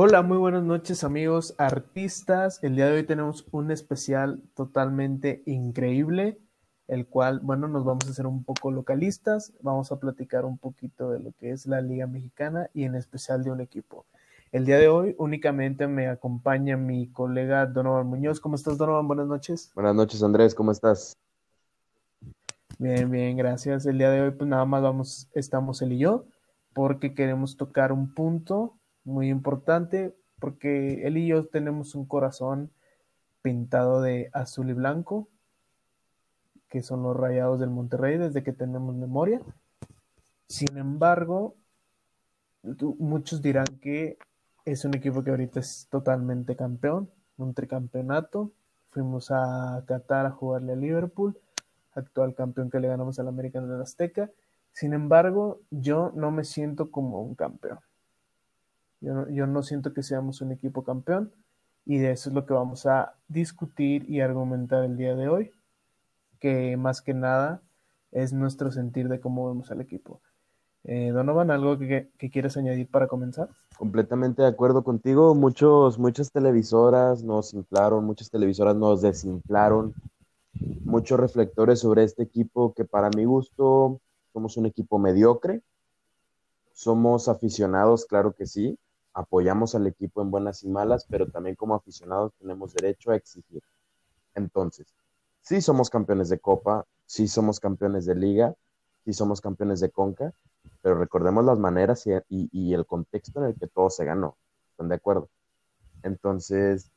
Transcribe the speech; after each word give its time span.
Hola, 0.00 0.22
muy 0.22 0.38
buenas 0.38 0.62
noches 0.62 1.02
amigos 1.02 1.56
artistas. 1.58 2.62
El 2.62 2.76
día 2.76 2.86
de 2.86 2.92
hoy 2.92 3.02
tenemos 3.02 3.46
un 3.50 3.72
especial 3.72 4.40
totalmente 4.54 5.42
increíble, 5.44 6.38
el 6.86 7.08
cual, 7.08 7.40
bueno, 7.40 7.66
nos 7.66 7.84
vamos 7.84 8.06
a 8.06 8.10
hacer 8.10 8.26
un 8.26 8.44
poco 8.44 8.70
localistas, 8.70 9.52
vamos 9.60 9.90
a 9.90 9.98
platicar 9.98 10.44
un 10.44 10.56
poquito 10.56 11.10
de 11.10 11.18
lo 11.18 11.32
que 11.32 11.50
es 11.50 11.66
la 11.66 11.80
Liga 11.80 12.06
Mexicana 12.06 12.70
y 12.72 12.84
en 12.84 12.94
especial 12.94 13.42
de 13.42 13.50
un 13.50 13.60
equipo. 13.60 14.06
El 14.52 14.66
día 14.66 14.78
de 14.78 14.86
hoy 14.86 15.16
únicamente 15.18 15.88
me 15.88 16.06
acompaña 16.06 16.76
mi 16.76 17.08
colega 17.08 17.66
Donovan 17.66 18.06
Muñoz. 18.06 18.38
¿Cómo 18.38 18.54
estás, 18.54 18.78
Donovan? 18.78 19.08
Buenas 19.08 19.26
noches. 19.26 19.72
Buenas 19.74 19.96
noches, 19.96 20.22
Andrés. 20.22 20.54
¿Cómo 20.54 20.70
estás? 20.70 21.18
Bien, 22.80 23.10
bien, 23.10 23.36
gracias. 23.36 23.86
El 23.86 23.98
día 23.98 24.08
de 24.08 24.22
hoy, 24.22 24.30
pues 24.30 24.48
nada 24.48 24.64
más 24.64 24.82
vamos, 24.82 25.28
estamos 25.34 25.82
él 25.82 25.94
y 25.94 25.98
yo, 25.98 26.26
porque 26.72 27.12
queremos 27.12 27.56
tocar 27.56 27.90
un 27.90 28.14
punto 28.14 28.78
muy 29.02 29.30
importante 29.30 30.14
porque 30.38 31.04
él 31.04 31.16
y 31.16 31.26
yo 31.26 31.48
tenemos 31.48 31.96
un 31.96 32.06
corazón 32.06 32.70
pintado 33.42 34.00
de 34.00 34.30
azul 34.32 34.70
y 34.70 34.74
blanco, 34.74 35.28
que 36.68 36.82
son 36.82 37.02
los 37.02 37.16
rayados 37.16 37.58
del 37.58 37.70
Monterrey 37.70 38.16
desde 38.16 38.44
que 38.44 38.52
tenemos 38.52 38.94
memoria. 38.94 39.40
Sin 40.46 40.76
embargo, 40.76 41.56
muchos 42.62 43.42
dirán 43.42 43.66
que 43.80 44.18
es 44.64 44.84
un 44.84 44.94
equipo 44.94 45.24
que 45.24 45.30
ahorita 45.30 45.58
es 45.58 45.88
totalmente 45.90 46.54
campeón, 46.54 47.10
un 47.38 47.54
tricampeonato. 47.54 48.52
Fuimos 48.90 49.32
a 49.32 49.82
Qatar 49.84 50.26
a 50.26 50.30
jugarle 50.30 50.74
a 50.74 50.76
Liverpool, 50.76 51.36
actual 51.98 52.34
campeón 52.34 52.70
que 52.70 52.80
le 52.80 52.88
ganamos 52.88 53.18
al 53.18 53.28
América 53.28 53.58
en 53.58 53.70
el 53.70 53.80
Azteca. 53.80 54.30
Sin 54.72 54.92
embargo, 54.92 55.60
yo 55.70 56.12
no 56.14 56.30
me 56.30 56.44
siento 56.44 56.90
como 56.90 57.20
un 57.20 57.34
campeón. 57.34 57.78
Yo 59.00 59.46
no, 59.46 59.62
siento 59.62 59.92
que 59.92 60.02
seamos 60.02 60.40
un 60.40 60.50
equipo 60.50 60.82
campeón 60.82 61.32
y 61.84 61.98
de 61.98 62.10
eso 62.10 62.30
es 62.30 62.34
lo 62.34 62.46
que 62.46 62.54
vamos 62.54 62.84
a 62.86 63.14
discutir 63.28 64.08
y 64.10 64.20
argumentar 64.20 64.84
el 64.84 64.96
día 64.96 65.14
de 65.14 65.28
hoy, 65.28 65.52
que 66.40 66.76
más 66.76 67.00
que 67.00 67.14
nada 67.14 67.62
es 68.10 68.32
nuestro 68.32 68.72
sentir 68.72 69.08
de 69.08 69.20
cómo 69.20 69.48
vemos 69.48 69.70
al 69.70 69.80
equipo. 69.80 70.20
Eh, 70.84 71.10
Donovan, 71.10 71.50
¿algo 71.50 71.78
que, 71.78 72.08
que, 72.18 72.30
quieres 72.30 72.56
añadir 72.56 72.88
para 72.90 73.08
comenzar? 73.08 73.50
Completamente 73.76 74.42
de 74.42 74.48
acuerdo 74.48 74.82
contigo. 74.82 75.34
Muchos, 75.34 75.98
muchas 75.98 76.32
televisoras 76.32 77.22
nos 77.22 77.52
inflaron, 77.54 78.04
muchas 78.04 78.30
televisoras 78.30 78.74
nos 78.74 79.02
desinflaron, 79.02 79.94
muchos 80.84 81.18
reflectores 81.18 81.80
sobre 81.80 82.04
este 82.04 82.22
equipo 82.22 82.74
que 82.74 82.84
para 82.84 83.10
mi 83.10 83.24
gusto 83.24 84.00
somos 84.32 84.56
un 84.56 84.66
equipo 84.66 84.98
mediocre. 84.98 85.62
Somos 86.72 87.28
aficionados, 87.28 88.06
claro 88.06 88.32
que 88.32 88.46
sí, 88.46 88.78
apoyamos 89.12 89.74
al 89.74 89.86
equipo 89.86 90.22
en 90.22 90.30
buenas 90.30 90.62
y 90.62 90.68
malas, 90.68 91.06
pero 91.10 91.28
también 91.28 91.56
como 91.56 91.74
aficionados 91.74 92.32
tenemos 92.38 92.72
derecho 92.72 93.10
a 93.10 93.16
exigir. 93.16 93.62
Entonces, 94.34 94.86
sí 95.42 95.60
somos 95.60 95.90
campeones 95.90 96.28
de 96.28 96.38
Copa, 96.38 96.86
sí 97.04 97.26
somos 97.26 97.58
campeones 97.58 98.06
de 98.06 98.14
Liga, 98.14 98.54
sí 99.04 99.12
somos 99.12 99.40
campeones 99.40 99.80
de 99.80 99.90
Conca, 99.90 100.32
pero 100.82 100.94
recordemos 100.96 101.44
las 101.44 101.58
maneras 101.58 102.04
y, 102.28 102.74
el 102.74 102.86
contexto 102.86 103.40
en 103.40 103.46
el 103.46 103.58
que 103.58 103.66
todo 103.66 103.90
se 103.90 104.04
ganó. 104.04 104.36
¿Están 104.70 104.88
de 104.88 104.94
acuerdo? 104.94 105.28
Entonces, 106.02 106.90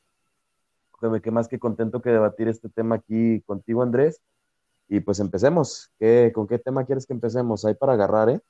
me 1.09 1.21
qué 1.21 1.31
más 1.31 1.47
que 1.47 1.59
contento 1.59 2.01
que 2.01 2.09
debatir 2.09 2.47
este 2.47 2.69
tema 2.69 2.95
aquí 2.95 3.41
contigo, 3.41 3.81
Andrés. 3.81 4.21
Y 4.87 4.99
pues 4.99 5.19
empecemos. 5.19 5.91
¿Qué, 5.99 6.31
¿Con 6.33 6.47
qué 6.47 6.59
tema 6.59 6.85
quieres 6.85 7.05
que 7.05 7.13
empecemos? 7.13 7.65
Hay 7.65 7.75
para 7.75 7.93
agarrar, 7.93 8.29
¿eh? 8.29 8.41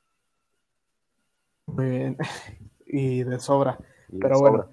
Muy 1.67 1.89
bien 1.89 2.17
y 2.85 3.23
de 3.23 3.39
sobra. 3.39 3.77
Pero 4.19 4.39
bueno, 4.39 4.69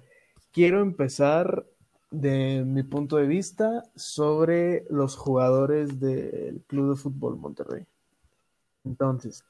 quiero 0.51 0.81
empezar 0.81 1.65
de 2.11 2.63
mi 2.65 2.83
punto 2.83 3.17
de 3.17 3.27
vista 3.27 3.83
sobre 3.95 4.85
los 4.89 5.15
jugadores 5.15 5.99
del 5.99 6.61
Club 6.67 6.91
de 6.91 7.01
Fútbol 7.01 7.37
Monterrey. 7.37 7.85
Entonces, 8.83 9.43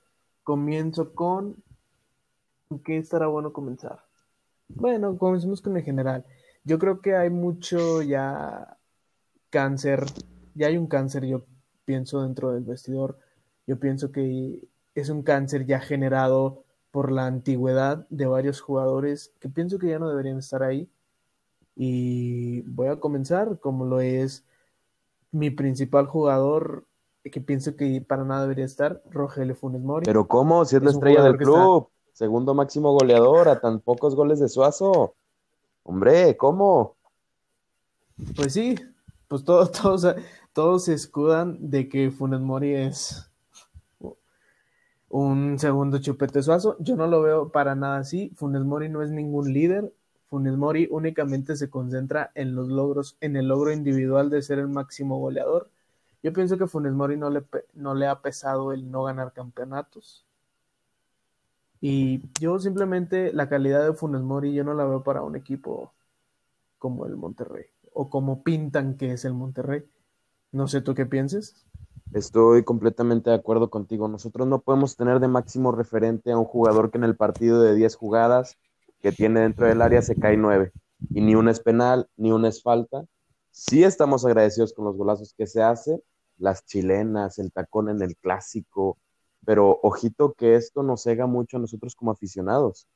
comienzo 0.43 1.13
con... 1.13 1.55
¿Qué 2.83 2.97
estará 2.97 3.27
bueno 3.27 3.51
comenzar? 3.51 4.03
Bueno, 4.67 5.17
comencemos 5.17 5.61
con 5.61 5.75
el 5.75 5.83
general. 5.83 6.23
Yo 6.63 6.79
creo 6.79 7.01
que 7.01 7.15
hay 7.15 7.29
mucho 7.29 8.01
ya 8.01 8.77
cáncer, 9.49 10.05
ya 10.55 10.67
hay 10.67 10.77
un 10.77 10.87
cáncer, 10.87 11.25
yo 11.25 11.45
pienso, 11.85 12.21
dentro 12.21 12.51
del 12.51 12.63
vestidor. 12.63 13.17
Yo 13.65 13.79
pienso 13.79 14.11
que 14.11 14.67
es 14.95 15.09
un 15.09 15.23
cáncer 15.23 15.65
ya 15.65 15.79
generado 15.79 16.63
por 16.91 17.11
la 17.11 17.25
antigüedad 17.25 18.07
de 18.09 18.25
varios 18.25 18.61
jugadores 18.61 19.33
que 19.39 19.49
pienso 19.49 19.79
que 19.79 19.89
ya 19.89 19.99
no 19.99 20.09
deberían 20.09 20.37
estar 20.37 20.63
ahí. 20.63 20.89
Y 21.75 22.61
voy 22.61 22.87
a 22.87 22.99
comenzar 22.99 23.59
como 23.59 23.85
lo 23.85 24.01
es 24.01 24.43
mi 25.31 25.49
principal 25.49 26.07
jugador 26.07 26.85
que 27.23 27.41
pienso 27.41 27.75
que 27.75 28.01
para 28.01 28.23
nada 28.23 28.43
debería 28.43 28.65
estar, 28.65 29.01
Rogelio 29.09 29.55
Funes 29.55 29.81
Mori. 29.81 30.05
Pero 30.05 30.27
¿cómo? 30.27 30.65
Si 30.65 30.75
es, 30.75 30.83
la 30.83 30.91
estrella 30.91 31.23
del 31.23 31.37
club, 31.37 31.89
segundo 32.13 32.53
máximo 32.53 32.93
goleador 32.93 33.49
a 33.49 33.59
tan 33.59 33.79
pocos 33.79 34.15
goles 34.15 34.39
de 34.39 34.49
Suazo. 34.49 35.15
Hombre, 35.89 36.37
¿cómo? 36.37 36.97
Pues 38.35 38.53
sí, 38.53 38.75
pues 39.27 39.43
todos, 39.43 39.71
todos, 39.81 40.05
todos 40.53 40.85
se 40.85 40.93
escudan 40.93 41.57
de 41.71 41.89
que 41.89 42.11
Funes 42.11 42.41
Mori 42.41 42.75
es 42.75 43.31
un 45.09 45.57
segundo 45.57 45.97
chupete 45.97 46.43
suazo. 46.43 46.77
Yo 46.77 46.95
no 46.95 47.07
lo 47.07 47.23
veo 47.23 47.51
para 47.51 47.73
nada 47.73 47.97
así. 47.97 48.31
Funes 48.35 48.63
Mori 48.65 48.87
no 48.87 49.01
es 49.01 49.09
ningún 49.09 49.51
líder. 49.51 49.91
Funes 50.27 50.55
Mori 50.57 50.87
únicamente 50.91 51.55
se 51.55 51.71
concentra 51.71 52.29
en 52.35 52.53
los 52.53 52.67
logros, 52.67 53.17
en 53.19 53.35
el 53.35 53.47
logro 53.47 53.71
individual 53.71 54.29
de 54.29 54.43
ser 54.43 54.59
el 54.59 54.67
máximo 54.67 55.17
goleador. 55.17 55.71
Yo 56.21 56.31
pienso 56.33 56.59
que 56.59 56.67
Funes 56.67 56.93
Mori 56.93 57.17
no 57.17 57.31
le, 57.31 57.43
no 57.73 57.95
le 57.95 58.05
ha 58.05 58.21
pesado 58.21 58.73
el 58.73 58.91
no 58.91 59.05
ganar 59.05 59.33
campeonatos. 59.33 60.23
Y 61.81 62.21
yo 62.39 62.59
simplemente 62.59 63.31
la 63.33 63.47
calidad 63.47 63.85
de 63.85 63.93
Funes 63.93 64.21
Mori 64.21 64.53
yo 64.53 64.63
no 64.63 64.73
la 64.73 64.85
veo 64.85 65.03
para 65.03 65.21
un 65.21 65.35
equipo 65.35 65.93
como 66.77 67.05
el 67.05 67.15
Monterrey 67.15 67.65
o 67.93 68.09
como 68.09 68.43
pintan 68.43 68.97
que 68.97 69.13
es 69.13 69.25
el 69.25 69.33
Monterrey. 69.33 69.83
No 70.51 70.67
sé 70.67 70.81
tú 70.81 70.93
qué 70.93 71.05
pienses. 71.05 71.65
Estoy 72.13 72.63
completamente 72.63 73.29
de 73.29 73.35
acuerdo 73.35 73.69
contigo. 73.69 74.07
Nosotros 74.07 74.47
no 74.47 74.61
podemos 74.61 74.95
tener 74.95 75.19
de 75.19 75.27
máximo 75.27 75.71
referente 75.71 76.31
a 76.31 76.37
un 76.37 76.45
jugador 76.45 76.91
que 76.91 76.97
en 76.97 77.03
el 77.03 77.15
partido 77.15 77.61
de 77.61 77.75
10 77.75 77.95
jugadas 77.95 78.57
que 79.01 79.11
tiene 79.11 79.41
dentro 79.41 79.67
del 79.67 79.81
área 79.81 80.01
se 80.01 80.15
cae 80.15 80.35
9. 80.35 80.71
Y 81.11 81.21
ni 81.21 81.35
una 81.35 81.51
es 81.51 81.59
penal, 81.59 82.09
ni 82.17 82.31
una 82.31 82.49
es 82.49 82.61
falta. 82.61 83.05
Sí 83.51 83.83
estamos 83.83 84.25
agradecidos 84.25 84.73
con 84.73 84.85
los 84.85 84.95
golazos 84.95 85.33
que 85.37 85.47
se 85.47 85.61
hace, 85.61 86.01
las 86.37 86.65
chilenas, 86.65 87.39
el 87.39 87.51
tacón 87.51 87.89
en 87.89 88.01
el 88.01 88.15
clásico, 88.17 88.97
pero 89.45 89.79
ojito 89.83 90.33
que 90.33 90.55
esto 90.55 90.83
nos 90.83 91.03
cega 91.03 91.25
mucho 91.25 91.57
a 91.57 91.59
nosotros 91.59 91.95
como 91.95 92.11
aficionados. 92.11 92.87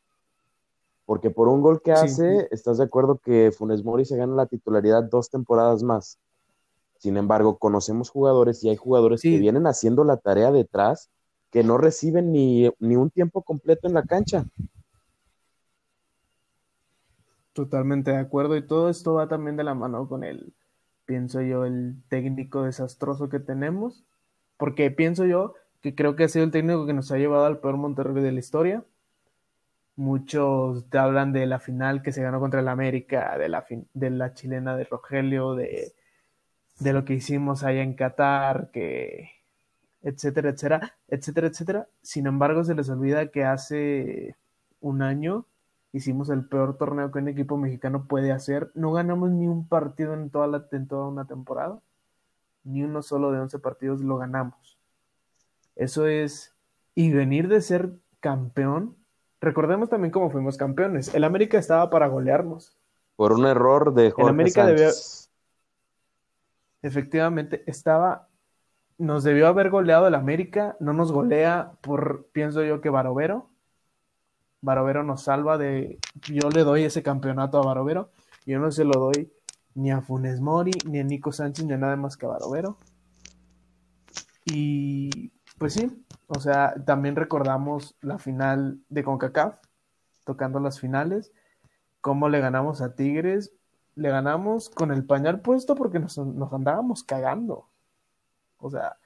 Porque 1.05 1.29
por 1.29 1.47
un 1.47 1.61
gol 1.61 1.81
que 1.81 1.91
hace, 1.91 2.47
estás 2.51 2.77
de 2.77 2.85
acuerdo 2.85 3.17
que 3.17 3.51
Funes 3.51 3.83
Mori 3.83 4.05
se 4.05 4.15
gana 4.15 4.35
la 4.35 4.45
titularidad 4.45 5.03
dos 5.03 5.29
temporadas 5.29 5.83
más. 5.83 6.17
Sin 6.97 7.17
embargo, 7.17 7.57
conocemos 7.57 8.09
jugadores 8.09 8.63
y 8.63 8.69
hay 8.69 8.77
jugadores 8.77 9.21
que 9.21 9.37
vienen 9.37 9.67
haciendo 9.67 10.05
la 10.05 10.17
tarea 10.17 10.51
detrás 10.51 11.09
que 11.53 11.63
no 11.63 11.77
reciben 11.77 12.31
ni, 12.31 12.67
un 12.79 13.11
tiempo 13.11 13.43
completo 13.43 13.87
en 13.87 13.93
la 13.93 14.01
cancha. 14.01 14.45
Totalmente 17.53 18.09
de 18.09 18.17
acuerdo. 18.17 18.57
Y 18.57 18.65
todo 18.65 18.89
esto 18.89 19.13
va 19.13 19.27
también 19.27 19.55
de 19.55 19.63
la 19.63 19.75
mano 19.75 20.07
con 20.07 20.23
el, 20.23 20.53
pienso 21.05 21.41
yo, 21.41 21.65
el 21.65 22.01
técnico 22.07 22.63
desastroso 22.63 23.29
que 23.29 23.39
tenemos. 23.39 24.03
Porque 24.57 24.89
pienso 24.89 25.25
yo 25.25 25.53
que 25.83 25.93
creo 25.93 26.15
que 26.15 26.23
ha 26.23 26.29
sido 26.29 26.45
el 26.45 26.51
técnico 26.51 26.87
que 26.87 26.93
nos 26.93 27.11
ha 27.11 27.17
llevado 27.19 27.45
al 27.45 27.59
peor 27.59 27.77
Monterrey 27.77 28.23
de 28.23 28.31
la 28.31 28.39
historia. 28.39 28.83
Muchos 29.95 30.85
hablan 30.93 31.33
de 31.33 31.45
la 31.45 31.59
final 31.59 32.01
que 32.01 32.11
se 32.11 32.23
ganó 32.23 32.39
contra 32.39 32.61
el 32.61 32.67
América, 32.67 33.37
de 33.37 33.49
la, 33.49 33.65
de 33.93 34.09
la 34.09 34.33
chilena 34.33 34.75
de 34.75 34.85
Rogelio, 34.85 35.53
de 35.53 35.93
de 36.79 36.93
lo 36.93 37.05
que 37.05 37.13
hicimos 37.13 37.63
allá 37.63 37.81
en 37.81 37.93
Qatar, 37.95 38.69
que 38.71 39.31
etcétera, 40.01 40.49
etcétera, 40.49 40.95
etcétera, 41.07 41.47
etcétera. 41.47 41.87
Sin 42.01 42.27
embargo, 42.27 42.63
se 42.63 42.75
les 42.75 42.89
olvida 42.89 43.27
que 43.31 43.43
hace 43.45 44.35
un 44.81 45.01
año 45.01 45.45
hicimos 45.93 46.29
el 46.29 46.45
peor 46.45 46.77
torneo 46.77 47.11
que 47.11 47.19
un 47.19 47.27
equipo 47.29 47.57
mexicano 47.57 48.05
puede 48.05 48.31
hacer. 48.31 48.71
No 48.75 48.91
ganamos 48.91 49.31
ni 49.31 49.47
un 49.47 49.67
partido 49.67 50.13
en 50.13 50.29
toda, 50.29 50.47
la, 50.47 50.67
en 50.71 50.87
toda 50.87 51.07
una 51.07 51.25
temporada. 51.25 51.79
Ni 52.63 52.83
uno 52.83 53.01
solo 53.01 53.31
de 53.31 53.39
11 53.39 53.59
partidos 53.59 54.01
lo 54.01 54.17
ganamos. 54.17 54.77
Eso 55.75 56.07
es... 56.07 56.53
Y 56.95 57.11
venir 57.11 57.47
de 57.47 57.61
ser 57.61 57.93
campeón. 58.19 58.95
Recordemos 59.41 59.89
también 59.89 60.11
cómo 60.11 60.29
fuimos 60.29 60.57
campeones. 60.57 61.13
El 61.15 61.23
América 61.23 61.57
estaba 61.57 61.89
para 61.89 62.07
golearnos. 62.07 62.77
Por 63.15 63.33
un 63.33 63.45
error 63.45 63.93
de 63.93 64.11
Jorge 64.11 64.23
El 64.23 64.29
América 64.29 64.65
Sánchez 64.65 65.23
efectivamente 66.83 67.63
estaba 67.65 68.27
nos 68.99 69.23
debió 69.23 69.47
haber 69.47 69.71
goleado 69.71 70.07
el 70.07 70.15
América, 70.15 70.77
no 70.79 70.93
nos 70.93 71.11
golea 71.11 71.73
por, 71.81 72.27
pienso 72.31 72.63
yo 72.63 72.79
que 72.79 72.89
Barovero. 72.89 73.49
Barovero 74.61 75.03
nos 75.03 75.23
salva 75.23 75.57
de, 75.57 75.99
yo 76.21 76.49
le 76.49 76.63
doy 76.63 76.83
ese 76.83 77.01
campeonato 77.03 77.57
a 77.57 77.65
Barovero, 77.65 78.11
yo 78.45 78.59
no 78.59 78.71
se 78.71 78.85
lo 78.85 78.93
doy 78.93 79.33
ni 79.73 79.91
a 79.91 80.01
Funes 80.01 80.39
Mori, 80.39 80.71
ni 80.85 80.99
a 80.99 81.03
Nico 81.03 81.31
Sánchez, 81.31 81.65
ni 81.65 81.73
a 81.73 81.77
nada 81.77 81.95
más 81.95 82.15
que 82.15 82.27
a 82.27 82.29
Barovero. 82.29 82.77
Y 84.45 85.31
pues 85.57 85.73
sí, 85.73 86.05
o 86.27 86.39
sea, 86.39 86.73
también 86.85 87.15
recordamos 87.15 87.95
la 88.01 88.17
final 88.19 88.79
de 88.89 89.03
CONCACAF, 89.03 89.57
tocando 90.25 90.59
las 90.59 90.79
finales, 90.79 91.31
cómo 92.01 92.29
le 92.29 92.39
ganamos 92.39 92.81
a 92.81 92.95
Tigres, 92.95 93.53
le 93.95 94.09
ganamos 94.09 94.69
con 94.69 94.91
el 94.91 95.05
pañal 95.05 95.41
puesto 95.41 95.75
porque 95.75 95.99
nos, 95.99 96.17
nos 96.17 96.51
andábamos 96.51 97.03
cagando. 97.03 97.69
O 98.57 98.69
sea, 98.69 98.97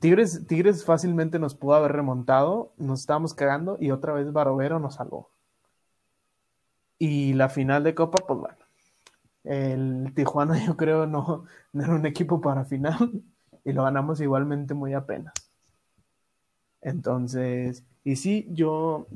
Tigres, 0.00 0.46
Tigres 0.46 0.84
fácilmente 0.84 1.38
nos 1.38 1.54
pudo 1.54 1.74
haber 1.74 1.92
remontado, 1.92 2.72
nos 2.76 3.00
estábamos 3.00 3.34
cagando 3.34 3.76
y 3.80 3.90
otra 3.90 4.12
vez 4.12 4.32
Barovero 4.32 4.78
nos 4.78 4.94
salvó. 4.96 5.30
Y 6.98 7.32
la 7.34 7.48
final 7.48 7.82
de 7.84 7.94
Copa, 7.94 8.24
pues 8.26 8.38
bueno, 8.38 8.56
el 9.44 10.12
Tijuana 10.14 10.58
yo 10.66 10.76
creo 10.76 11.06
no, 11.06 11.44
no 11.72 11.84
era 11.84 11.94
un 11.94 12.06
equipo 12.06 12.40
para 12.40 12.64
final 12.64 13.22
y 13.64 13.72
lo 13.72 13.84
ganamos 13.84 14.20
igualmente 14.20 14.74
muy 14.74 14.94
apenas. 14.94 15.32
Entonces, 16.80 17.84
y 18.04 18.16
sí, 18.16 18.48
yo, 18.50 19.06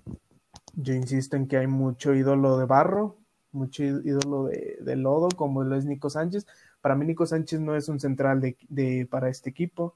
yo 0.75 0.95
insisto 0.95 1.37
en 1.37 1.49
que 1.49 1.57
hay 1.57 1.67
mucho 1.67 2.15
ídolo 2.15 2.59
de 2.59 2.67
barro, 2.67 3.17
mucho 3.53 3.83
ídolo 3.83 4.45
de, 4.45 4.97
lodo, 4.97 5.29
como 5.35 5.65
lo 5.65 5.77
es 5.77 5.85
Nico 5.85 6.11
Sánchez, 6.11 6.47
para 6.81 6.95
mí 6.95 7.07
Nico 7.07 7.27
Sánchez 7.27 7.61
no 7.61 7.75
es 7.75 7.89
un 7.89 7.99
central 7.99 8.41
de, 8.41 9.09
para 9.11 9.29
este 9.29 9.51
equipo. 9.51 9.95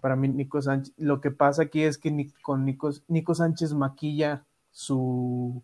Para 0.00 0.16
mí 0.16 0.28
Nico 0.28 0.62
Sánchez, 0.62 0.94
lo 0.96 1.20
que 1.20 1.30
pasa 1.30 1.64
aquí 1.64 1.82
es 1.82 1.98
que 1.98 2.32
con 2.42 2.64
Nico, 2.64 2.90
Nico 3.08 3.34
Sánchez 3.34 3.74
maquilla 3.74 4.44
su, 4.70 5.62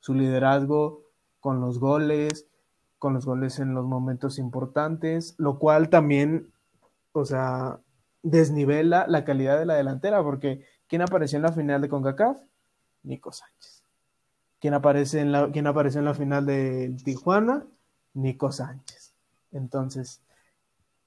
su 0.00 0.14
liderazgo 0.14 1.02
con 1.40 1.60
los 1.60 1.78
goles, 1.78 2.46
con 2.98 3.14
los 3.14 3.24
goles 3.24 3.58
en 3.58 3.74
los 3.74 3.86
momentos 3.86 4.38
importantes, 4.38 5.34
lo 5.38 5.58
cual 5.58 5.88
también, 5.88 6.48
o 7.12 7.24
sea, 7.24 7.80
desnivela 8.22 9.06
la 9.08 9.24
calidad 9.24 9.58
de 9.58 9.66
la 9.66 9.74
delantera, 9.74 10.22
porque 10.22 10.64
¿quién 10.86 11.02
apareció 11.02 11.36
en 11.36 11.42
la 11.42 11.52
final 11.52 11.80
de 11.80 11.88
CONCACAF? 11.88 12.38
Nico 13.02 13.32
Sánchez. 13.32 13.84
¿Quién 14.60 14.74
aparece 14.74 15.20
en 15.20 15.52
quién 15.52 15.66
apareció 15.66 16.00
en 16.00 16.06
la 16.06 16.14
final 16.14 16.46
de 16.46 16.96
Tijuana? 17.04 17.64
Nico 18.14 18.50
Sánchez. 18.50 19.14
Entonces, 19.52 20.22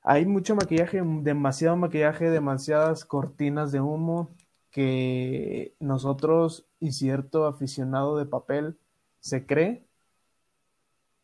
hay 0.03 0.25
mucho 0.25 0.55
maquillaje, 0.55 1.01
demasiado 1.03 1.75
maquillaje, 1.75 2.29
demasiadas 2.29 3.05
cortinas 3.05 3.71
de 3.71 3.81
humo 3.81 4.29
que 4.71 5.75
nosotros 5.79 6.65
y 6.79 6.93
cierto 6.93 7.45
aficionado 7.45 8.17
de 8.17 8.25
papel 8.25 8.77
se 9.19 9.45
cree 9.45 9.85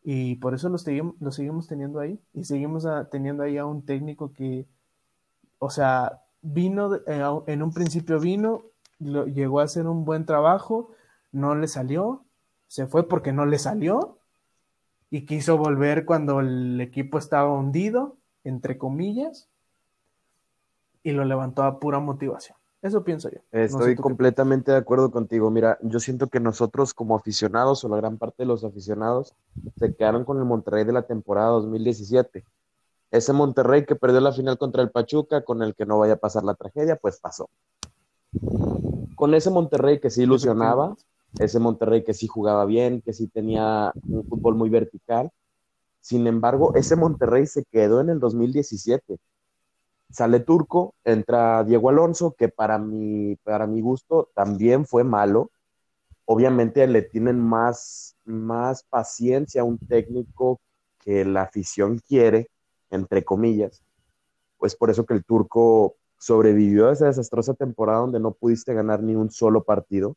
y 0.10 0.36
por 0.36 0.54
eso 0.54 0.70
lo 0.70 0.78
seguimos, 0.78 1.16
lo 1.20 1.34
seguimos 1.34 1.68
teniendo 1.68 2.00
ahí 2.00 2.18
y 2.34 2.46
seguimos 2.46 2.88
teniendo 3.12 3.44
ahí 3.44 3.58
a 3.58 3.66
un 3.66 3.86
técnico 3.86 4.32
que, 4.32 4.66
o 5.60 5.70
sea, 5.70 6.22
vino, 6.42 6.96
eh, 6.96 7.22
en 7.48 7.62
un 7.62 7.74
principio 7.74 8.18
vino, 8.18 8.64
llegó 9.00 9.60
a 9.60 9.66
hacer 9.66 9.86
un 9.86 10.06
buen 10.06 10.26
trabajo, 10.26 10.92
no 11.34 11.56
le 11.56 11.68
salió, 11.68 12.24
se 12.68 12.88
fue 12.88 13.10
porque 13.10 13.34
no 13.34 13.46
le 13.46 13.60
salió 13.60 14.20
y 15.10 15.26
quiso 15.26 15.58
volver 15.58 16.06
cuando 16.06 16.40
el 16.40 16.80
equipo 16.80 17.18
estaba 17.18 17.52
hundido, 17.52 18.16
entre 18.46 18.78
comillas, 18.78 19.50
y 21.04 21.12
lo 21.12 21.26
levantó 21.26 21.64
a 21.64 21.82
pura 21.82 22.00
motivación. 22.00 22.57
Eso 22.82 23.04
pienso 23.04 23.30
yo. 23.30 23.40
Estoy 23.52 23.96
completamente 23.96 24.72
de 24.72 24.78
acuerdo 24.78 25.10
contigo. 25.10 25.50
Mira, 25.50 25.80
yo 25.82 26.00
siento 26.00 26.28
que 26.28 26.40
nosotros 26.40 26.94
como 26.94 27.16
aficionados, 27.16 27.84
o 27.84 27.90
la 27.90 27.98
gran 27.98 28.18
parte 28.18 28.44
de 28.44 28.46
los 28.48 28.64
aficionados, 28.64 29.34
se 29.78 29.96
quedaron 29.96 30.26
con 30.26 30.38
el 30.38 30.46
Monterrey 30.46 30.84
de 30.84 30.94
la 30.94 31.02
temporada 31.02 31.50
2017. 31.50 32.44
Ese 33.10 33.34
Monterrey 33.34 33.86
que 33.86 33.96
perdió 33.96 34.20
la 34.20 34.32
final 34.32 34.58
contra 34.58 34.84
el 34.84 34.92
Pachuca, 34.92 35.44
con 35.44 35.64
el 35.64 35.74
que 35.74 35.86
no 35.86 35.98
vaya 35.98 36.14
a 36.14 36.18
pasar 36.18 36.44
la 36.44 36.54
tragedia, 36.54 36.98
pues 36.98 37.20
pasó. 37.20 37.50
Con 39.16 39.34
ese 39.34 39.50
Monterrey 39.50 40.00
que 40.00 40.12
se 40.12 40.24
ilusionaba, 40.24 40.96
ese 41.40 41.60
Monterrey 41.60 42.04
que 42.04 42.14
sí 42.14 42.28
jugaba 42.28 42.66
bien, 42.66 43.02
que 43.02 43.14
sí 43.14 43.28
tenía 43.28 43.92
un 44.08 44.24
fútbol 44.26 44.56
muy 44.56 44.70
vertical. 44.70 45.32
Sin 46.02 46.28
embargo, 46.28 46.76
ese 46.76 46.96
Monterrey 46.96 47.48
se 47.48 47.64
quedó 47.66 48.02
en 48.02 48.10
el 48.10 48.20
2017. 48.20 49.18
Sale 50.10 50.40
Turco, 50.40 50.96
entra 51.04 51.64
Diego 51.64 51.90
Alonso, 51.90 52.36
que 52.38 52.50
para 52.50 52.78
mi, 52.78 53.36
para 53.38 53.68
mi 53.68 53.82
gusto 53.82 54.30
también 54.34 54.86
fue 54.86 55.04
malo. 55.04 55.52
Obviamente 56.26 56.86
le 56.88 57.02
tienen 57.02 57.40
más, 57.40 58.16
más 58.26 58.84
paciencia 58.84 59.62
a 59.62 59.66
un 59.66 59.78
técnico 59.78 60.60
que 61.00 61.26
la 61.26 61.44
afición 61.44 62.00
quiere, 62.00 62.50
entre 62.90 63.24
comillas. 63.24 63.84
Pues 64.58 64.76
por 64.76 64.90
eso 64.90 65.06
que 65.06 65.14
el 65.14 65.24
Turco 65.24 65.96
sobrevivió 66.18 66.90
a 66.90 66.94
esa 66.94 67.06
desastrosa 67.06 67.54
temporada 67.54 68.00
donde 68.00 68.20
no 68.20 68.32
pudiste 68.32 68.74
ganar 68.74 69.04
ni 69.04 69.16
un 69.16 69.30
solo 69.30 69.64
partido 69.64 70.16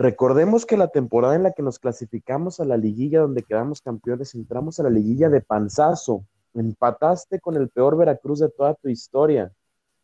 Recordemos 0.00 0.64
que 0.64 0.78
la 0.78 0.88
temporada 0.88 1.34
en 1.34 1.42
la 1.42 1.52
que 1.52 1.62
nos 1.62 1.78
clasificamos 1.78 2.58
a 2.58 2.64
la 2.64 2.78
liguilla 2.78 3.20
donde 3.20 3.42
quedamos 3.42 3.82
campeones, 3.82 4.34
entramos 4.34 4.80
a 4.80 4.84
la 4.84 4.88
liguilla 4.88 5.28
de 5.28 5.42
panzazo. 5.42 6.24
Empataste 6.54 7.40
con 7.40 7.56
el 7.56 7.68
peor 7.68 7.96
Veracruz 7.96 8.40
de 8.40 8.48
toda 8.48 8.74
tu 8.74 8.88
historia. 8.88 9.52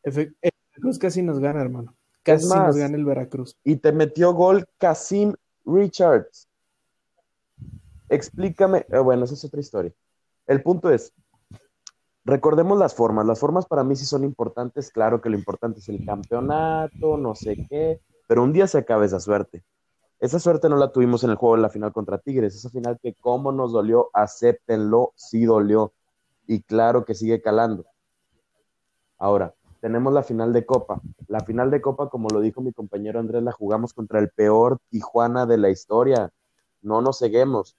El 0.03 0.35
Veracruz 0.43 0.99
casi 0.99 1.23
nos 1.23 1.39
gana, 1.39 1.61
hermano. 1.61 1.95
Casi 2.23 2.49
nos 2.49 2.77
gana 2.77 2.97
el 2.97 3.05
Veracruz. 3.05 3.57
Y 3.65 3.77
te 3.77 3.93
metió 3.93 4.33
gol 4.33 4.67
Casim 4.79 5.35
Richards. 5.65 6.49
Explícame. 8.09 8.87
Eh, 8.89 8.99
bueno, 8.99 9.25
esa 9.25 9.35
es 9.35 9.45
otra 9.45 9.61
historia. 9.61 9.93
El 10.47 10.63
punto 10.63 10.91
es, 10.91 11.13
recordemos 12.25 12.79
las 12.79 12.95
formas. 12.95 13.27
Las 13.27 13.41
formas 13.41 13.67
para 13.67 13.85
mí 13.85 13.97
sí 13.97 14.07
son 14.07 14.25
importantes. 14.25 14.91
Claro 14.91 15.21
que 15.21 15.31
lo 15.31 15.37
importante 15.37 15.81
es 15.81 15.89
el 15.89 16.05
campeonato, 16.05 17.17
no 17.17 17.35
sé 17.35 17.67
qué, 17.69 18.01
pero 18.29 18.43
un 18.43 18.53
día 18.53 18.67
se 18.67 18.79
acaba 18.79 19.05
esa 19.05 19.21
suerte. 19.21 19.65
Esa 20.19 20.39
suerte 20.39 20.69
no 20.69 20.77
la 20.77 20.93
tuvimos 20.93 21.25
en 21.25 21.31
el 21.31 21.37
juego 21.37 21.57
de 21.57 21.63
la 21.63 21.69
final 21.69 21.93
contra 21.93 22.19
Tigres. 22.19 22.55
Esa 22.55 22.71
final 22.71 22.99
que 23.03 23.15
como 23.15 23.53
nos 23.53 23.73
dolió, 23.73 24.09
acéptenlo, 24.13 25.13
sí 25.15 25.45
dolió. 25.45 25.93
Y 26.47 26.63
claro 26.63 27.05
que 27.05 27.15
sigue 27.15 27.41
calando. 27.41 27.87
Ahora, 29.19 29.55
tenemos 29.81 30.13
la 30.13 30.23
final 30.23 30.53
de 30.53 30.65
Copa. 30.65 31.01
La 31.29 31.41
final 31.41 31.71
de 31.71 31.81
Copa, 31.81 32.09
como 32.09 32.29
lo 32.29 32.41
dijo 32.41 32.61
mi 32.61 32.73
compañero 32.73 33.21
Andrés, 33.21 33.43
la 33.43 33.53
jugamos 33.53 33.93
contra 33.95 34.21
el 34.21 34.31
peor 34.31 34.79
Tijuana 34.91 35.47
de 35.47 35.59
la 35.59 35.71
historia. 35.71 36.31
No 36.83 37.01
nos 37.01 37.19
ceguemos. 37.19 37.77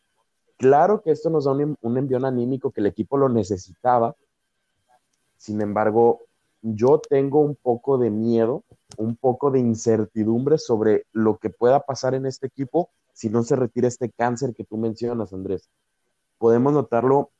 Claro 0.57 1.01
que 1.01 1.11
esto 1.11 1.29
nos 1.29 1.45
da 1.45 1.51
un, 1.51 1.77
un 1.81 1.97
envión 1.97 2.25
anímico 2.25 2.71
que 2.71 2.81
el 2.81 2.87
equipo 2.87 3.17
lo 3.17 3.29
necesitaba. 3.29 4.15
Sin 5.37 5.61
embargo, 5.61 6.21
yo 6.61 6.99
tengo 6.99 7.39
un 7.39 7.55
poco 7.55 7.97
de 7.97 8.09
miedo, 8.09 8.63
un 8.97 9.15
poco 9.15 9.51
de 9.51 9.59
incertidumbre 9.59 10.57
sobre 10.57 11.05
lo 11.11 11.37
que 11.37 11.49
pueda 11.49 11.81
pasar 11.81 12.15
en 12.15 12.25
este 12.25 12.47
equipo 12.47 12.89
si 13.17 13.29
no 13.29 13.41
se 13.41 13.55
retira 13.55 13.87
este 13.87 14.11
cáncer 14.11 14.53
que 14.53 14.63
tú 14.63 14.77
mencionas, 14.77 15.33
Andrés. 15.33 15.69
Podemos 16.37 16.71
notarlo 16.71 17.31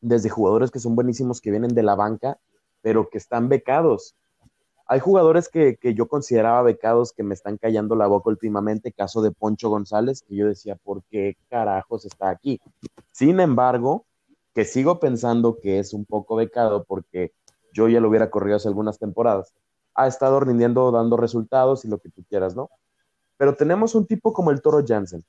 desde 0.00 0.30
jugadores 0.30 0.70
que 0.70 0.78
son 0.78 0.94
buenísimos, 0.94 1.40
que 1.40 1.50
vienen 1.50 1.74
de 1.74 1.82
la 1.82 1.94
banca, 1.94 2.38
pero 2.82 3.08
que 3.08 3.18
están 3.18 3.48
becados. 3.48 4.14
Hay 4.86 4.98
jugadores 4.98 5.48
que, 5.48 5.78
yo 5.94 6.08
consideraba 6.08 6.62
becados 6.62 7.12
que 7.12 7.22
me 7.22 7.34
están 7.34 7.58
callando 7.58 7.94
la 7.94 8.08
boca 8.08 8.30
últimamente, 8.30 8.92
caso 8.92 9.22
de 9.22 9.30
Poncho 9.30 9.68
González, 9.68 10.22
que 10.26 10.34
yo 10.34 10.48
decía, 10.48 10.74
¿por 10.74 11.04
qué 11.04 11.36
carajos 11.48 12.04
está 12.04 12.30
aquí? 12.30 12.60
Sin 13.12 13.38
embargo, 13.38 14.04
que 14.52 14.64
sigo 14.64 14.98
pensando 14.98 15.58
que 15.60 15.78
es 15.78 15.94
un 15.94 16.04
poco 16.04 16.34
becado 16.34 16.82
porque 16.84 17.32
yo 17.72 17.88
ya 17.88 18.00
lo 18.00 18.08
hubiera 18.08 18.30
corrido 18.30 18.56
hace 18.56 18.66
algunas 18.66 18.98
temporadas. 18.98 19.54
Ha 19.94 20.08
estado 20.08 20.40
rindiendo, 20.40 20.90
dando 20.90 21.16
resultados 21.16 21.84
y 21.84 21.88
lo 21.88 21.98
que 21.98 22.10
tú 22.10 22.24
quieras, 22.28 22.56
¿no? 22.56 22.68
Pero 23.36 23.54
tenemos 23.54 23.94
un 23.94 24.06
tipo 24.06 24.32
como 24.32 24.50
el 24.50 24.60
Toro 24.60 24.84
Jansen, 24.84 25.24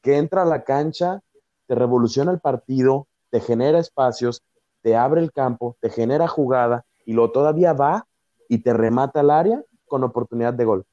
que 0.00 0.16
entra 0.16 0.42
a 0.42 0.46
la 0.46 0.64
cancha, 0.64 1.20
te 1.66 1.74
revoluciona 1.74 2.32
el 2.32 2.40
partido, 2.40 3.08
te 3.30 3.40
genera 3.40 3.78
espacios, 3.78 4.42
te 4.82 4.96
abre 4.96 5.20
el 5.20 5.32
campo, 5.32 5.76
te 5.80 5.90
genera 5.90 6.28
jugada 6.28 6.84
y 7.04 7.12
lo 7.12 7.30
todavía 7.32 7.72
va 7.72 8.06
y 8.48 8.58
te 8.58 8.72
remata 8.72 9.20
al 9.20 9.30
área 9.30 9.62
con 9.86 10.04
oportunidad 10.04 10.54
de 10.54 10.64
gol. 10.64 10.84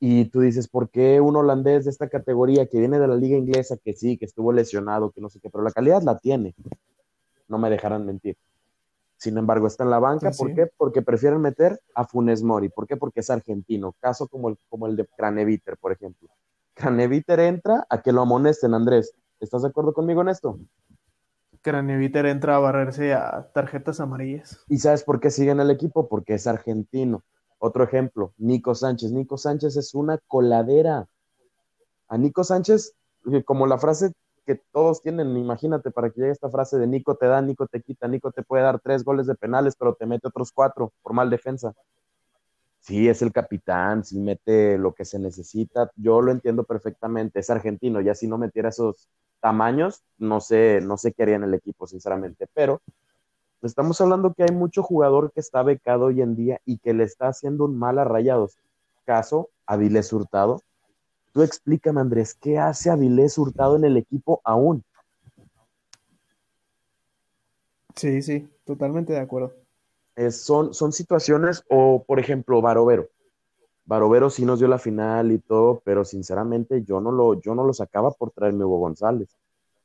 Y 0.00 0.26
tú 0.26 0.40
dices, 0.40 0.68
¿por 0.68 0.90
qué 0.90 1.20
un 1.20 1.36
holandés 1.36 1.84
de 1.84 1.90
esta 1.90 2.08
categoría 2.08 2.66
que 2.66 2.78
viene 2.78 3.00
de 3.00 3.08
la 3.08 3.16
liga 3.16 3.36
inglesa, 3.36 3.76
que 3.76 3.94
sí, 3.94 4.16
que 4.16 4.26
estuvo 4.26 4.52
lesionado, 4.52 5.10
que 5.10 5.20
no 5.20 5.28
sé 5.28 5.40
qué, 5.40 5.50
pero 5.50 5.64
la 5.64 5.72
calidad 5.72 6.02
la 6.02 6.18
tiene? 6.18 6.54
No 7.48 7.58
me 7.58 7.68
dejarán 7.68 8.06
mentir. 8.06 8.36
Sin 9.16 9.36
embargo, 9.36 9.66
está 9.66 9.82
en 9.82 9.90
la 9.90 9.98
banca. 9.98 10.30
¿Por 10.30 10.54
qué? 10.54 10.68
Porque 10.76 11.02
prefieren 11.02 11.40
meter 11.40 11.80
a 11.94 12.04
Funes 12.04 12.44
Mori. 12.44 12.68
¿Por 12.68 12.86
qué? 12.86 12.96
Porque 12.96 13.20
es 13.20 13.30
argentino. 13.30 13.94
Caso 13.98 14.28
como 14.28 14.50
el, 14.50 14.58
como 14.68 14.86
el 14.86 14.94
de 14.94 15.06
Craneviter, 15.06 15.76
por 15.76 15.90
ejemplo. 15.90 16.28
Craneviter 16.74 17.40
entra 17.40 17.84
a 17.90 18.00
que 18.00 18.12
lo 18.12 18.22
amonesten, 18.22 18.74
Andrés. 18.74 19.12
¿Estás 19.40 19.62
de 19.62 19.68
acuerdo 19.68 19.92
conmigo 19.92 20.22
en 20.22 20.28
esto? 20.28 20.60
Craneviter 21.62 22.26
entra 22.26 22.56
a 22.56 22.58
barrerse 22.58 23.12
a 23.14 23.50
tarjetas 23.52 24.00
amarillas. 24.00 24.64
¿Y 24.68 24.78
sabes 24.78 25.02
por 25.02 25.20
qué 25.20 25.30
sigue 25.30 25.50
en 25.50 25.60
el 25.60 25.70
equipo? 25.70 26.08
Porque 26.08 26.34
es 26.34 26.46
argentino. 26.46 27.24
Otro 27.58 27.84
ejemplo, 27.84 28.32
Nico 28.38 28.74
Sánchez. 28.74 29.12
Nico 29.12 29.36
Sánchez 29.36 29.76
es 29.76 29.94
una 29.94 30.18
coladera. 30.26 31.06
A 32.08 32.18
Nico 32.18 32.44
Sánchez, 32.44 32.94
como 33.44 33.66
la 33.66 33.78
frase 33.78 34.12
que 34.46 34.54
todos 34.72 35.02
tienen, 35.02 35.36
imagínate, 35.36 35.90
para 35.90 36.08
que 36.08 36.20
llegue 36.20 36.32
esta 36.32 36.48
frase 36.48 36.78
de 36.78 36.86
Nico 36.86 37.16
te 37.16 37.26
da, 37.26 37.42
Nico 37.42 37.66
te 37.66 37.82
quita, 37.82 38.08
Nico 38.08 38.32
te 38.32 38.42
puede 38.42 38.62
dar 38.62 38.80
tres 38.80 39.04
goles 39.04 39.26
de 39.26 39.34
penales, 39.34 39.76
pero 39.78 39.94
te 39.94 40.06
mete 40.06 40.28
otros 40.28 40.52
cuatro 40.52 40.92
por 41.02 41.12
mal 41.12 41.28
defensa. 41.28 41.74
Sí, 42.80 43.08
es 43.08 43.20
el 43.20 43.30
capitán, 43.30 44.04
sí 44.04 44.18
mete 44.18 44.78
lo 44.78 44.94
que 44.94 45.04
se 45.04 45.18
necesita, 45.18 45.90
yo 45.96 46.22
lo 46.22 46.32
entiendo 46.32 46.64
perfectamente, 46.64 47.40
es 47.40 47.50
argentino, 47.50 48.00
ya 48.00 48.14
si 48.14 48.26
no 48.26 48.38
metiera 48.38 48.70
esos 48.70 49.10
tamaños, 49.40 50.02
no 50.18 50.40
sé, 50.40 50.80
no 50.82 50.96
sé 50.96 51.12
qué 51.12 51.22
haría 51.22 51.36
en 51.36 51.44
el 51.44 51.54
equipo, 51.54 51.86
sinceramente, 51.86 52.46
pero 52.54 52.80
estamos 53.62 54.00
hablando 54.00 54.34
que 54.34 54.44
hay 54.44 54.54
mucho 54.54 54.82
jugador 54.82 55.32
que 55.32 55.40
está 55.40 55.62
becado 55.62 56.06
hoy 56.06 56.22
en 56.22 56.36
día 56.36 56.60
y 56.64 56.78
que 56.78 56.94
le 56.94 57.04
está 57.04 57.28
haciendo 57.28 57.64
un 57.64 57.78
mal 57.78 57.98
a 57.98 58.04
Rayados. 58.04 58.56
Caso, 59.04 59.50
Avilés 59.66 60.12
Hurtado. 60.12 60.62
Tú 61.32 61.42
explícame, 61.42 62.00
Andrés, 62.00 62.34
¿qué 62.34 62.58
hace 62.58 62.90
Avilés 62.90 63.38
Hurtado 63.38 63.76
en 63.76 63.84
el 63.84 63.96
equipo 63.96 64.40
aún? 64.44 64.84
Sí, 67.94 68.22
sí, 68.22 68.48
totalmente 68.64 69.12
de 69.12 69.20
acuerdo. 69.20 69.54
son, 70.30 70.72
son 70.72 70.92
situaciones, 70.92 71.64
o 71.68 72.04
por 72.04 72.20
ejemplo, 72.20 72.60
Barovero. 72.60 73.08
Barovero 73.88 74.28
sí 74.28 74.44
nos 74.44 74.58
dio 74.58 74.68
la 74.68 74.78
final 74.78 75.32
y 75.32 75.38
todo, 75.38 75.80
pero 75.82 76.04
sinceramente 76.04 76.84
yo 76.84 77.00
no 77.00 77.10
lo, 77.10 77.40
yo 77.40 77.54
no 77.54 77.64
lo 77.64 77.72
sacaba 77.72 78.10
por 78.10 78.30
traerme 78.32 78.66
Hugo 78.66 78.80
González. 78.80 79.34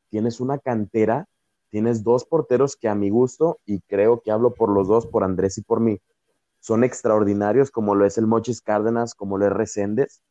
Tienes 0.10 0.42
una 0.42 0.58
cantera, 0.58 1.30
tienes 1.70 2.04
dos 2.04 2.26
porteros 2.26 2.76
que 2.76 2.90
a 2.90 2.96
mi 2.96 3.10
gusto, 3.10 3.60
y 3.66 3.80
creo 3.80 4.20
que 4.20 4.30
hablo 4.30 4.54
por 4.56 4.68
los 4.68 4.90
dos, 4.90 5.08
por 5.08 5.24
Andrés 5.24 5.58
y 5.58 5.62
por 5.62 5.80
mí, 5.80 6.02
son 6.60 6.84
extraordinarios, 6.84 7.72
como 7.72 7.96
lo 7.96 8.06
es 8.06 8.18
el 8.18 8.28
Mochis 8.28 8.62
Cárdenas, 8.62 9.16
como 9.16 9.38
lo 9.38 9.46
es 9.46 9.54
Reséndez. 9.54 10.22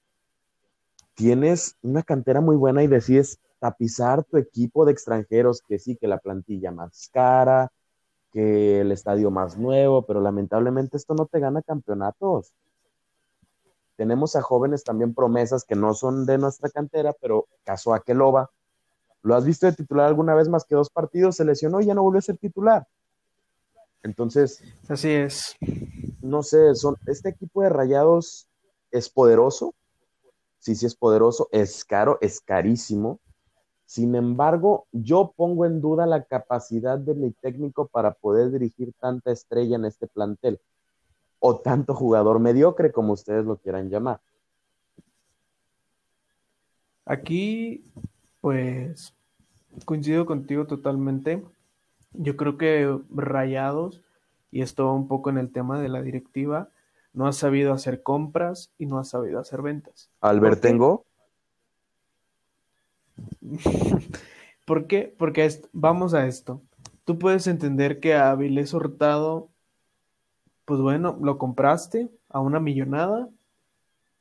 Tienes 1.14 1.78
una 1.80 2.02
cantera 2.02 2.42
muy 2.42 2.56
buena 2.56 2.82
y 2.82 2.88
decides 2.88 3.40
tapizar 3.58 4.22
tu 4.22 4.36
equipo 4.36 4.84
de 4.84 4.92
extranjeros, 4.92 5.62
que 5.66 5.78
sí, 5.78 5.96
que 5.96 6.08
la 6.08 6.18
plantilla 6.18 6.72
más 6.72 7.08
cara, 7.10 7.72
que 8.32 8.82
el 8.82 8.92
estadio 8.92 9.30
más 9.30 9.56
nuevo, 9.56 10.02
pero 10.02 10.20
lamentablemente 10.20 10.98
esto 10.98 11.14
no 11.14 11.24
te 11.24 11.40
gana 11.40 11.62
campeonatos 11.62 12.52
tenemos 14.02 14.34
a 14.34 14.42
jóvenes 14.42 14.82
también 14.82 15.14
promesas 15.14 15.62
que 15.62 15.76
no 15.76 15.94
son 15.94 16.26
de 16.26 16.36
nuestra 16.36 16.68
cantera, 16.68 17.14
pero 17.20 17.46
caso 17.62 17.94
Aqueloba, 17.94 18.50
¿lo 19.22 19.36
has 19.36 19.44
visto 19.44 19.64
de 19.66 19.74
titular 19.74 20.08
alguna 20.08 20.34
vez 20.34 20.48
más 20.48 20.64
que 20.64 20.74
dos 20.74 20.90
partidos? 20.90 21.36
Se 21.36 21.44
lesionó 21.44 21.80
y 21.80 21.86
ya 21.86 21.94
no 21.94 22.02
volvió 22.02 22.18
a 22.18 22.22
ser 22.22 22.36
titular. 22.36 22.84
Entonces. 24.02 24.60
Así 24.88 25.08
es. 25.08 25.54
No 26.20 26.42
sé, 26.42 26.74
son, 26.74 26.96
este 27.06 27.28
equipo 27.28 27.62
de 27.62 27.68
rayados 27.68 28.48
es 28.90 29.08
poderoso. 29.08 29.72
Sí, 30.58 30.74
sí 30.74 30.86
es 30.86 30.96
poderoso, 30.96 31.48
es 31.52 31.84
caro, 31.84 32.18
es 32.20 32.40
carísimo. 32.40 33.20
Sin 33.86 34.16
embargo, 34.16 34.88
yo 34.90 35.32
pongo 35.36 35.64
en 35.64 35.80
duda 35.80 36.06
la 36.06 36.24
capacidad 36.24 36.98
de 36.98 37.14
mi 37.14 37.30
técnico 37.30 37.86
para 37.86 38.14
poder 38.14 38.50
dirigir 38.50 38.94
tanta 38.98 39.30
estrella 39.30 39.76
en 39.76 39.84
este 39.84 40.08
plantel 40.08 40.60
o 41.44 41.56
tanto 41.56 41.92
jugador 41.92 42.38
mediocre 42.38 42.92
como 42.92 43.12
ustedes 43.14 43.44
lo 43.44 43.56
quieran 43.56 43.90
llamar. 43.90 44.20
Aquí, 47.04 47.84
pues, 48.40 49.12
coincido 49.84 50.24
contigo 50.24 50.68
totalmente. 50.68 51.42
Yo 52.12 52.36
creo 52.36 52.56
que 52.56 52.96
Rayados, 53.10 54.02
y 54.52 54.62
esto 54.62 54.94
un 54.94 55.08
poco 55.08 55.30
en 55.30 55.38
el 55.38 55.50
tema 55.50 55.80
de 55.80 55.88
la 55.88 56.00
directiva, 56.00 56.68
no 57.12 57.26
ha 57.26 57.32
sabido 57.32 57.72
hacer 57.72 58.04
compras 58.04 58.70
y 58.78 58.86
no 58.86 59.00
ha 59.00 59.04
sabido 59.04 59.40
hacer 59.40 59.62
ventas. 59.62 60.10
¿Albertengo? 60.20 61.06
¿Por 64.64 64.86
qué? 64.86 65.12
Porque 65.18 65.60
vamos 65.72 66.14
a 66.14 66.24
esto. 66.28 66.62
Tú 67.04 67.18
puedes 67.18 67.48
entender 67.48 67.98
que 67.98 68.14
a 68.14 68.30
Avilés 68.30 68.72
Hurtado 68.74 69.51
pues 70.64 70.80
bueno, 70.80 71.18
lo 71.20 71.38
compraste 71.38 72.10
a 72.28 72.40
una 72.40 72.60
millonada. 72.60 73.28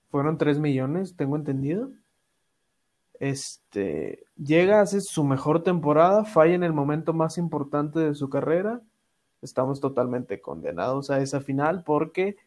Fueron 0.10 0.38
tres 0.38 0.60
millones, 0.60 1.16
tengo 1.16 1.36
entendido. 1.36 1.92
Este 3.20 4.26
llega, 4.36 4.82
hace 4.82 5.02
su 5.02 5.24
mejor 5.24 5.64
temporada, 5.64 6.26
falla 6.26 6.56
en 6.56 6.64
el 6.64 6.74
momento 6.74 7.14
más 7.14 7.38
importante 7.38 8.00
de 8.00 8.16
su 8.16 8.30
carrera. 8.30 8.82
Estamos 9.42 9.80
totalmente 9.80 10.42
condenados 10.42 11.10
a 11.10 11.20
esa 11.20 11.42
final 11.42 11.84
porque 11.84 12.38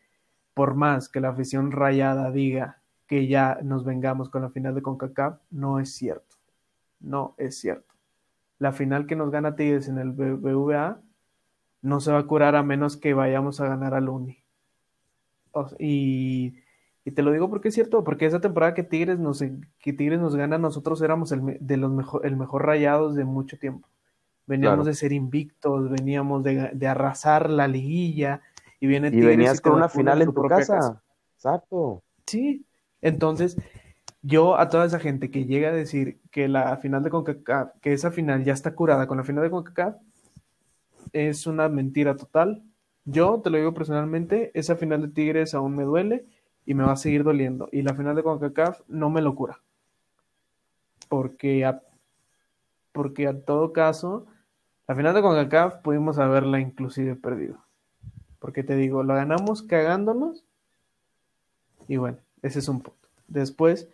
por 0.53 0.75
más 0.75 1.09
que 1.09 1.21
la 1.21 1.31
afición 1.31 1.73
rayada 1.73 2.31
diga 2.31 2.81
que 3.07 3.27
ya 3.27 3.59
nos 3.63 3.85
vengamos 3.85 4.31
con 4.31 4.43
la 4.43 4.51
final 4.51 4.75
de 4.75 4.83
CONCACAF, 4.83 5.41
no 5.51 5.79
es 5.79 5.95
cierto. 5.95 6.37
No 7.01 7.35
es 7.39 7.59
cierto. 7.59 7.95
La 8.59 8.73
final 8.73 9.07
que 9.07 9.17
nos 9.17 9.31
gana 9.31 9.57
Tigres 9.57 9.89
en 9.89 9.99
el 9.99 10.13
BBVA 10.13 11.01
no 11.85 12.01
se 12.01 12.11
va 12.11 12.19
a 12.21 12.27
curar 12.27 12.57
a 12.57 12.63
menos 12.63 12.97
que 12.97 13.13
vayamos 13.13 13.61
a 13.61 13.69
ganar 13.69 13.93
al 13.93 14.09
Uni. 14.09 14.39
y, 15.79 16.55
te 17.15 17.23
lo 17.23 17.31
digo 17.31 17.51
porque 17.51 17.69
es 17.69 17.75
cierto, 17.75 18.03
porque 18.03 18.25
esa 18.25 18.41
temporada 18.41 18.73
que 18.73 18.83
Tigres 18.83 19.19
nos, 19.19 19.41
que 19.79 19.93
Tigres 19.93 20.19
nos 20.19 20.35
gana, 20.35 20.57
nosotros 20.57 21.03
éramos 21.03 21.31
el, 21.31 21.59
de 21.61 21.77
los 21.77 21.93
mejor, 21.93 22.25
el 22.25 22.37
mejor 22.37 22.65
rayados 22.65 23.15
de 23.15 23.27
mucho 23.27 23.59
tiempo. 23.59 23.87
Veníamos 24.47 24.87
de 24.87 24.95
ser 24.95 25.13
invictos, 25.13 25.91
veníamos 25.91 26.43
de, 26.43 26.87
arrasar 26.89 27.51
la 27.51 27.69
liguilla 27.69 28.41
y 28.81 28.87
viene 28.87 29.09
y 29.09 29.21
venías 29.21 29.61
con 29.61 29.75
una 29.75 29.91
final 29.91 30.23
en 30.23 30.33
tu 30.33 30.43
casa. 30.47 31.03
Exacto. 31.37 32.03
Sí, 32.27 32.65
entonces 33.03 33.59
yo 34.23 34.59
a 34.59 34.71
toda 34.71 34.87
esa 34.87 34.99
gente 34.99 35.31
que 35.31 35.45
llega 35.45 35.69
a 35.69 35.73
decir 35.73 36.19
que 36.31 36.49
la 36.49 36.79
final 36.79 37.03
de 37.03 37.11
CONCACAF, 37.11 37.73
que 37.83 37.93
esa 37.93 38.11
final 38.11 38.43
ya 38.43 38.55
está 38.55 38.75
curada 38.75 39.07
con 39.07 39.19
la 39.19 39.25
final 39.25 39.45
de 39.45 39.51
CONCACAF, 39.51 39.97
es 41.15 41.47
una 41.47 41.69
mentira 41.71 42.17
total. 42.17 42.63
Yo 43.07 43.41
te 43.43 43.49
lo 43.49 43.57
digo 43.57 43.73
personalmente, 43.73 44.51
esa 44.55 44.77
final 44.77 45.01
de 45.01 45.09
Tigres 45.09 45.55
aún 45.55 45.77
me 45.77 45.85
duele 45.85 46.27
y 46.67 46.75
me 46.75 46.85
va 46.85 46.93
a 46.93 46.97
seguir 46.97 47.25
doliendo. 47.25 47.69
Y 47.73 47.83
la 47.83 47.95
final 47.95 48.17
de 48.17 48.23
CONCACAF 48.23 48.81
no 48.89 49.09
me 49.09 49.23
lo 49.23 49.35
cura. 49.35 49.61
Porque 51.09 51.65
a, 51.65 51.83
porque 52.93 53.29
a 53.29 53.41
todo 53.41 53.73
caso, 53.73 54.27
la 54.89 54.95
final 54.95 55.15
de 55.15 55.23
CONCACAF 55.23 55.77
pudimos 55.77 56.19
haberla 56.19 56.61
inclusive 56.61 57.15
perdido. 57.15 57.59
Porque 58.41 58.65
te 58.65 58.75
digo, 58.75 59.03
lo 59.05 59.15
ganamos 59.15 59.63
cagándonos. 59.63 60.45
Y 61.87 61.97
bueno, 61.97 62.19
ese 62.43 62.59
es 62.59 62.69
un 62.69 62.81
punto. 62.81 63.09
Después, 63.29 63.89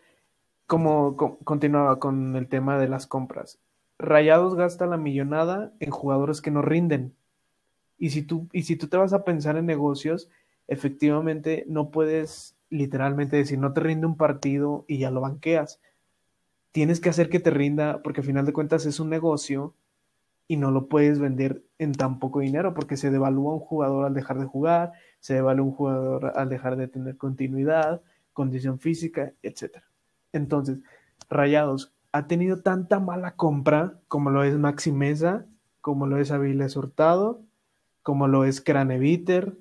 como 0.66 1.16
continuaba 1.44 1.98
con 1.98 2.36
el 2.36 2.48
tema 2.48 2.78
de 2.78 2.88
las 2.88 3.06
compras. 3.06 3.58
Rayados 4.00 4.54
gasta 4.54 4.86
la 4.86 4.96
millonada 4.96 5.72
en 5.78 5.90
jugadores 5.90 6.40
que 6.40 6.50
no 6.50 6.62
rinden. 6.62 7.14
Y 7.98 8.10
si 8.10 8.22
tú, 8.22 8.48
y 8.52 8.62
si 8.62 8.76
tú 8.76 8.88
te 8.88 8.96
vas 8.96 9.12
a 9.12 9.24
pensar 9.24 9.56
en 9.58 9.66
negocios, 9.66 10.30
efectivamente 10.68 11.64
no 11.68 11.90
puedes 11.90 12.56
literalmente 12.70 13.36
decir 13.36 13.58
no 13.58 13.72
te 13.72 13.80
rinde 13.80 14.06
un 14.06 14.16
partido 14.16 14.86
y 14.88 14.98
ya 14.98 15.10
lo 15.10 15.20
banqueas. 15.20 15.80
Tienes 16.72 17.00
que 17.00 17.10
hacer 17.10 17.28
que 17.28 17.40
te 17.40 17.50
rinda 17.50 18.00
porque 18.02 18.20
al 18.20 18.26
final 18.26 18.46
de 18.46 18.54
cuentas 18.54 18.86
es 18.86 19.00
un 19.00 19.10
negocio 19.10 19.74
y 20.48 20.56
no 20.56 20.70
lo 20.70 20.86
puedes 20.86 21.18
vender 21.18 21.62
en 21.78 21.92
tan 21.92 22.18
poco 22.20 22.40
dinero 22.40 22.72
porque 22.72 22.96
se 22.96 23.10
devalúa 23.10 23.52
un 23.52 23.60
jugador 23.60 24.06
al 24.06 24.14
dejar 24.14 24.38
de 24.38 24.46
jugar, 24.46 24.92
se 25.18 25.34
devalúa 25.34 25.66
un 25.66 25.72
jugador 25.72 26.32
al 26.36 26.48
dejar 26.48 26.76
de 26.76 26.88
tener 26.88 27.18
continuidad, 27.18 28.00
condición 28.32 28.78
física, 28.78 29.34
etc. 29.42 29.82
Entonces, 30.32 30.78
Rayados, 31.28 31.92
ha 32.12 32.26
tenido 32.26 32.62
tanta 32.62 32.98
mala 32.98 33.36
compra 33.36 34.00
como 34.08 34.30
lo 34.30 34.42
es 34.42 34.56
Maxi 34.56 34.92
Mesa, 34.92 35.46
como 35.80 36.06
lo 36.06 36.18
es 36.18 36.30
Aviles 36.30 36.76
Hurtado, 36.76 37.42
como 38.02 38.28
lo 38.28 38.44
es 38.44 38.60
Craneviter, 38.60 39.56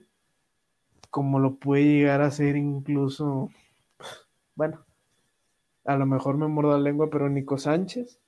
como 1.10 1.39
lo 1.39 1.56
puede 1.56 1.86
llegar 1.86 2.22
a 2.22 2.32
ser 2.32 2.56
incluso, 2.56 3.50
bueno, 4.56 4.86
a 5.86 5.96
lo 5.96 6.06
mejor 6.06 6.38
me 6.38 6.48
muerdo 6.48 6.72
la 6.72 6.79
lengua, 6.79 7.10
pero 7.10 7.29
Nico 7.29 7.58
Sánchez, 7.58 8.20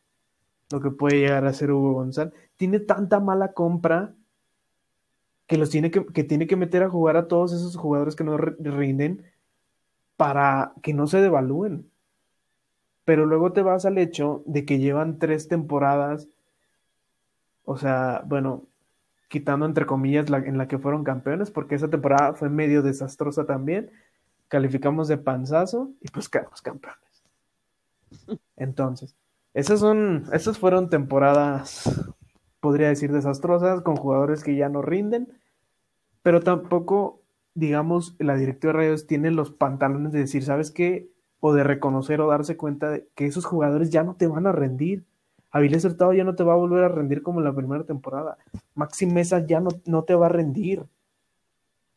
lo 0.72 0.82
que 0.82 0.92
puede 0.92 1.20
llegar 1.20 1.46
a 1.46 1.54
ser 1.54 1.72
Hugo 1.72 1.94
González, 1.94 2.34
tiene 2.58 2.80
tanta 2.80 3.20
mala 3.20 3.54
compra 3.54 4.14
que 5.48 5.58
los 5.58 5.70
tiene 5.70 5.92
que, 5.92 6.06
que 6.06 6.24
tiene 6.24 6.48
que 6.48 6.56
meter 6.56 6.84
a 6.84 6.90
jugar 6.90 7.18
a 7.18 7.28
todos 7.28 7.52
esos 7.54 7.76
jugadores 7.76 8.16
que 8.16 8.24
no 8.24 8.38
rinden 8.38 9.26
para 10.16 10.74
que 10.82 10.94
no 10.94 11.08
se 11.08 11.20
devalúen 11.20 11.91
pero 13.12 13.26
luego 13.26 13.52
te 13.52 13.62
vas 13.62 13.86
al 13.86 13.98
hecho 13.98 14.42
de 14.46 14.64
que 14.64 14.80
llevan 14.80 15.20
tres 15.20 15.50
temporadas, 15.50 16.30
o 17.66 17.76
sea, 17.76 18.24
bueno, 18.26 18.64
quitando 19.28 19.66
entre 19.66 19.86
comillas 19.86 20.30
la, 20.30 20.38
en 20.38 20.58
la 20.58 20.70
que 20.70 20.78
fueron 20.78 21.04
campeones, 21.04 21.52
porque 21.52 21.76
esa 21.76 21.90
temporada 21.90 22.36
fue 22.36 22.48
medio 22.48 22.82
desastrosa 22.82 23.46
también, 23.46 23.92
calificamos 24.48 25.10
de 25.10 25.18
panzazo 25.18 25.92
y 26.00 26.08
pues 26.08 26.30
quedamos 26.30 26.62
campeones. 26.62 27.22
Entonces, 28.56 29.14
esas 29.54 29.82
son, 29.82 30.24
esas 30.32 30.58
fueron 30.58 30.90
temporadas 30.90 32.16
podría 32.62 32.88
decir 32.88 33.12
desastrosas, 33.12 33.82
con 33.82 33.98
jugadores 33.98 34.42
que 34.42 34.56
ya 34.56 34.70
no 34.70 34.82
rinden, 34.82 35.38
pero 36.24 36.40
tampoco, 36.40 37.20
digamos, 37.56 38.16
la 38.20 38.38
directiva 38.38 38.72
de 38.72 38.80
Rayos 38.80 39.06
tiene 39.06 39.32
los 39.32 39.52
pantalones 39.52 40.14
de 40.14 40.20
decir, 40.20 40.46
¿sabes 40.46 40.72
qué? 40.72 41.12
O 41.42 41.54
de 41.54 41.64
reconocer 41.64 42.22
o 42.22 42.30
darse 42.30 42.56
cuenta 42.56 42.90
de 42.90 43.08
que 43.16 43.26
esos 43.26 43.46
jugadores 43.46 43.90
ya 43.90 44.04
no 44.04 44.16
te 44.16 44.28
van 44.28 44.48
a 44.48 44.54
rendir. 44.54 45.04
Avilés 45.52 45.84
Hurtado 45.84 46.14
ya 46.14 46.24
no 46.24 46.36
te 46.36 46.44
va 46.44 46.54
a 46.54 46.58
volver 46.58 46.86
a 46.86 46.88
rendir 46.88 47.22
como 47.22 47.40
en 47.40 47.46
la 47.46 47.54
primera 47.54 47.84
temporada. 47.84 48.38
Maxi 48.74 49.06
Mesa 49.06 49.46
ya 49.46 49.60
no, 49.60 49.70
no 49.86 50.04
te 50.04 50.16
va 50.16 50.28
a 50.28 50.30
rendir. 50.30 50.86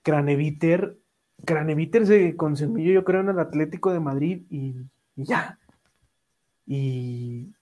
Craneviter, 0.02 0.98
Craneviter 1.44 2.06
se 2.06 2.36
consumió 2.36 2.92
yo 2.92 3.04
creo 3.04 3.20
en 3.20 3.28
el 3.28 3.38
Atlético 3.38 3.92
de 3.92 4.00
Madrid 4.00 4.42
y, 4.50 4.74
y 5.14 5.24
ya. 5.24 5.58
Y 6.66 7.52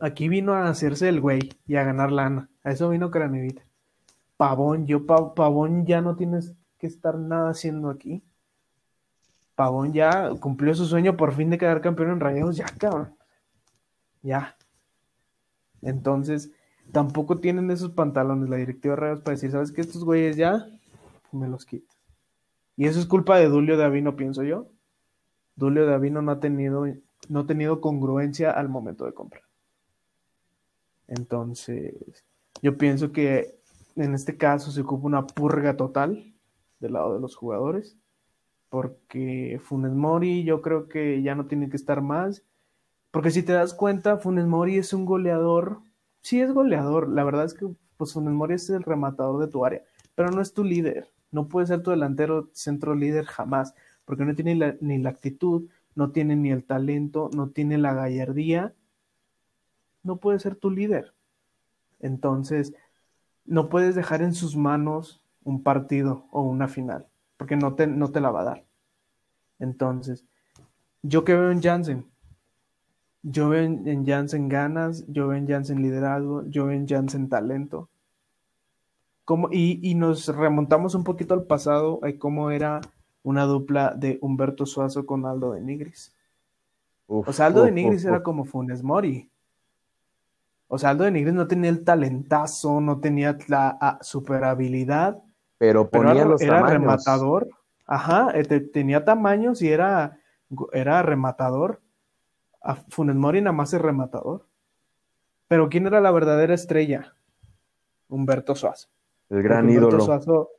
aquí 0.00 0.28
vino 0.28 0.54
a 0.54 0.68
hacerse 0.68 1.08
el 1.08 1.20
güey 1.20 1.50
y 1.66 1.76
a 1.76 1.84
ganar 1.84 2.10
lana. 2.10 2.48
A 2.62 2.70
eso 2.70 2.88
vino 2.88 3.10
Craneviter. 3.10 3.64
Pavón, 4.38 4.86
yo 4.86 5.04
Pavón 5.04 5.84
ya 5.84 6.00
no 6.00 6.16
tienes 6.16 6.54
que 6.78 6.86
estar 6.86 7.18
nada 7.18 7.50
haciendo 7.50 7.90
aquí. 7.90 8.22
Pavón 9.58 9.92
ya 9.92 10.30
cumplió 10.38 10.72
su 10.72 10.84
sueño 10.84 11.16
por 11.16 11.32
fin 11.34 11.50
de 11.50 11.58
quedar 11.58 11.80
campeón 11.80 12.10
en 12.10 12.20
Rayados, 12.20 12.56
ya 12.56 12.66
cabrón. 12.78 13.16
Ya. 14.22 14.56
Entonces, 15.82 16.52
tampoco 16.92 17.38
tienen 17.38 17.68
esos 17.72 17.90
pantalones 17.90 18.48
la 18.48 18.54
directiva 18.54 18.94
de 18.94 19.00
Rayados 19.00 19.24
para 19.24 19.34
decir, 19.34 19.50
¿sabes 19.50 19.72
qué? 19.72 19.80
Estos 19.80 20.04
güeyes 20.04 20.36
ya 20.36 20.64
me 21.32 21.48
los 21.48 21.66
quitas. 21.66 21.98
Y 22.76 22.86
eso 22.86 23.00
es 23.00 23.06
culpa 23.06 23.36
de 23.36 23.48
Dulio 23.48 23.76
de 23.76 23.82
Avino, 23.82 24.14
pienso 24.14 24.44
yo. 24.44 24.68
Dulio 25.56 25.88
de 25.88 25.94
Avino 25.94 26.22
no 26.22 26.30
ha 26.30 26.38
tenido, 26.38 26.86
no 27.28 27.40
ha 27.40 27.46
tenido 27.48 27.80
congruencia 27.80 28.52
al 28.52 28.68
momento 28.68 29.06
de 29.06 29.12
comprar. 29.12 29.42
Entonces, 31.08 31.96
yo 32.62 32.78
pienso 32.78 33.10
que 33.10 33.58
en 33.96 34.14
este 34.14 34.36
caso 34.36 34.70
se 34.70 34.82
ocupa 34.82 35.08
una 35.08 35.26
purga 35.26 35.76
total 35.76 36.32
del 36.78 36.92
lado 36.92 37.14
de 37.14 37.20
los 37.20 37.34
jugadores, 37.34 37.98
porque 38.68 39.60
Funes 39.62 39.92
Mori 39.92 40.44
yo 40.44 40.62
creo 40.62 40.88
que 40.88 41.22
ya 41.22 41.34
no 41.34 41.46
tiene 41.46 41.68
que 41.68 41.76
estar 41.76 42.02
más, 42.02 42.44
porque 43.10 43.30
si 43.30 43.42
te 43.42 43.52
das 43.52 43.74
cuenta, 43.74 44.18
Funes 44.18 44.46
Mori 44.46 44.78
es 44.78 44.92
un 44.92 45.04
goleador, 45.06 45.80
sí 46.20 46.40
es 46.40 46.52
goleador, 46.52 47.08
la 47.08 47.24
verdad 47.24 47.44
es 47.44 47.54
que 47.54 47.66
pues 47.96 48.12
Funes 48.12 48.34
Mori 48.34 48.54
es 48.54 48.70
el 48.70 48.82
rematador 48.82 49.40
de 49.40 49.50
tu 49.50 49.64
área, 49.64 49.82
pero 50.14 50.30
no 50.30 50.40
es 50.40 50.52
tu 50.52 50.64
líder, 50.64 51.10
no 51.30 51.48
puede 51.48 51.66
ser 51.66 51.82
tu 51.82 51.90
delantero 51.90 52.50
centro 52.52 52.94
líder 52.94 53.24
jamás, 53.24 53.74
porque 54.04 54.24
no 54.24 54.34
tiene 54.34 54.76
ni 54.80 54.98
la 54.98 55.10
actitud, 55.10 55.68
no 55.94 56.10
tiene 56.12 56.36
ni 56.36 56.50
el 56.50 56.64
talento, 56.64 57.30
no 57.34 57.50
tiene 57.50 57.78
la 57.78 57.94
gallardía 57.94 58.74
no 60.02 60.16
puede 60.16 60.40
ser 60.40 60.56
tu 60.56 60.70
líder. 60.70 61.14
Entonces, 62.00 62.74
no 63.44 63.68
puedes 63.68 63.94
dejar 63.94 64.22
en 64.22 64.34
sus 64.34 64.56
manos 64.56 65.22
un 65.44 65.62
partido 65.62 66.26
o 66.30 66.42
una 66.42 66.68
final, 66.68 67.06
porque 67.38 67.56
no 67.56 67.74
te, 67.74 67.86
no 67.86 68.10
te 68.10 68.20
la 68.20 68.30
va 68.30 68.42
a 68.42 68.44
dar. 68.44 68.64
Entonces, 69.58 70.24
yo 71.02 71.24
que 71.24 71.34
veo 71.34 71.50
en 71.50 71.62
Jansen, 71.62 72.04
yo 73.22 73.48
veo 73.48 73.62
en, 73.62 74.04
Jansen 74.04 74.48
ganas, 74.48 75.04
yo 75.08 75.28
veo 75.28 75.38
en 75.38 75.48
Jansen 75.48 75.80
liderazgo, 75.80 76.44
yo 76.46 76.66
veo 76.66 76.76
en 76.76 76.86
Jansen 76.86 77.28
talento. 77.28 77.88
Como, 79.24 79.48
y, 79.50 79.78
y, 79.82 79.94
nos 79.94 80.28
remontamos 80.28 80.94
un 80.94 81.04
poquito 81.04 81.34
al 81.34 81.44
pasado, 81.44 82.00
a 82.02 82.12
cómo 82.18 82.50
era 82.50 82.80
una 83.22 83.44
dupla 83.44 83.94
de 83.94 84.18
Humberto 84.22 84.64
Suazo 84.66 85.04
con 85.04 85.26
Aldo 85.26 85.52
de 85.52 85.60
Nigris. 85.60 86.14
o 87.06 87.32
sea, 87.32 87.46
Aldo 87.46 87.64
de 87.64 87.72
Nigris 87.72 88.04
era 88.04 88.22
como 88.22 88.44
Funes 88.44 88.82
Mori. 88.82 89.30
O 90.66 90.78
sea, 90.78 90.90
Aldo 90.90 91.04
de 91.04 91.10
Nigris 91.10 91.34
no 91.34 91.46
tenía 91.46 91.70
el 91.70 91.84
talentazo, 91.84 92.80
no 92.80 93.00
tenía 93.00 93.36
la 93.48 93.98
super 94.00 94.44
habilidad. 94.44 95.22
Pero 95.58 95.90
ponía 95.90 96.24
los 96.24 96.40
era 96.40 96.66
rematador. 96.66 97.48
Ajá, 97.86 98.30
eh, 98.34 98.44
tenía 98.60 99.04
tamaños 99.04 99.60
y 99.62 99.68
era, 99.68 100.18
era 100.72 101.02
rematador. 101.02 101.80
A 102.62 102.76
Funes 102.76 103.16
Mori 103.16 103.40
nada 103.40 103.52
más 103.52 103.72
es 103.72 103.80
rematador. 103.80 104.46
Pero 105.48 105.68
¿quién 105.68 105.86
era 105.86 106.00
la 106.00 106.10
verdadera 106.10 106.54
estrella? 106.54 107.14
Humberto 108.08 108.54
Suazo. 108.54 108.88
El 109.30 109.42
gran 109.42 109.68
ídolo. 109.68 110.00
Suazo, 110.00 110.50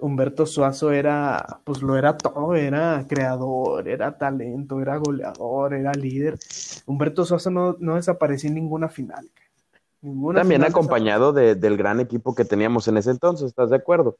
Humberto 0.00 0.46
Suazo 0.46 0.92
era, 0.92 1.60
pues 1.64 1.82
lo 1.82 1.96
era 1.96 2.16
todo, 2.16 2.54
era 2.54 3.04
creador, 3.08 3.88
era 3.88 4.16
talento, 4.16 4.80
era 4.80 4.96
goleador, 4.96 5.74
era 5.74 5.92
líder. 5.92 6.38
Humberto 6.86 7.24
Suazo 7.24 7.50
no, 7.50 7.76
no 7.78 7.96
desapareció 7.96 8.48
en 8.48 8.54
ninguna 8.56 8.88
final. 8.88 9.28
También 10.00 10.64
acompañado 10.64 11.32
del 11.32 11.76
gran 11.76 12.00
equipo 12.00 12.34
que 12.34 12.44
teníamos 12.44 12.86
en 12.88 12.96
ese 12.96 13.10
entonces, 13.10 13.48
¿estás 13.48 13.70
de 13.70 13.76
acuerdo? 13.76 14.16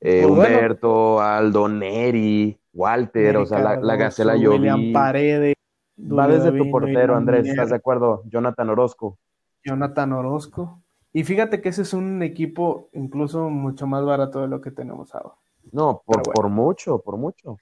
Eh, 0.00 0.24
pues 0.26 0.32
Humberto, 0.32 1.20
Aldo, 1.20 1.68
Neri, 1.68 2.58
Walter, 2.72 3.38
o 3.38 3.46
sea, 3.46 3.60
la, 3.60 3.76
la 3.76 3.96
Gacela 3.96 4.34
William 4.34 4.92
Paredes. 4.92 5.54
Va 5.98 6.26
desde 6.26 6.52
tu 6.52 6.70
portero, 6.70 7.16
Andrés, 7.16 7.46
¿estás 7.46 7.70
de 7.70 7.76
acuerdo? 7.76 8.22
Jonathan 8.26 8.68
Orozco. 8.70 9.18
Jonathan 9.64 10.12
Orozco. 10.12 10.82
Y 11.12 11.22
fíjate 11.22 11.60
que 11.60 11.68
ese 11.68 11.82
es 11.82 11.94
un 11.94 12.22
equipo 12.22 12.88
incluso 12.92 13.48
mucho 13.48 13.86
más 13.86 14.04
barato 14.04 14.40
de 14.42 14.48
lo 14.48 14.60
que 14.60 14.72
tenemos 14.72 15.14
ahora. 15.14 15.36
No, 15.70 16.02
por, 16.04 16.22
por 16.22 16.48
mucho, 16.48 16.98
por 16.98 17.16
mucho. 17.16 17.56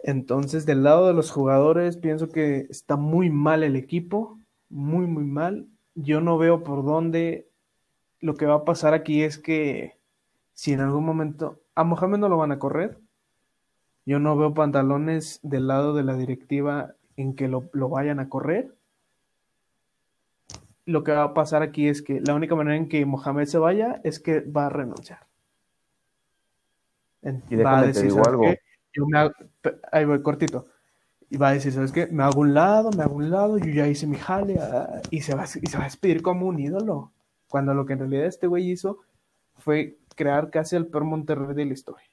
Entonces, 0.00 0.66
del 0.66 0.82
lado 0.82 1.06
de 1.06 1.14
los 1.14 1.30
jugadores, 1.30 1.96
pienso 1.96 2.28
que 2.28 2.66
está 2.68 2.96
muy 2.96 3.30
mal 3.30 3.62
el 3.62 3.76
equipo, 3.76 4.38
muy, 4.68 5.06
muy 5.06 5.24
mal. 5.24 5.68
Yo 5.96 6.20
no 6.20 6.38
veo 6.38 6.62
por 6.62 6.84
dónde 6.84 7.48
lo 8.20 8.36
que 8.36 8.46
va 8.46 8.54
a 8.54 8.64
pasar 8.64 8.94
aquí 8.94 9.24
es 9.24 9.36
que 9.38 9.98
si 10.54 10.72
en 10.72 10.80
algún 10.80 11.04
momento 11.04 11.60
a 11.74 11.82
Mohamed 11.82 12.18
no 12.18 12.28
lo 12.28 12.36
van 12.36 12.52
a 12.52 12.60
correr, 12.60 12.98
yo 14.04 14.20
no 14.20 14.36
veo 14.36 14.54
pantalones 14.54 15.40
del 15.42 15.66
lado 15.66 15.94
de 15.94 16.04
la 16.04 16.14
directiva 16.14 16.94
en 17.16 17.34
que 17.34 17.48
lo, 17.48 17.68
lo 17.72 17.88
vayan 17.88 18.20
a 18.20 18.28
correr 18.28 18.76
lo 20.86 21.02
que 21.02 21.12
va 21.12 21.24
a 21.24 21.34
pasar 21.34 21.62
aquí 21.62 21.88
es 21.88 22.00
que 22.00 22.20
la 22.20 22.34
única 22.34 22.54
manera 22.54 22.76
en 22.76 22.88
que 22.88 23.04
Mohamed 23.04 23.46
se 23.46 23.58
vaya 23.58 24.00
es 24.04 24.20
que 24.20 24.40
va 24.40 24.66
a 24.66 24.70
renunciar. 24.70 25.26
y 27.22 27.56
va 27.56 27.80
a 27.80 27.86
decir, 27.86 28.12
algo. 28.24 28.44
Yo 28.92 29.06
me 29.06 29.30
ahí 29.92 30.04
voy 30.04 30.22
cortito. 30.22 30.68
Y 31.28 31.36
va 31.38 31.48
a 31.48 31.52
decir, 31.54 31.72
¿sabes 31.72 31.92
qué? 31.92 32.06
Me 32.06 32.22
hago 32.22 32.40
un 32.40 32.54
lado, 32.54 32.90
me 32.96 33.02
hago 33.02 33.16
un 33.16 33.30
lado, 33.30 33.58
yo 33.58 33.70
ya 33.70 33.88
hice 33.88 34.06
mi 34.06 34.16
jale, 34.16 34.58
ah", 34.60 35.02
y, 35.10 35.22
se 35.22 35.34
va, 35.34 35.44
y 35.44 35.66
se 35.66 35.76
va 35.76 35.84
a 35.84 35.86
despedir 35.86 36.22
como 36.22 36.46
un 36.46 36.58
ídolo. 36.58 37.12
Cuando 37.48 37.74
lo 37.74 37.86
que 37.86 37.94
en 37.94 38.00
realidad 38.00 38.26
este 38.26 38.46
güey 38.46 38.70
hizo 38.70 38.98
fue 39.56 39.98
crear 40.14 40.50
casi 40.50 40.76
el 40.76 40.86
peor 40.86 41.04
Monterrey 41.04 41.54
de 41.54 41.64
la 41.64 41.72
historia. 41.72 42.06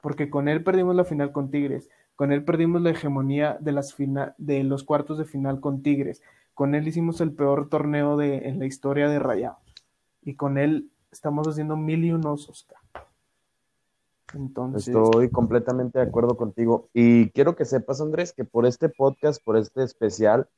Porque 0.00 0.30
con 0.30 0.48
él 0.48 0.62
perdimos 0.62 0.94
la 0.94 1.04
final 1.04 1.32
con 1.32 1.50
Tigres, 1.50 1.88
con 2.14 2.32
él 2.32 2.44
perdimos 2.44 2.82
la 2.82 2.90
hegemonía 2.90 3.56
de, 3.60 3.72
las 3.72 3.94
de 4.38 4.64
los 4.64 4.84
cuartos 4.84 5.18
de 5.18 5.24
final 5.24 5.60
con 5.60 5.82
Tigres, 5.82 6.22
con 6.54 6.74
él 6.74 6.88
hicimos 6.88 7.20
el 7.20 7.32
peor 7.32 7.68
torneo 7.68 8.16
de, 8.16 8.48
en 8.48 8.58
la 8.58 8.66
historia 8.66 9.08
de 9.08 9.18
Rayados. 9.18 9.62
Y 10.22 10.34
con 10.34 10.58
él 10.58 10.90
estamos 11.12 11.46
haciendo 11.46 11.76
mil 11.76 12.04
y 12.04 12.12
unos, 12.12 12.48
Oscar. 12.48 12.77
Entonces... 14.34 14.88
Estoy 14.88 15.30
completamente 15.30 15.98
de 15.98 16.06
acuerdo 16.06 16.36
contigo. 16.36 16.88
Y 16.92 17.30
quiero 17.30 17.56
que 17.56 17.64
sepas, 17.64 18.00
Andrés, 18.00 18.32
que 18.32 18.44
por 18.44 18.66
este 18.66 18.88
podcast, 18.88 19.42
por 19.42 19.56
este 19.56 19.82
especial, 19.82 20.48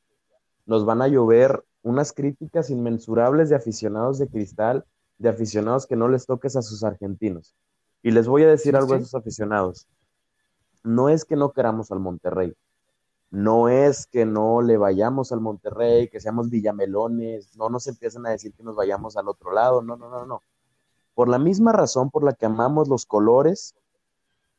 nos 0.67 0.85
van 0.85 1.03
a 1.03 1.09
llover 1.09 1.65
unas 1.83 2.13
críticas 2.13 2.71
inmensurables 2.71 3.49
de 3.49 3.57
aficionados 3.57 4.19
de 4.19 4.29
cristal, 4.29 4.85
de 5.19 5.29
aficionados 5.29 5.87
que 5.87 5.97
no 5.97 6.09
les 6.09 6.27
toques 6.27 6.57
a 6.57 6.63
sus 6.63 6.85
argentinos. 6.85 7.55
Y 8.03 8.11
les 8.11 8.27
voy 8.27 8.43
a 8.45 8.49
decir 8.49 8.77
algo 8.77 8.95
a 8.95 8.97
esos 8.99 9.15
aficionados. 9.15 9.87
No 10.83 11.09
es 11.09 11.25
que 11.25 11.37
no 11.37 11.53
queramos 11.53 11.91
al 11.91 12.01
Monterrey, 12.01 12.55
no 13.31 13.69
es 13.69 14.07
que 14.07 14.25
no 14.25 14.63
le 14.63 14.77
vayamos 14.77 15.31
al 15.31 15.41
Monterrey, 15.41 16.09
que 16.09 16.21
seamos 16.21 16.51
villamelones, 16.51 17.57
no 17.57 17.69
nos 17.69 17.87
empiecen 17.87 18.27
a 18.27 18.31
decir 18.31 18.53
que 18.55 18.63
nos 18.63 18.75
vayamos 18.75 19.17
al 19.17 19.29
otro 19.29 19.53
lado, 19.53 19.83
no, 19.83 19.97
no, 19.97 20.09
no, 20.09 20.27
no. 20.27 20.43
Por 21.15 21.29
la 21.29 21.39
misma 21.39 21.73
razón 21.73 22.11
por 22.11 22.25
la 22.25 22.33
que 22.33 22.47
amamos 22.47 22.89
los 22.89 23.07
colores, 23.07 23.75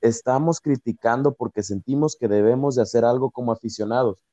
estamos 0.02 0.60
criticando 0.60 1.34
porque 1.34 1.64
sentimos 1.64 2.16
que 2.16 2.28
debemos 2.28 2.76
de 2.76 2.82
hacer 2.82 3.06
algo 3.06 3.30
como 3.32 3.52
aficionados. 3.52 4.26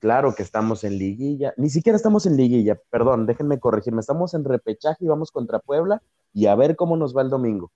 Claro 0.00 0.34
que 0.34 0.42
estamos 0.42 0.84
en 0.84 0.96
liguilla, 0.96 1.54
ni 1.56 1.70
siquiera 1.70 1.96
estamos 1.96 2.24
en 2.26 2.36
liguilla, 2.36 2.80
perdón, 2.90 3.26
déjenme 3.26 3.58
corregirme, 3.58 4.00
estamos 4.00 4.32
en 4.32 4.44
repechaje 4.44 5.04
y 5.04 5.08
vamos 5.08 5.32
contra 5.32 5.58
Puebla 5.58 6.02
y 6.32 6.46
a 6.46 6.54
ver 6.54 6.76
cómo 6.76 6.96
nos 6.96 7.16
va 7.16 7.22
el 7.22 7.30
domingo. 7.30 7.72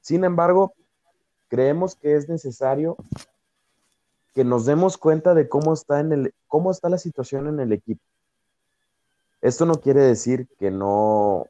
Sin 0.00 0.22
embargo, 0.22 0.74
creemos 1.48 1.96
que 1.96 2.14
es 2.14 2.28
necesario 2.28 2.96
que 4.34 4.44
nos 4.44 4.66
demos 4.66 4.98
cuenta 4.98 5.34
de 5.34 5.48
cómo 5.48 5.72
está, 5.72 6.00
en 6.00 6.12
el, 6.12 6.34
cómo 6.46 6.70
está 6.70 6.88
la 6.88 6.98
situación 6.98 7.48
en 7.48 7.60
el 7.60 7.72
equipo. 7.72 8.02
Esto 9.40 9.66
no 9.66 9.74
quiere 9.80 10.00
decir 10.00 10.48
que 10.58 10.70
no, 10.70 11.46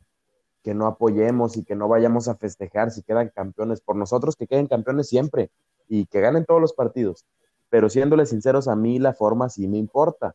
que 0.65 0.75
no 0.75 0.87
apoyemos 0.87 1.57
y 1.57 1.63
que 1.63 1.77
no 1.77 1.87
vayamos 1.89 2.27
a 2.27 2.35
festejar 2.35 2.91
si 2.91 3.03
quedan 3.03 3.29
campeones. 3.29 3.83
Por 3.83 3.97
nosotros 3.97 4.35
que 4.35 4.47
queden 4.47 4.67
campeones 4.67 5.09
siempre 5.09 5.51
y 5.89 6.07
que 6.07 6.21
ganen 6.21 6.47
todos 6.47 6.61
los 6.61 6.73
partidos. 6.73 7.27
Pero 7.69 7.91
siéndole 7.91 8.25
sinceros, 8.25 8.67
a 8.67 8.75
mí 8.75 8.99
la 8.99 9.13
forma 9.13 9.51
sí 9.51 9.69
me 9.69 9.77
importa. 9.77 10.35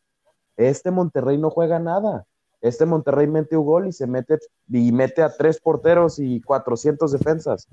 Este 0.56 0.92
Monterrey 0.92 1.38
no 1.38 1.50
juega 1.50 1.80
nada. 1.80 2.26
Este 2.62 2.86
Monterrey 2.86 3.26
mete 3.28 3.58
un 3.58 3.66
gol 3.66 3.88
y 3.88 3.92
se 3.92 4.06
mete 4.06 4.38
y 4.68 4.92
mete 4.92 5.24
a 5.24 5.36
tres 5.36 5.60
porteros 5.60 6.20
y 6.20 6.42
400 6.42 7.12
defensas. 7.12 7.68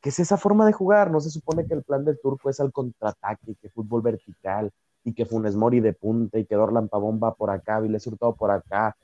¿Qué 0.00 0.08
es 0.10 0.18
esa 0.18 0.36
forma 0.36 0.66
de 0.66 0.72
jugar? 0.72 1.10
No 1.10 1.20
se 1.20 1.30
supone 1.30 1.66
que 1.66 1.74
el 1.74 1.84
plan 1.84 2.04
del 2.04 2.18
turco 2.20 2.50
es 2.50 2.60
al 2.60 2.72
contraataque, 2.72 3.54
que 3.54 3.70
fútbol 3.70 4.02
vertical 4.02 4.70
y 5.04 5.14
que 5.14 5.24
Funes 5.26 5.56
Mori 5.56 5.80
de 5.80 5.92
punta 5.92 6.38
y 6.38 6.44
que 6.44 6.54
Dorlan 6.54 6.88
Pavón 6.88 7.20
va 7.22 7.34
por 7.34 7.50
acá, 7.50 7.80
Viles 7.80 8.06
Hurtado 8.06 8.34
por 8.34 8.50
acá. 8.50 8.96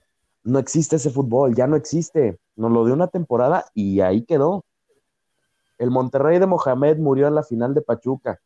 No 0.43 0.59
existe 0.59 0.97
ese 0.97 1.11
fútbol, 1.11 1.55
ya 1.55 1.67
no 1.67 1.77
existe. 1.77 2.39
Nos 2.57 2.71
lo 2.71 2.85
dio 2.85 2.95
una 2.95 3.09
temporada 3.09 3.67
y 3.75 4.01
ahí 4.01 4.25
quedó. 4.25 4.65
El 5.79 5.91
Monterrey 5.91 6.39
de 6.39 6.47
Mohamed 6.47 6.99
murió 6.99 7.29
en 7.29 7.35
la 7.35 7.43
final 7.43 7.75
de 7.75 7.83
Pachuca. 7.83 8.41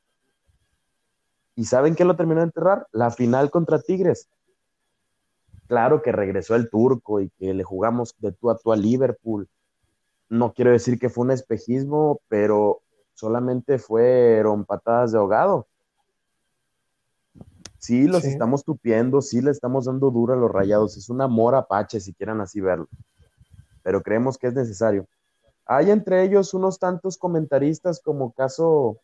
¿Y 1.57 1.64
saben 1.64 1.94
qué 1.94 2.04
lo 2.04 2.16
terminó 2.16 2.40
de 2.40 2.46
enterrar? 2.46 2.87
La 2.92 3.11
final 3.11 3.50
contra 3.50 3.80
Tigres. 3.80 4.28
Claro 5.68 6.02
que 6.02 6.12
regresó 6.12 6.57
el 6.57 6.68
turco 6.68 7.20
y 7.20 7.30
que 7.30 7.54
le 7.54 7.64
jugamos 7.64 8.14
de 8.18 8.33
tú 8.33 8.50
a 8.50 8.59
tú 8.59 8.72
a 8.72 8.76
Liverpool 8.76 9.48
no 10.28 10.52
quiero 10.52 10.72
decir 10.72 10.98
que 10.98 11.09
fue 11.09 11.24
un 11.24 11.30
espejismo, 11.30 12.20
pero 12.28 12.83
solamente 13.14 13.78
fueron 13.78 14.64
patadas 14.64 15.12
de 15.12 15.18
ahogado. 15.18 15.68
Sí, 17.85 18.07
los 18.07 18.25
estamos 18.25 18.64
tupiendo, 18.64 19.20
sí 19.20 19.42
le 19.42 19.51
estamos 19.51 19.85
dando 19.85 20.11
duro 20.11 20.33
a 20.33 20.37
los 20.37 20.51
rayados. 20.51 20.97
Es 20.97 21.11
un 21.11 21.20
amor 21.20 21.55
apache, 21.55 22.01
si 22.01 22.14
quieran 22.14 22.40
así 22.40 22.61
verlo. 22.61 22.88
Pero 23.83 24.03
creemos 24.03 24.38
que 24.38 24.47
es 24.47 24.55
necesario. 24.55 25.07
Hay 25.66 25.90
entre 25.90 26.23
ellos 26.23 26.55
unos 26.55 26.79
tantos 26.79 27.18
comentaristas 27.18 28.01
como 28.01 28.33
caso. 28.33 29.01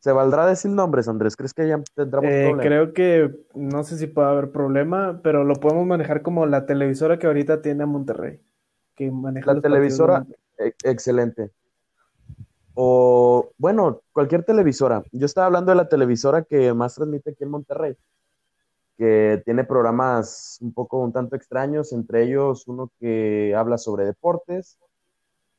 ¿Se 0.00 0.12
valdrá 0.12 0.46
decir 0.46 0.70
nombres, 0.70 1.08
Andrés? 1.08 1.36
¿Crees 1.36 1.54
que 1.54 1.68
ya 1.68 1.80
tendremos 1.94 2.30
eh, 2.30 2.52
Creo 2.60 2.92
que 2.92 3.32
no 3.54 3.84
sé 3.84 3.96
si 3.96 4.06
puede 4.06 4.28
haber 4.28 4.50
problema, 4.50 5.20
pero 5.22 5.44
lo 5.44 5.54
podemos 5.54 5.86
manejar 5.86 6.22
como 6.22 6.46
la 6.46 6.66
televisora 6.66 7.18
que 7.18 7.26
ahorita 7.26 7.62
tiene 7.62 7.84
a 7.84 7.86
Monterrey 7.86 8.40
que 8.94 9.10
maneja 9.10 9.54
la 9.54 9.60
televisora, 9.60 10.26
e, 10.58 10.72
excelente. 10.84 11.50
O, 12.74 13.50
bueno, 13.56 14.02
cualquier 14.12 14.44
televisora. 14.44 15.04
Yo 15.12 15.26
estaba 15.26 15.46
hablando 15.46 15.70
de 15.70 15.76
la 15.76 15.88
televisora 15.88 16.42
que 16.42 16.74
más 16.74 16.94
transmite 16.94 17.30
aquí 17.30 17.44
en 17.44 17.50
Monterrey, 17.50 17.96
que 18.98 19.42
tiene 19.44 19.64
programas 19.64 20.58
un 20.60 20.72
poco 20.72 20.98
un 20.98 21.12
tanto 21.12 21.36
extraños, 21.36 21.92
entre 21.92 22.24
ellos 22.24 22.66
uno 22.66 22.90
que 22.98 23.54
habla 23.56 23.78
sobre 23.78 24.04
deportes, 24.04 24.78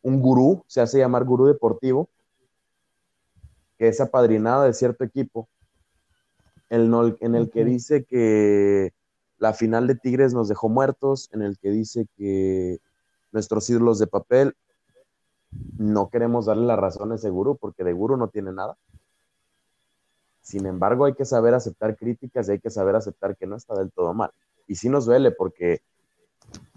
un 0.02 0.22
gurú, 0.22 0.64
se 0.68 0.82
hace 0.82 1.00
llamar 1.00 1.24
gurú 1.24 1.46
deportivo, 1.46 2.10
que 3.78 3.88
es 3.88 4.00
apadrinado 4.02 4.64
de 4.64 4.74
cierto 4.74 5.04
equipo, 5.04 5.48
en 6.70 7.36
el 7.36 7.50
que 7.50 7.64
dice 7.64 8.04
que 8.04 8.94
la 9.38 9.54
final 9.54 9.88
de 9.88 9.96
Tigres 9.96 10.34
nos 10.34 10.50
dejó 10.50 10.70
muertos, 10.70 11.30
en 11.32 11.42
el 11.42 11.58
que 11.58 11.70
dice 11.70 12.08
que 12.18 12.80
nuestros 13.32 13.70
ídolos 13.70 14.00
de 14.00 14.08
papel. 14.08 14.56
No 15.78 16.10
queremos 16.10 16.46
darle 16.46 16.66
la 16.66 16.76
razón 16.76 17.12
a 17.12 17.16
ese 17.16 17.30
gurú 17.30 17.58
porque 17.58 17.84
de 17.84 17.94
gurú 17.94 18.18
no 18.18 18.30
tiene 18.30 18.52
nada. 18.52 18.78
Sin 20.42 20.66
embargo, 20.66 21.06
hay 21.06 21.14
que 21.14 21.26
saber 21.26 21.54
aceptar 21.54 21.96
críticas 21.96 22.48
y 22.48 22.54
hay 22.54 22.60
que 22.60 22.70
saber 22.70 22.96
aceptar 22.96 23.36
que 23.36 23.48
no 23.48 23.56
está 23.56 23.76
del 23.76 23.92
todo 23.92 24.14
mal. 24.14 24.32
Y 24.68 24.76
sí 24.76 24.90
nos 24.90 25.06
duele 25.06 25.32
porque 25.32 25.82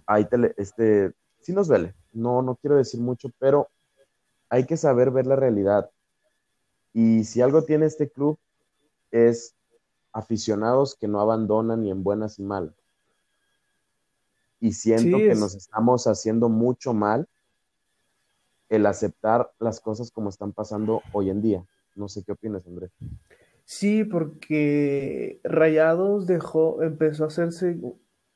hay 0.06 0.24
tele, 0.24 0.54
este, 0.56 1.12
sí 1.40 1.52
nos 1.52 1.68
duele. 1.68 1.94
No, 2.12 2.42
no 2.42 2.56
quiero 2.56 2.76
decir 2.76 3.00
mucho, 3.00 3.30
pero 3.38 3.68
hay 4.48 4.64
que 4.64 4.76
saber 4.76 5.10
ver 5.10 5.26
la 5.26 5.36
realidad. 5.36 5.90
Y 6.94 7.24
si 7.24 7.42
algo 7.42 7.62
tiene 7.62 7.86
este 7.86 8.08
club 8.08 8.38
es 9.10 9.54
aficionados 10.12 10.96
que 10.96 11.06
no 11.06 11.20
abandonan 11.20 11.82
ni 11.82 11.90
en 11.90 12.02
buenas 12.02 12.38
y 12.38 12.42
malas 12.42 12.74
y 14.60 14.72
siento 14.72 15.18
que 15.18 15.34
nos 15.34 15.54
estamos 15.54 16.06
haciendo 16.06 16.48
mucho 16.48 16.92
mal 16.92 17.28
el 18.68 18.86
aceptar 18.86 19.50
las 19.58 19.80
cosas 19.80 20.10
como 20.10 20.28
están 20.28 20.52
pasando 20.52 21.02
hoy 21.12 21.30
en 21.30 21.42
día. 21.42 21.64
No 21.94 22.08
sé 22.08 22.22
qué 22.24 22.32
opinas, 22.32 22.66
Andrés. 22.66 22.90
Sí, 23.64 24.04
porque 24.04 25.40
Rayados 25.44 26.26
dejó, 26.26 26.82
empezó 26.82 27.24
a 27.24 27.26
hacerse 27.26 27.78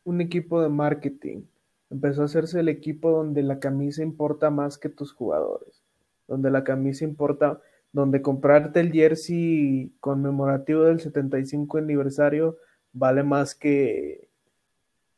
un 0.04 0.20
equipo 0.20 0.60
de 0.60 0.68
marketing, 0.68 1.42
empezó 1.90 2.22
a 2.22 2.26
hacerse 2.26 2.60
el 2.60 2.68
equipo 2.68 3.10
donde 3.10 3.42
la 3.42 3.58
camisa 3.58 4.02
importa 4.02 4.50
más 4.50 4.76
que 4.76 4.88
tus 4.88 5.12
jugadores, 5.12 5.82
donde 6.28 6.50
la 6.50 6.64
camisa 6.64 7.04
importa, 7.04 7.60
donde 7.92 8.20
comprarte 8.20 8.80
el 8.80 8.92
jersey 8.92 9.94
conmemorativo 10.00 10.82
del 10.82 11.00
75 11.00 11.78
aniversario 11.78 12.58
vale 12.92 13.22
más 13.22 13.54
que 13.54 14.28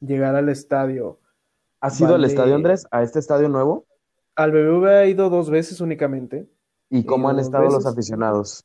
llegar 0.00 0.36
al 0.36 0.48
estadio. 0.48 1.18
¿Has 1.80 2.00
ido 2.00 2.14
al 2.14 2.24
estadio, 2.24 2.54
Andrés? 2.54 2.86
¿A 2.90 3.02
este 3.02 3.18
estadio 3.18 3.48
nuevo? 3.48 3.84
Al 4.36 4.52
BBVA 4.52 5.04
he 5.04 5.10
ido 5.10 5.30
dos 5.30 5.50
veces 5.50 5.80
únicamente. 5.80 6.48
¿Y 6.90 7.04
cómo 7.04 7.28
han 7.28 7.38
estado 7.38 7.64
los 7.64 7.86
aficionados? 7.86 8.64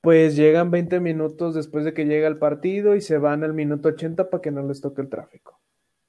Pues 0.00 0.36
llegan 0.36 0.70
20 0.70 1.00
minutos 1.00 1.54
después 1.54 1.84
de 1.84 1.92
que 1.92 2.06
llega 2.06 2.28
el 2.28 2.38
partido 2.38 2.94
y 2.94 3.00
se 3.00 3.18
van 3.18 3.44
al 3.44 3.52
minuto 3.52 3.88
80 3.88 4.30
para 4.30 4.40
que 4.40 4.50
no 4.50 4.62
les 4.62 4.80
toque 4.80 5.02
el 5.02 5.08
tráfico. 5.08 5.58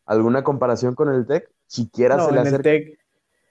¿Alguna 0.05 0.43
comparación 0.43 0.95
con 0.95 1.09
el 1.09 1.25
TEC? 1.25 1.49
Siquiera 1.67 2.19
se 2.19 2.31
le 2.31 2.41
en 2.41 2.47
el 2.47 2.61
TEC, 2.61 2.99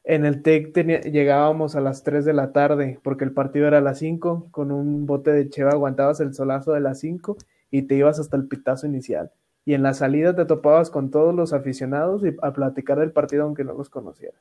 en 0.05 0.25
el 0.25 0.43
TEC 0.43 0.75
llegábamos 1.11 1.77
a 1.77 1.81
las 1.81 2.03
3 2.03 2.25
de 2.25 2.33
la 2.33 2.53
tarde 2.53 2.99
porque 3.03 3.25
el 3.25 3.33
partido 3.33 3.67
era 3.67 3.79
a 3.79 3.83
las 3.83 3.99
5, 3.99 4.49
con 4.51 4.73
un 4.73 5.07
bote 5.07 5.33
de 5.33 5.51
cheva 5.51 5.73
aguantabas 5.73 6.21
el 6.21 6.35
solazo 6.35 6.73
de 6.73 6.81
las 6.81 7.01
5 7.01 7.37
y 7.71 7.83
te 7.83 7.97
ibas 7.97 8.19
hasta 8.19 8.37
el 8.37 8.49
pitazo 8.49 8.87
inicial 8.87 9.31
y 9.69 9.75
en 9.75 9.83
la 9.83 9.93
salida 9.93 10.35
te 10.35 10.47
topabas 10.47 10.89
con 10.89 11.11
todos 11.11 11.35
los 11.35 11.53
aficionados 11.53 12.25
y 12.25 12.35
a 12.41 12.53
platicar 12.55 12.99
del 12.99 13.13
partido 13.13 13.45
aunque 13.45 13.65
no 13.65 13.75
los 13.75 13.91
conocieras. 13.91 14.41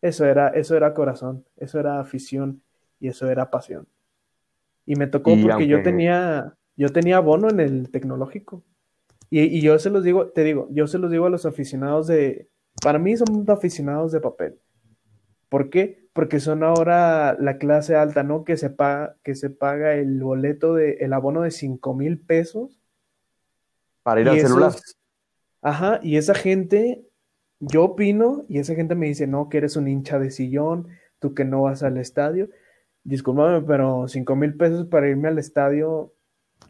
Eso 0.00 0.24
era, 0.24 0.48
eso 0.48 0.76
era 0.76 0.94
corazón, 0.94 1.44
eso 1.56 1.80
era 1.80 2.00
afición 2.00 2.62
y 3.00 3.08
eso 3.08 3.28
era 3.28 3.50
pasión. 3.50 3.88
Y 4.86 4.96
me 4.96 5.06
tocó 5.06 5.36
porque 5.40 5.66
yo 5.66 5.82
tenía, 5.82 6.56
yo 6.76 6.88
tenía 6.90 7.18
abono 7.18 7.50
en 7.50 7.60
el 7.60 7.90
tecnológico. 7.90 8.62
Y, 9.30 9.40
y, 9.40 9.60
yo 9.60 9.78
se 9.78 9.90
los 9.90 10.02
digo, 10.02 10.28
te 10.28 10.42
digo, 10.42 10.68
yo 10.70 10.86
se 10.86 10.98
los 10.98 11.10
digo 11.10 11.26
a 11.26 11.30
los 11.30 11.44
aficionados 11.44 12.06
de, 12.06 12.48
para 12.80 12.98
mí 12.98 13.16
son 13.16 13.44
aficionados 13.48 14.12
de 14.12 14.20
papel. 14.20 14.58
¿Por 15.48 15.70
qué? 15.70 16.08
Porque 16.12 16.40
son 16.40 16.62
ahora 16.62 17.36
la 17.38 17.58
clase 17.58 17.96
alta, 17.96 18.22
¿no? 18.22 18.44
Que 18.44 18.56
se 18.56 18.70
paga, 18.70 19.16
que 19.22 19.34
se 19.34 19.50
paga 19.50 19.94
el 19.94 20.20
boleto 20.22 20.74
de, 20.74 20.92
el 21.00 21.12
abono 21.12 21.42
de 21.42 21.50
cinco 21.50 21.94
mil 21.94 22.18
pesos 22.18 22.80
para 24.02 24.20
ir 24.20 24.28
al 24.28 24.40
celular. 24.40 24.72
Ajá, 25.62 26.00
y 26.02 26.16
esa 26.16 26.34
gente, 26.34 27.07
yo 27.60 27.84
opino, 27.84 28.44
y 28.48 28.58
esa 28.58 28.74
gente 28.74 28.94
me 28.94 29.06
dice, 29.06 29.26
no, 29.26 29.48
que 29.48 29.58
eres 29.58 29.76
un 29.76 29.88
hincha 29.88 30.18
de 30.18 30.30
sillón, 30.30 30.88
tú 31.18 31.34
que 31.34 31.44
no 31.44 31.62
vas 31.62 31.82
al 31.82 31.98
estadio. 31.98 32.48
Discúlpame, 33.04 33.62
pero 33.62 34.08
cinco 34.08 34.36
mil 34.36 34.56
pesos 34.56 34.86
para 34.86 35.08
irme 35.08 35.28
al 35.28 35.38
estadio, 35.38 36.12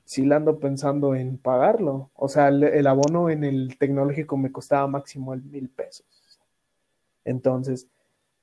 sí 0.05 0.24
la 0.24 0.37
ando 0.37 0.61
pensando 0.61 1.14
en 1.14 1.38
pagarlo. 1.38 2.11
O 2.14 2.29
sea, 2.29 2.48
el, 2.48 2.87
abono 2.87 3.31
en 3.31 3.44
el 3.44 3.77
tecnológico 3.79 4.37
me 4.37 4.53
costaba 4.53 4.87
máximo 4.87 5.35
el 5.35 5.42
mil 5.42 5.68
pesos. 5.68 6.07
Entonces, 7.24 7.88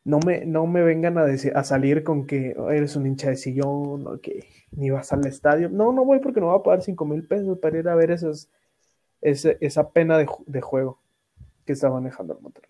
no 0.04 0.20
me, 0.20 0.46
no 0.46 0.68
me 0.68 0.84
vengan 0.84 1.18
a, 1.18 1.26
decir, 1.26 1.54
a 1.56 1.64
salir 1.64 2.04
con 2.04 2.28
que 2.28 2.56
eres 2.72 2.96
un 2.96 3.08
hincha 3.08 3.30
de 3.30 3.38
sillón 3.38 4.08
o 4.08 4.20
que 4.22 4.46
ni 4.72 4.90
vas 4.92 5.12
al 5.14 5.26
estadio. 5.26 5.70
No, 5.70 5.92
no 5.94 6.06
voy 6.06 6.20
porque 6.20 6.40
no 6.42 6.48
voy 6.48 6.60
a 6.60 6.64
pagar 6.64 6.84
cinco 6.84 7.06
mil 7.06 7.26
pesos 7.28 7.58
para 7.60 7.80
ir 7.80 7.88
a 7.90 7.96
ver 7.96 8.12
esos 8.12 8.50
esa 9.22 9.90
pena 9.90 10.20
de, 10.20 10.62
juego 10.62 11.00
que 11.66 11.74
está 11.74 11.90
manejando 11.90 12.34
el 12.34 12.42
Monterrey. 12.42 12.70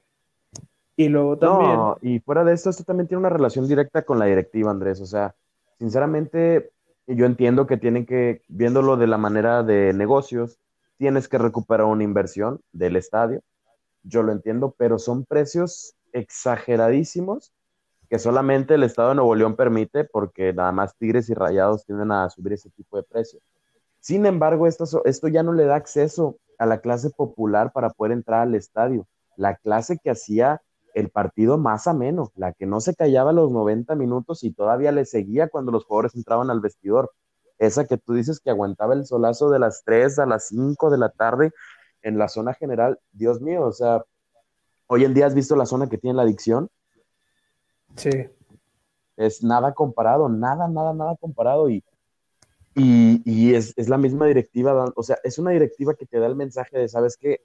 Y 0.96 1.10
luego 1.10 1.38
también. 1.38 1.74
No, 1.74 1.98
y 2.02 2.20
fuera 2.20 2.44
de 2.44 2.54
esto, 2.54 2.70
esto 2.70 2.84
también 2.84 3.08
tiene 3.08 3.20
una 3.20 3.30
relación 3.30 3.68
directa 3.68 4.04
con 4.04 4.18
la 4.18 4.26
directiva, 4.26 4.72
Andrés. 4.72 5.02
O 5.02 5.06
sea, 5.06 5.36
sinceramente, 5.78 6.72
yo 7.08 7.26
entiendo 7.26 7.68
que 7.68 7.78
tienen 7.78 8.06
que, 8.06 8.42
viéndolo 8.48 8.96
de 8.96 9.08
la 9.08 9.18
manera 9.18 9.64
de 9.64 9.94
negocios, 9.94 10.58
tienes 10.98 11.28
que 11.28 11.38
recuperar 11.38 11.86
una 11.88 12.04
inversión 12.04 12.62
del 12.72 12.96
estadio. 12.96 13.42
Yo 14.04 14.24
lo 14.24 14.32
entiendo, 14.32 14.74
pero 14.78 14.98
son 14.98 15.26
precios 15.26 15.96
exageradísimos 16.14 17.52
que 18.10 18.20
solamente 18.20 18.76
el 18.76 18.84
Estado 18.84 19.10
de 19.10 19.16
Nuevo 19.16 19.36
León 19.36 19.56
permite 19.56 20.06
porque 20.06 20.54
nada 20.54 20.72
más 20.72 20.96
Tigres 20.96 21.30
y 21.30 21.34
Rayados 21.34 21.86
tienden 21.86 22.12
a 22.12 22.30
subir 22.30 22.54
ese 22.54 22.70
tipo 22.70 22.98
de 22.98 23.04
precios. 23.04 23.42
Sin 24.00 24.26
embargo, 24.26 24.68
esto, 24.68 24.86
esto 25.06 25.28
ya 25.28 25.42
no 25.42 25.52
le 25.52 25.66
da 25.66 25.76
acceso 25.76 26.38
a 26.58 26.66
la 26.66 26.80
clase 26.80 27.10
popular 27.10 27.72
para 27.72 27.90
poder 27.90 28.14
entrar 28.14 28.42
al 28.42 28.56
estadio, 28.56 29.08
la 29.38 29.56
clase 29.56 29.98
que 30.02 30.10
hacía 30.10 30.62
el 30.94 31.10
partido 31.10 31.58
más 31.58 31.88
ameno, 31.88 32.32
la 32.36 32.54
que 32.54 32.66
no 32.66 32.80
se 32.80 32.96
callaba 32.96 33.34
los 33.34 33.52
90 33.52 33.96
minutos 33.96 34.44
y 34.44 34.52
todavía 34.52 34.94
le 34.94 35.06
seguía 35.06 35.50
cuando 35.50 35.72
los 35.72 35.84
jugadores 35.86 36.16
entraban 36.16 36.50
al 36.50 36.62
vestidor. 36.62 37.12
Esa 37.58 37.86
que 37.86 37.98
tú 37.98 38.14
dices 38.14 38.40
que 38.40 38.50
aguantaba 38.50 38.94
el 38.94 39.06
solazo 39.06 39.50
de 39.50 39.60
las 39.60 39.84
3 39.84 40.20
a 40.20 40.26
las 40.26 40.48
5 40.48 40.90
de 40.90 40.98
la 40.98 41.10
tarde 41.10 41.52
en 42.02 42.18
la 42.18 42.30
zona 42.30 42.54
general. 42.54 43.00
Dios 43.12 43.42
mío, 43.42 43.64
o 43.64 43.74
sea, 43.74 44.04
hoy 44.88 45.04
en 45.04 45.14
día 45.14 45.26
has 45.26 45.36
visto 45.36 45.56
la 45.56 45.66
zona 45.66 45.90
que 45.90 45.98
tiene 45.98 46.16
la 46.16 46.24
adicción. 46.24 46.70
Sí. 47.98 48.30
Es 49.18 49.44
nada 49.44 49.74
comparado, 49.74 50.30
nada, 50.30 50.68
nada, 50.70 50.94
nada 50.94 51.16
comparado. 51.18 51.70
Y 51.70 51.84
y, 52.76 53.54
es, 53.54 53.74
la 53.88 53.98
misma 53.98 54.26
directiva, 54.28 54.92
o 54.96 55.04
sea, 55.04 55.18
es 55.24 55.40
una 55.40 55.52
directiva 55.52 55.94
que 55.94 56.06
te 56.06 56.20
da 56.20 56.28
el 56.28 56.36
mensaje 56.36 56.78
de, 56.78 56.90
¿sabes 56.90 57.18
qué? 57.18 57.42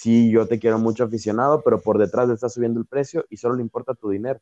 sí, 0.00 0.30
yo 0.30 0.46
te 0.46 0.58
quiero 0.58 0.78
mucho 0.78 1.04
aficionado, 1.04 1.60
pero 1.62 1.82
por 1.82 1.98
detrás 1.98 2.26
le 2.26 2.34
está 2.34 2.48
subiendo 2.48 2.80
el 2.80 2.86
precio 2.86 3.26
y 3.28 3.36
solo 3.36 3.56
le 3.56 3.62
importa 3.62 3.94
tu 3.94 4.08
dinero. 4.08 4.40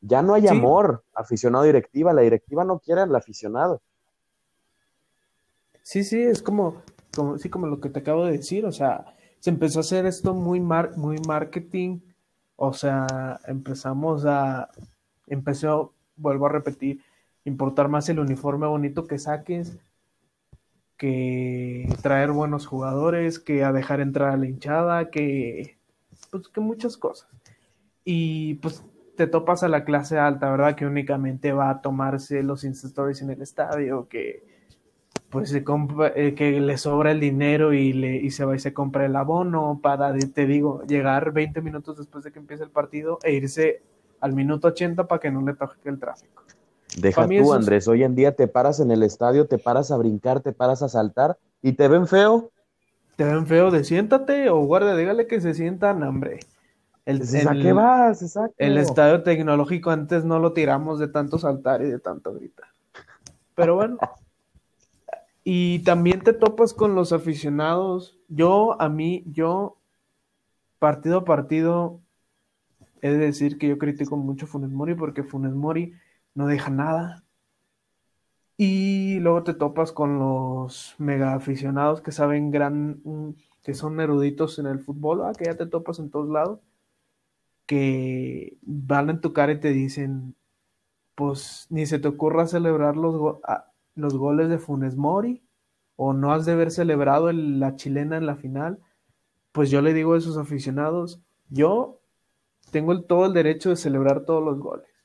Ya 0.00 0.22
no 0.22 0.34
hay 0.34 0.48
amor 0.48 1.04
aficionado 1.14 1.64
directiva, 1.64 2.12
la 2.12 2.22
directiva 2.22 2.64
no 2.64 2.80
quiere 2.80 3.02
al 3.02 3.14
aficionado. 3.14 3.80
Sí, 5.82 6.02
sí, 6.02 6.20
es 6.20 6.42
como, 6.42 6.82
como, 7.14 7.38
sí, 7.38 7.48
como 7.48 7.68
lo 7.68 7.80
que 7.80 7.90
te 7.90 8.00
acabo 8.00 8.24
de 8.24 8.32
decir, 8.32 8.66
o 8.66 8.72
sea, 8.72 9.16
se 9.38 9.50
empezó 9.50 9.78
a 9.78 9.82
hacer 9.82 10.04
esto 10.04 10.34
muy, 10.34 10.58
muy 10.60 11.18
marketing, 11.28 12.00
o 12.56 12.72
sea, 12.72 13.38
empezamos 13.46 14.24
a, 14.26 14.68
empezó, 15.28 15.92
vuelvo 16.16 16.46
a 16.46 16.50
repetir, 16.50 17.02
importar 17.46 17.88
más 17.88 18.08
el 18.08 18.18
uniforme 18.18 18.66
bonito 18.66 19.06
que 19.06 19.18
saques, 19.18 19.78
que 20.98 21.88
traer 22.02 22.32
buenos 22.32 22.66
jugadores, 22.66 23.38
que 23.38 23.64
a 23.64 23.72
dejar 23.72 24.00
entrar 24.00 24.30
a 24.30 24.36
la 24.36 24.46
hinchada, 24.46 25.10
que 25.10 25.78
pues 26.30 26.48
que 26.48 26.60
muchas 26.60 26.96
cosas. 26.96 27.28
Y 28.04 28.54
pues 28.54 28.84
te 29.16 29.26
topas 29.26 29.62
a 29.62 29.68
la 29.68 29.84
clase 29.84 30.18
alta, 30.18 30.50
¿verdad? 30.50 30.76
Que 30.76 30.86
únicamente 30.86 31.52
va 31.52 31.70
a 31.70 31.80
tomarse 31.80 32.42
los 32.42 32.64
Insta 32.64 33.04
en 33.20 33.30
el 33.30 33.42
estadio, 33.42 34.08
que 34.08 34.44
pues 35.30 35.50
se 35.50 35.64
compra, 35.64 36.12
eh, 36.14 36.34
que 36.34 36.60
le 36.60 36.78
sobra 36.78 37.10
el 37.12 37.20
dinero 37.20 37.72
y, 37.72 37.92
le, 37.92 38.16
y 38.16 38.30
se 38.30 38.44
va 38.44 38.56
y 38.56 38.58
se 38.58 38.72
compra 38.72 39.06
el 39.06 39.16
abono 39.16 39.80
para, 39.82 40.14
te 40.16 40.46
digo, 40.46 40.82
llegar 40.86 41.32
20 41.32 41.60
minutos 41.62 41.98
después 41.98 42.24
de 42.24 42.32
que 42.32 42.38
empiece 42.38 42.64
el 42.64 42.70
partido 42.70 43.18
e 43.22 43.32
irse 43.34 43.82
al 44.20 44.32
minuto 44.34 44.68
80 44.68 45.06
para 45.06 45.20
que 45.20 45.30
no 45.30 45.42
le 45.42 45.54
toque 45.54 45.88
el 45.88 45.98
tráfico. 45.98 46.45
Deja 46.96 47.28
tú, 47.28 47.52
Andrés, 47.52 47.86
hoy 47.88 48.04
en 48.04 48.14
día 48.14 48.34
te 48.34 48.48
paras 48.48 48.80
en 48.80 48.90
el 48.90 49.02
estadio, 49.02 49.46
te 49.46 49.58
paras 49.58 49.90
a 49.90 49.98
brincar, 49.98 50.40
te 50.40 50.52
paras 50.52 50.82
a 50.82 50.88
saltar 50.88 51.36
y 51.60 51.72
te 51.72 51.88
ven 51.88 52.06
feo. 52.06 52.50
Te 53.16 53.24
ven 53.24 53.46
feo 53.46 53.70
de 53.70 53.84
siéntate 53.84 54.48
o 54.48 54.60
guarda, 54.60 54.96
dígale 54.96 55.26
que 55.26 55.42
se 55.42 55.52
sientan, 55.52 56.02
hambre. 56.02 56.40
El, 57.04 57.22
¿A 57.46 57.52
qué 57.52 57.72
vas? 57.72 58.22
Exacto. 58.22 58.54
El 58.56 58.78
estadio 58.78 59.22
tecnológico 59.22 59.90
antes 59.90 60.24
no 60.24 60.38
lo 60.38 60.54
tiramos 60.54 60.98
de 60.98 61.08
tanto 61.08 61.38
saltar 61.38 61.82
y 61.82 61.90
de 61.90 61.98
tanto 61.98 62.32
gritar. 62.32 62.68
Pero 63.54 63.74
bueno. 63.74 63.98
y 65.44 65.80
también 65.80 66.20
te 66.20 66.32
topas 66.32 66.72
con 66.72 66.94
los 66.94 67.12
aficionados. 67.12 68.18
Yo, 68.28 68.80
a 68.80 68.88
mí, 68.88 69.22
yo, 69.26 69.76
partido 70.78 71.18
a 71.18 71.24
partido, 71.26 72.00
he 73.02 73.10
de 73.10 73.18
decir 73.18 73.58
que 73.58 73.68
yo 73.68 73.76
critico 73.76 74.16
mucho 74.16 74.46
Funes 74.46 74.70
Mori 74.70 74.94
porque 74.94 75.22
Funes 75.22 75.52
Mori 75.52 75.92
no 76.36 76.46
deja 76.46 76.70
nada. 76.70 77.24
Y 78.56 79.18
luego 79.20 79.42
te 79.42 79.54
topas 79.54 79.92
con 79.92 80.18
los 80.18 80.94
mega 80.98 81.34
aficionados 81.34 82.00
que 82.02 82.12
saben 82.12 82.50
gran, 82.50 83.02
que 83.62 83.74
son 83.74 84.00
eruditos 84.00 84.58
en 84.58 84.66
el 84.66 84.78
fútbol, 84.80 85.22
ah, 85.24 85.32
que 85.36 85.46
ya 85.46 85.56
te 85.56 85.66
topas 85.66 85.98
en 85.98 86.10
todos 86.10 86.28
lados, 86.28 86.60
que 87.66 88.58
van 88.62 89.10
en 89.10 89.20
tu 89.20 89.32
cara 89.32 89.52
y 89.52 89.60
te 89.60 89.70
dicen, 89.72 90.36
pues 91.14 91.66
ni 91.70 91.86
se 91.86 91.98
te 91.98 92.08
ocurra 92.08 92.46
celebrar 92.46 92.96
los, 92.96 93.38
ah, 93.44 93.72
los 93.94 94.16
goles 94.16 94.48
de 94.48 94.58
Funes 94.58 94.96
Mori, 94.96 95.42
o 95.96 96.12
no 96.12 96.32
has 96.32 96.46
de 96.46 96.52
haber 96.52 96.70
celebrado 96.70 97.32
la 97.32 97.76
chilena 97.76 98.16
en 98.18 98.26
la 98.26 98.36
final. 98.36 98.80
Pues 99.52 99.70
yo 99.70 99.82
le 99.82 99.94
digo 99.94 100.14
a 100.14 100.18
esos 100.18 100.38
aficionados, 100.38 101.20
yo 101.48 102.00
tengo 102.70 103.02
todo 103.02 103.26
el 103.26 103.32
derecho 103.32 103.70
de 103.70 103.76
celebrar 103.76 104.24
todos 104.24 104.44
los 104.44 104.58
goles 104.60 104.95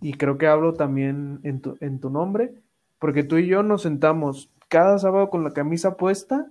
y 0.00 0.14
creo 0.14 0.38
que 0.38 0.46
hablo 0.46 0.74
también 0.74 1.40
en 1.42 1.60
tu, 1.60 1.76
en 1.80 2.00
tu 2.00 2.10
nombre, 2.10 2.54
porque 2.98 3.22
tú 3.22 3.36
y 3.38 3.46
yo 3.46 3.62
nos 3.62 3.82
sentamos 3.82 4.50
cada 4.68 4.98
sábado 4.98 5.30
con 5.30 5.44
la 5.44 5.52
camisa 5.52 5.96
puesta 5.96 6.50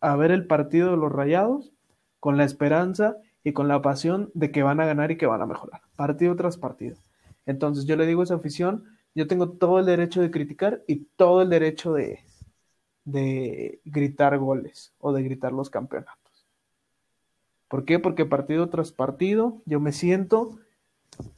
a 0.00 0.16
ver 0.16 0.30
el 0.30 0.46
partido 0.46 0.90
de 0.90 0.96
los 0.96 1.10
Rayados, 1.10 1.72
con 2.20 2.36
la 2.36 2.44
esperanza 2.44 3.16
y 3.44 3.52
con 3.52 3.68
la 3.68 3.82
pasión 3.82 4.30
de 4.34 4.50
que 4.50 4.62
van 4.62 4.80
a 4.80 4.86
ganar 4.86 5.10
y 5.10 5.16
que 5.16 5.26
van 5.26 5.42
a 5.42 5.46
mejorar, 5.46 5.82
partido 5.96 6.36
tras 6.36 6.56
partido. 6.56 6.96
Entonces 7.46 7.86
yo 7.86 7.96
le 7.96 8.06
digo 8.06 8.20
a 8.20 8.24
esa 8.24 8.34
afición, 8.34 8.84
yo 9.14 9.26
tengo 9.26 9.50
todo 9.50 9.78
el 9.78 9.86
derecho 9.86 10.20
de 10.20 10.30
criticar 10.30 10.82
y 10.86 11.06
todo 11.16 11.42
el 11.42 11.48
derecho 11.48 11.92
de, 11.92 12.20
de 13.04 13.80
gritar 13.84 14.38
goles 14.38 14.92
o 14.98 15.12
de 15.12 15.22
gritar 15.22 15.52
los 15.52 15.70
campeonatos. 15.70 16.46
¿Por 17.68 17.84
qué? 17.84 17.98
Porque 17.98 18.26
partido 18.26 18.68
tras 18.68 18.92
partido 18.92 19.62
yo 19.64 19.80
me 19.80 19.92
siento 19.92 20.58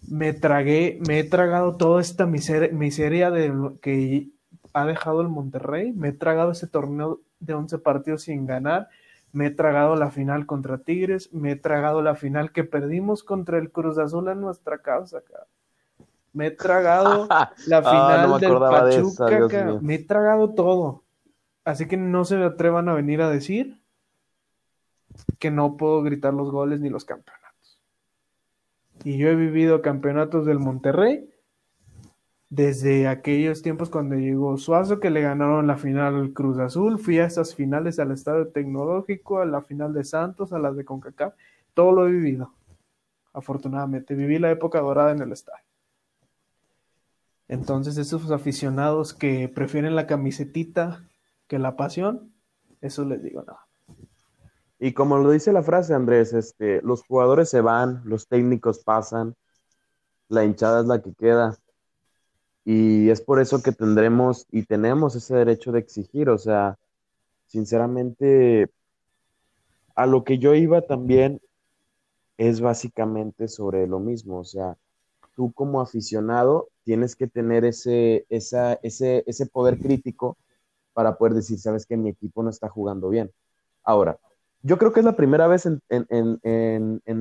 me 0.09 0.33
tragué, 0.33 0.99
me 1.07 1.21
he 1.21 1.25
tragado 1.25 1.77
toda 1.77 2.01
esta 2.01 2.27
miseria, 2.27 3.31
de 3.31 3.73
que 3.81 4.29
ha 4.73 4.85
dejado 4.85 5.21
el 5.21 5.29
Monterrey, 5.29 5.93
me 5.93 6.09
he 6.09 6.13
tragado 6.13 6.53
ese 6.53 6.67
torneo 6.67 7.21
de 7.39 7.55
11 7.55 7.79
partidos 7.79 8.23
sin 8.23 8.47
ganar, 8.47 8.89
me 9.33 9.47
he 9.47 9.51
tragado 9.51 9.97
la 9.97 10.11
final 10.11 10.47
contra 10.47 10.79
Tigres, 10.79 11.33
me 11.33 11.53
he 11.53 11.57
tragado 11.57 12.03
la 12.03 12.17
final 12.17 12.53
que 12.53 12.65
perdimos 12.65 13.23
contra 13.23 13.59
el 13.59 13.71
Cruz 13.71 13.99
Azul 13.99 14.29
en 14.29 14.41
nuestra 14.41 14.79
casa, 14.79 15.23
Me 16.33 16.49
he 16.49 16.51
tragado 16.51 17.29
la 17.67 17.79
ah, 17.79 18.29
final 18.29 18.41
del 18.41 18.59
Pachuca, 18.59 19.79
me 19.81 19.95
he 19.95 19.99
tragado 20.05 20.51
todo. 20.55 21.05
Así 21.65 21.87
que 21.87 21.97
no 21.97 22.25
se 22.25 22.43
atrevan 22.43 22.89
a 22.89 22.95
venir 22.95 23.21
a 23.23 23.31
decir 23.31 23.81
que 25.39 25.51
no 25.51 25.77
puedo 25.77 26.03
gritar 26.03 26.35
los 26.35 26.51
goles 26.51 26.81
ni 26.81 26.89
los 26.89 27.05
campeones. 27.05 27.40
Y 29.05 29.17
yo 29.17 29.29
he 29.29 29.35
vivido 29.35 29.83
campeonatos 29.83 30.45
del 30.47 30.59
Monterrey 30.59 31.29
desde 32.51 33.07
aquellos 33.07 33.63
tiempos 33.63 33.91
cuando 33.91 34.17
llegó 34.17 34.59
Suazo, 34.59 34.99
que 34.99 35.11
le 35.11 35.23
ganaron 35.23 35.67
la 35.67 35.77
final 35.77 36.17
al 36.17 36.33
Cruz 36.33 36.59
Azul. 36.59 36.99
Fui 36.99 37.19
a 37.19 37.25
esas 37.25 37.55
finales 37.55 37.99
al 37.99 38.11
Estadio 38.11 38.49
Tecnológico, 38.49 39.41
a 39.41 39.47
la 39.47 39.63
final 39.63 39.95
de 39.95 40.05
Santos, 40.05 40.53
a 40.53 40.59
las 40.59 40.77
de 40.77 40.85
CONCACAF. 40.85 41.35
Todo 41.75 41.93
lo 41.93 42.09
he 42.09 42.11
vivido. 42.11 42.53
Afortunadamente, 43.33 44.15
viví 44.15 44.39
la 44.39 44.51
época 44.51 44.81
dorada 44.81 45.13
en 45.13 45.23
el 45.23 45.33
estadio. 45.33 45.65
Entonces, 47.47 47.97
esos 47.97 48.31
aficionados 48.33 49.15
que 49.15 49.49
prefieren 49.49 49.95
la 49.95 50.07
camisetita 50.07 51.05
que 51.47 51.59
la 51.59 51.77
pasión, 51.77 52.33
eso 52.81 53.05
les 53.05 53.23
digo 53.23 53.43
nada. 53.43 53.70
Y 54.83 54.95
como 54.95 55.19
lo 55.19 55.31
dice 55.31 55.53
la 55.53 55.63
frase, 55.63 55.93
Andrés, 55.93 56.33
este, 56.33 56.81
los 56.81 57.03
jugadores 57.03 57.51
se 57.51 57.61
van, 57.61 58.01
los 58.07 58.29
técnicos 58.29 58.79
pasan, 58.79 59.37
la 60.29 60.43
hinchada 60.43 60.81
es 60.81 60.87
la 60.87 61.03
que 61.03 61.13
queda. 61.13 61.59
Y 62.65 63.11
es 63.11 63.21
por 63.21 63.41
eso 63.41 63.63
que 63.63 63.73
tendremos 63.73 64.47
y 64.51 64.65
tenemos 64.65 65.15
ese 65.17 65.37
derecho 65.37 65.71
de 65.71 65.81
exigir. 65.81 66.31
O 66.31 66.39
sea, 66.39 66.79
sinceramente, 67.47 68.71
a 69.95 70.07
lo 70.07 70.25
que 70.25 70.39
yo 70.39 70.55
iba 70.55 70.81
también 70.81 71.43
es 72.39 72.63
básicamente 72.63 73.49
sobre 73.49 73.87
lo 73.87 73.99
mismo. 73.99 74.39
O 74.39 74.45
sea, 74.45 74.79
tú 75.37 75.53
como 75.53 75.83
aficionado 75.83 76.71
tienes 76.85 77.17
que 77.17 77.27
tener 77.27 77.67
ese, 77.67 78.25
esa, 78.31 78.75
ese, 78.83 79.25
ese 79.27 79.45
poder 79.45 79.79
crítico 79.79 80.39
para 80.95 81.19
poder 81.19 81.35
decir, 81.35 81.59
sabes 81.59 81.85
que 81.85 81.99
mi 81.99 82.09
equipo 82.09 82.43
no 82.43 82.49
está 82.49 82.71
jugando 82.71 83.11
bien. 83.11 83.31
Ahora, 83.85 84.19
yo 84.63 84.79
creo 84.79 84.93
que 84.93 85.01
es 85.01 85.07
la 85.07 85.17
primera 85.17 85.47
vez 85.47 85.67
en, 85.67 85.81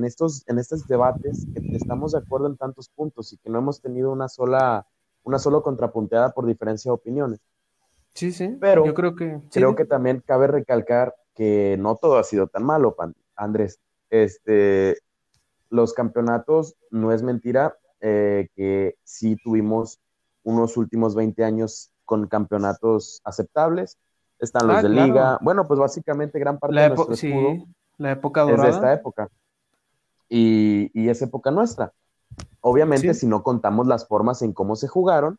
estos, 0.04 0.44
en 0.46 0.58
estos 0.58 0.86
debates 0.86 1.46
que 1.54 1.76
estamos 1.76 2.12
de 2.12 2.18
acuerdo 2.18 2.46
en 2.46 2.56
tantos 2.56 2.88
puntos 2.90 3.32
y 3.32 3.38
que 3.38 3.48
no 3.48 3.58
hemos 3.58 3.80
tenido 3.80 4.12
una 4.12 4.28
sola, 4.28 4.86
una 5.22 5.38
sola 5.38 5.60
contrapunteada 5.60 6.32
por 6.32 6.46
diferencia 6.46 6.90
de 6.90 6.94
opiniones. 6.94 7.40
Sí, 8.14 8.32
sí. 8.32 8.56
Pero 8.60 8.84
yo 8.84 8.94
creo 8.94 9.14
que, 9.14 9.40
creo 9.52 9.74
que 9.74 9.84
también 9.84 10.22
cabe 10.26 10.48
recalcar 10.48 11.14
que 11.34 11.76
no 11.78 11.96
todo 11.96 12.18
ha 12.18 12.24
sido 12.24 12.48
tan 12.48 12.64
malo, 12.64 12.94
Andrés. 13.36 13.80
Este, 14.10 14.98
los 15.70 15.94
campeonatos, 15.94 16.76
no 16.90 17.12
es 17.12 17.22
mentira, 17.22 17.76
eh, 18.00 18.48
que 18.54 18.96
sí 19.04 19.36
tuvimos 19.42 20.00
unos 20.42 20.76
últimos 20.76 21.14
20 21.14 21.44
años 21.44 21.90
con 22.04 22.26
campeonatos 22.26 23.20
aceptables 23.24 23.98
están 24.40 24.66
los 24.66 24.76
ah, 24.76 24.82
de 24.82 24.88
liga. 24.88 25.38
Bueno, 25.40 25.66
pues 25.66 25.78
básicamente 25.78 26.38
gran 26.38 26.58
parte 26.58 26.80
de 26.80 26.88
nuestro 26.88 27.14
escudo 27.14 27.66
la 27.98 28.12
época 28.12 28.42
dorada. 28.42 28.68
es 28.68 28.74
de 28.74 28.78
esta 28.78 28.92
época. 28.94 29.28
Y, 30.28 30.90
y 30.94 31.08
es 31.08 31.20
época 31.22 31.50
nuestra. 31.50 31.92
Obviamente, 32.60 33.14
si 33.14 33.26
no 33.26 33.42
contamos 33.42 33.86
las 33.86 34.06
formas 34.06 34.42
en 34.42 34.52
cómo 34.52 34.76
se 34.76 34.88
jugaron, 34.88 35.38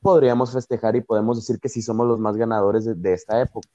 podríamos 0.00 0.52
festejar 0.52 0.96
y 0.96 1.00
podemos 1.00 1.38
decir 1.38 1.58
que 1.60 1.68
sí 1.68 1.82
somos 1.82 2.06
los 2.06 2.18
más 2.18 2.36
ganadores 2.36 2.84
de, 2.84 3.12
esta 3.12 3.40
época. 3.40 3.68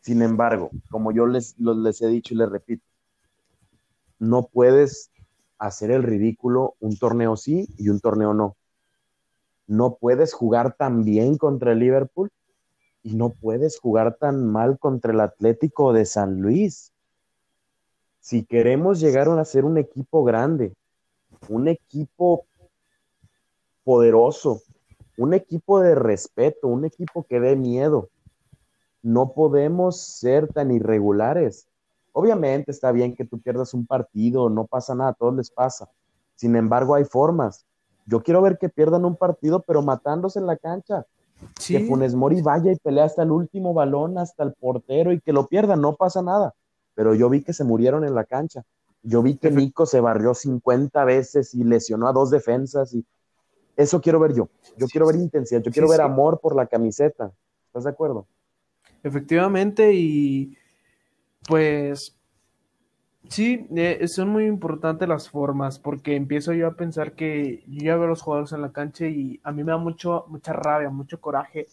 Sin 0.00 0.22
embargo, 0.22 0.70
como 0.90 1.12
yo 1.12 1.26
les, 1.26 1.58
les 1.58 2.02
he 2.02 2.06
dicho 2.06 2.34
y 2.34 2.36
les 2.38 2.48
repito, 2.48 2.84
no 4.18 4.44
puedes 4.46 5.10
hacer 5.58 5.90
el 5.90 6.02
ridículo 6.02 6.74
un 6.80 6.96
torneo 6.96 7.36
sí 7.36 7.68
y 7.78 7.88
un 7.88 8.00
torneo 8.00 8.32
no. 8.32 8.56
No 9.66 9.96
puedes 10.00 10.32
jugar 10.32 10.74
tan 10.74 11.04
bien 11.04 11.36
contra 11.36 11.72
el 11.72 11.80
Liverpool 11.80 12.30
y 13.08 13.14
no 13.14 13.30
puedes 13.30 13.78
jugar 13.78 14.16
tan 14.16 14.46
mal 14.46 14.78
contra 14.78 15.14
el 15.14 15.20
Atlético 15.20 15.94
de 15.94 16.04
San 16.04 16.42
Luis. 16.42 16.92
Si 18.20 18.44
queremos 18.44 19.00
llegar 19.00 19.30
a 19.30 19.44
ser 19.46 19.64
un 19.64 19.78
equipo 19.78 20.24
grande, 20.24 20.74
un 21.48 21.68
equipo 21.68 22.44
poderoso, 23.82 24.60
un 25.16 25.32
equipo 25.32 25.80
de 25.80 25.94
respeto, 25.94 26.68
un 26.68 26.84
equipo 26.84 27.22
que 27.22 27.40
dé 27.40 27.56
miedo, 27.56 28.10
no 29.02 29.32
podemos 29.32 30.02
ser 30.02 30.52
tan 30.52 30.70
irregulares. 30.70 31.66
Obviamente 32.12 32.70
está 32.70 32.92
bien 32.92 33.16
que 33.16 33.24
tú 33.24 33.40
pierdas 33.40 33.72
un 33.72 33.86
partido, 33.86 34.50
no 34.50 34.66
pasa 34.66 34.94
nada, 34.94 35.10
a 35.10 35.14
todos 35.14 35.34
les 35.34 35.50
pasa. 35.50 35.88
Sin 36.34 36.56
embargo, 36.56 36.94
hay 36.94 37.06
formas. 37.06 37.64
Yo 38.04 38.22
quiero 38.22 38.42
ver 38.42 38.58
que 38.58 38.68
pierdan 38.68 39.06
un 39.06 39.16
partido, 39.16 39.62
pero 39.62 39.80
matándose 39.80 40.38
en 40.38 40.46
la 40.46 40.58
cancha. 40.58 41.06
Que 41.66 41.80
Funes 41.80 42.14
Mori 42.14 42.40
vaya 42.40 42.72
y 42.72 42.76
pelea 42.76 43.04
hasta 43.04 43.22
el 43.22 43.30
último 43.30 43.74
balón, 43.74 44.18
hasta 44.18 44.42
el 44.42 44.54
portero 44.54 45.12
y 45.12 45.20
que 45.20 45.32
lo 45.32 45.46
pierdan, 45.46 45.80
no 45.80 45.96
pasa 45.96 46.22
nada. 46.22 46.54
Pero 46.94 47.14
yo 47.14 47.28
vi 47.28 47.42
que 47.42 47.52
se 47.52 47.64
murieron 47.64 48.04
en 48.04 48.14
la 48.14 48.24
cancha. 48.24 48.64
Yo 49.02 49.22
vi 49.22 49.36
que 49.36 49.50
Nico 49.50 49.86
se 49.86 50.00
barrió 50.00 50.34
50 50.34 51.04
veces 51.04 51.54
y 51.54 51.62
lesionó 51.64 52.08
a 52.08 52.12
dos 52.12 52.30
defensas 52.30 52.94
y 52.94 53.04
eso 53.76 54.00
quiero 54.00 54.18
ver 54.18 54.34
yo. 54.34 54.48
Yo 54.76 54.86
quiero 54.88 55.06
ver 55.06 55.16
intensidad, 55.16 55.62
yo 55.62 55.70
quiero 55.70 55.88
ver 55.88 56.00
amor 56.00 56.40
por 56.40 56.56
la 56.56 56.66
camiseta. 56.66 57.30
¿Estás 57.66 57.84
de 57.84 57.90
acuerdo? 57.90 58.26
Efectivamente 59.04 59.92
y 59.94 60.56
pues 61.46 62.17
sí, 63.28 63.66
eh, 63.76 64.06
son 64.08 64.30
muy 64.30 64.46
importantes 64.46 65.08
las 65.08 65.30
formas 65.30 65.78
porque 65.78 66.16
empiezo 66.16 66.52
yo 66.52 66.66
a 66.66 66.74
pensar 66.74 67.12
que 67.12 67.64
yo 67.66 67.84
ya 67.84 67.96
veo 67.96 68.04
a 68.04 68.08
los 68.08 68.22
jugadores 68.22 68.52
en 68.52 68.62
la 68.62 68.72
cancha 68.72 69.06
y 69.06 69.40
a 69.42 69.52
mí 69.52 69.64
me 69.64 69.72
da 69.72 69.78
mucho, 69.78 70.24
mucha 70.28 70.52
rabia, 70.52 70.90
mucho 70.90 71.20
coraje 71.20 71.66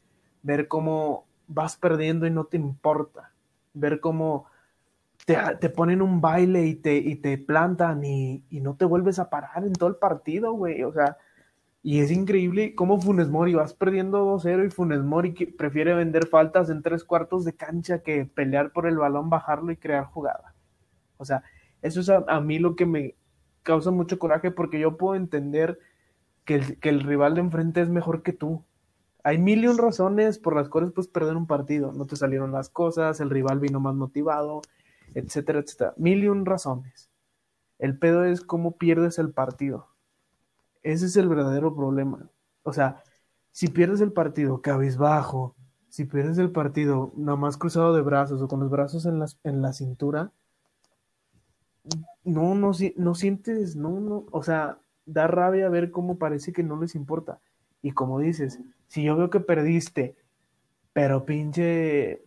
ver 0.43 0.67
cómo 0.67 1.25
vas 1.47 1.75
perdiendo 1.77 2.27
y 2.27 2.31
no 2.31 2.45
te 2.45 2.57
importa, 2.57 3.31
ver 3.73 3.99
cómo 3.99 4.45
te, 5.25 5.69
ponen 5.69 6.01
un 6.01 6.21
baile 6.21 6.65
y 6.67 6.75
te, 6.75 6.97
y 6.97 7.15
te 7.15 7.37
plantan 7.37 8.03
y, 8.05 8.43
no 8.51 8.75
te 8.75 8.85
vuelves 8.85 9.19
a 9.19 9.29
parar 9.29 9.63
en 9.65 9.73
todo 9.73 9.89
el 9.89 9.95
partido, 9.95 10.53
güey. 10.53 10.83
O 10.83 10.93
sea, 10.93 11.17
y 11.83 11.99
es 12.01 12.11
increíble 12.11 12.75
cómo 12.75 12.99
Funes 12.99 13.29
Mori 13.29 13.53
vas 13.53 13.73
perdiendo 13.73 14.25
2-0 14.37 14.67
y 14.67 14.69
Funes 14.71 15.01
Mori 15.01 15.33
prefiere 15.57 15.93
vender 15.93 16.27
faltas 16.27 16.69
en 16.69 16.81
tres 16.83 17.03
cuartos 17.03 17.45
de 17.45 17.53
cancha 17.53 17.99
que 17.99 18.25
pelear 18.25 18.71
por 18.71 18.87
el 18.87 18.97
balón, 18.97 19.29
bajarlo 19.29 19.71
y 19.71 19.77
crear 19.77 20.05
jugada. 20.05 20.54
O 21.17 21.25
sea, 21.25 21.43
eso 21.81 22.01
es 22.01 22.09
a, 22.09 22.39
mí 22.41 22.59
lo 22.59 22.75
que 22.75 22.85
me 22.85 23.15
causa 23.63 23.91
mucho 23.91 24.19
coraje 24.19 24.51
porque 24.51 24.79
yo 24.79 24.97
puedo 24.97 25.15
entender 25.15 25.79
que 26.45 26.55
el, 26.55 26.79
que 26.79 26.89
el 26.89 27.01
rival 27.01 27.35
de 27.35 27.41
enfrente 27.41 27.81
es 27.81 27.89
mejor 27.89 28.23
que 28.23 28.33
tú. 28.33 28.63
Hay 29.23 29.39
mil 29.39 29.63
y 29.63 29.67
un 29.67 29.77
razones 29.77 30.37
por 30.37 30.55
las 30.55 30.69
cuales 30.69 30.91
puedes 30.91 31.09
perder 31.09 31.35
un 31.35 31.47
partido. 31.47 31.91
No 31.91 32.05
te 32.05 32.15
salieron 32.15 32.51
las 32.51 32.69
cosas, 32.69 33.19
el 33.19 33.31
rival 33.31 33.59
vino 33.59 33.79
más 33.79 33.95
motivado, 33.95 34.61
etcétera, 35.15 35.59
etcétera. 35.59 35.93
Mil 35.97 36.23
y 36.23 36.27
un 36.27 36.45
razones. 36.45 37.09
El 37.79 37.97
pedo 37.97 38.23
es 38.25 38.41
cómo 38.41 38.77
pierdes 38.77 39.17
el 39.17 39.31
partido. 39.31 39.87
Ese 40.83 41.07
es 41.07 41.17
el 41.17 41.27
verdadero 41.27 41.75
problema. 41.75 42.29
O 42.63 42.73
sea, 42.73 43.03
si 43.51 43.69
pierdes 43.69 44.01
el 44.01 44.11
partido 44.11 44.61
cabizbajo, 44.61 45.55
si 45.89 46.05
pierdes 46.05 46.37
el 46.37 46.51
partido 46.51 47.11
nada 47.15 47.37
más 47.37 47.57
cruzado 47.57 47.95
de 47.95 48.01
brazos 48.01 48.41
o 48.41 48.47
con 48.47 48.59
los 48.59 48.69
brazos 48.69 49.05
en 49.05 49.17
la, 49.17 49.27
en 49.43 49.61
la 49.61 49.73
cintura, 49.73 50.31
no, 52.23 52.55
no, 52.55 52.71
no 52.97 53.15
sientes, 53.15 53.75
no, 53.75 53.99
no, 53.99 54.25
o 54.31 54.43
sea, 54.43 54.79
da 55.05 55.27
rabia 55.27 55.69
ver 55.69 55.91
cómo 55.91 56.17
parece 56.17 56.53
que 56.53 56.63
no 56.63 56.79
les 56.79 56.95
importa. 56.95 57.39
Y 57.81 57.91
como 57.91 58.19
dices, 58.19 58.59
si 58.87 59.03
yo 59.03 59.15
veo 59.15 59.29
que 59.29 59.39
perdiste, 59.39 60.15
pero 60.93 61.25
pinche 61.25 62.23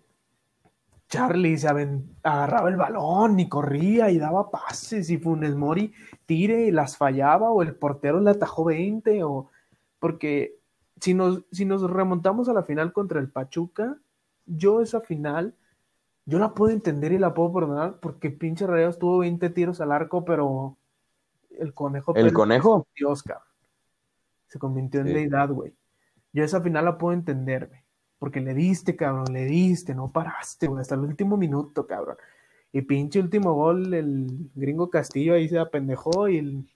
Charlie 1.09 1.57
se 1.57 1.69
agarraba 1.69 2.69
el 2.69 2.77
balón 2.77 3.41
y 3.41 3.49
corría 3.49 4.11
y 4.11 4.19
daba 4.19 4.51
pases 4.51 5.09
y 5.11 5.17
Funes 5.17 5.57
Mori 5.57 5.93
tire 6.27 6.67
y 6.67 6.71
las 6.71 6.97
fallaba 6.97 7.51
o 7.51 7.63
el 7.63 7.75
portero 7.75 8.21
le 8.21 8.31
atajó 8.31 8.65
20 8.65 9.25
o 9.25 9.49
porque 9.99 10.59
si 11.01 11.15
nos, 11.15 11.45
si 11.51 11.65
nos 11.65 11.89
remontamos 11.91 12.49
a 12.49 12.53
la 12.53 12.63
final 12.63 12.93
contra 12.93 13.21
el 13.21 13.31
Pachuca, 13.31 13.97
yo 14.47 14.81
esa 14.81 15.01
final, 15.01 15.55
yo 16.29 16.39
la 16.39 16.55
puedo 16.55 16.73
entender 16.73 17.13
y 17.13 17.19
la 17.19 17.35
puedo 17.35 17.53
perdonar 17.53 17.99
porque 18.01 18.31
pinche 18.31 18.67
Rayados 18.67 18.99
tuvo 18.99 19.19
20 19.19 19.51
tiros 19.51 19.81
al 19.81 19.93
arco, 19.93 20.25
pero 20.25 20.77
el 21.59 21.75
conejo... 21.75 22.15
¿El 22.15 22.33
conejo? 22.33 22.87
Oscar. 23.07 23.41
Se 24.47 24.59
convirtió 24.59 25.01
en 25.01 25.07
deidad, 25.07 25.51
güey. 25.51 25.75
Yo 26.33 26.45
esa 26.45 26.61
final 26.61 26.85
la 26.85 26.99
puedo 26.99 27.15
entender, 27.15 27.67
güey 27.69 27.83
porque 28.19 28.41
le 28.41 28.55
diste, 28.55 28.97
cabrón, 28.97 29.33
le 29.33 29.45
diste, 29.45 29.95
no 29.95 30.11
paraste, 30.11 30.67
güey, 30.67 30.81
hasta 30.81 30.95
el 30.95 31.03
último 31.03 31.37
minuto, 31.37 31.87
cabrón. 31.87 32.17
Y 32.73 32.83
pinche 32.83 33.21
último 33.21 33.55
gol, 33.55 33.95
el 33.95 34.51
gringo 34.55 34.91
Castillo 34.91 35.35
ahí 35.35 35.49
se 35.49 35.59
apendejó 35.59 36.29
y 36.29 36.39
el, 36.39 36.69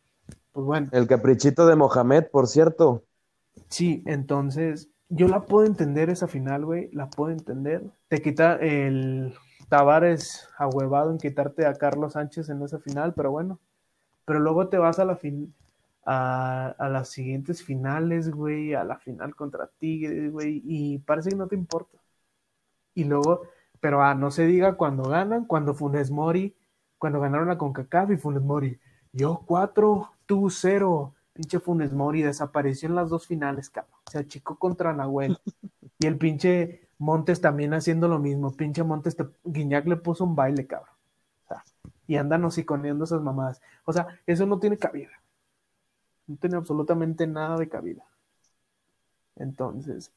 pues 0.53 0.65
bueno. 0.65 0.88
El 0.93 1.07
caprichito 1.07 1.67
de 1.67 1.77
Mohamed, 1.77 2.29
por 2.31 2.47
cierto. 2.47 3.05
Sí, 3.69 4.03
entonces, 4.07 4.88
yo 5.14 5.29
la 5.29 5.42
puedo 5.42 5.66
entender 5.66 6.09
esa 6.09 6.27
final, 6.27 6.64
güey, 6.64 6.90
la 6.92 7.11
puedo 7.11 7.31
entender. 7.31 7.83
Te 8.09 8.22
quita 8.22 8.57
el 8.57 9.35
Tavares 9.68 10.48
ahuevado 10.57 11.11
en 11.11 11.18
quitarte 11.18 11.66
a 11.66 11.75
Carlos 11.75 12.14
Sánchez 12.14 12.48
en 12.48 12.62
esa 12.62 12.79
final, 12.79 13.12
pero 13.14 13.31
bueno. 13.31 13.61
Pero 14.25 14.40
luego 14.40 14.68
te 14.68 14.79
vas 14.79 14.98
a 14.98 15.05
la 15.05 15.16
fin 15.16 15.55
a, 16.07 16.75
las 16.90 17.11
siguientes 17.11 17.62
finales, 17.62 18.31
güey, 18.31 18.75
a 18.75 18.85
la 18.85 18.98
final 18.98 19.37
contra 19.37 19.68
Tigres, 19.79 20.33
güey, 20.33 20.62
y 20.64 20.98
parece 21.01 21.31
que 21.31 21.37
no 21.37 21.46
te 21.46 21.57
importa. 21.57 21.98
Y 22.94 23.05
luego, 23.05 23.42
pero 23.81 24.03
ah, 24.03 24.14
no 24.14 24.31
se 24.31 24.46
diga 24.46 24.77
cuando 24.77 25.05
ganan, 25.05 25.44
cuando 25.44 25.75
Funes 25.75 26.11
Mori, 26.11 26.57
cuando 26.98 27.20
ganaron 27.20 27.51
a 27.51 27.59
CONCACAF 27.59 28.12
y 28.12 28.16
Funes 28.16 28.42
Mori, 28.42 28.81
yo 29.12 29.42
cuatro, 29.46 30.12
tú 30.25 30.48
cero, 30.48 31.14
pinche 31.33 31.61
Funes 31.61 31.92
Mori 31.92 32.23
desapareció 32.23 32.88
en 32.88 32.95
las 32.95 33.11
dos 33.11 33.27
finales, 33.27 33.71
cabrón, 33.71 33.99
se 34.11 34.18
achicó 34.18 34.59
contra 34.59 34.92
Nahuel, 34.92 35.38
y 35.99 36.07
el 36.07 36.18
pinche 36.18 36.88
Montes 36.99 37.40
también 37.40 37.75
haciendo 37.75 38.09
lo 38.09 38.18
mismo, 38.18 38.53
pinche 38.53 38.83
Montes, 38.83 39.16
Guiñac 39.45 39.87
le 39.87 39.97
puso 39.97 40.25
un 40.25 40.37
baile, 40.37 40.66
cabrón, 40.66 40.95
o 41.45 41.49
sea, 41.49 41.64
y 42.07 42.16
andan 42.16 42.45
hociconiendo 42.45 43.05
esas 43.05 43.23
mamadas, 43.23 43.61
o 43.85 43.92
sea, 43.92 44.07
eso 44.27 44.47
no 44.47 44.59
tiene 44.59 44.79
cabida. 44.79 45.11
No 46.27 46.37
tiene 46.37 46.57
absolutamente 46.57 47.27
nada 47.27 47.57
de 47.59 47.68
cabida. 47.68 48.05
Entonces, 49.37 50.12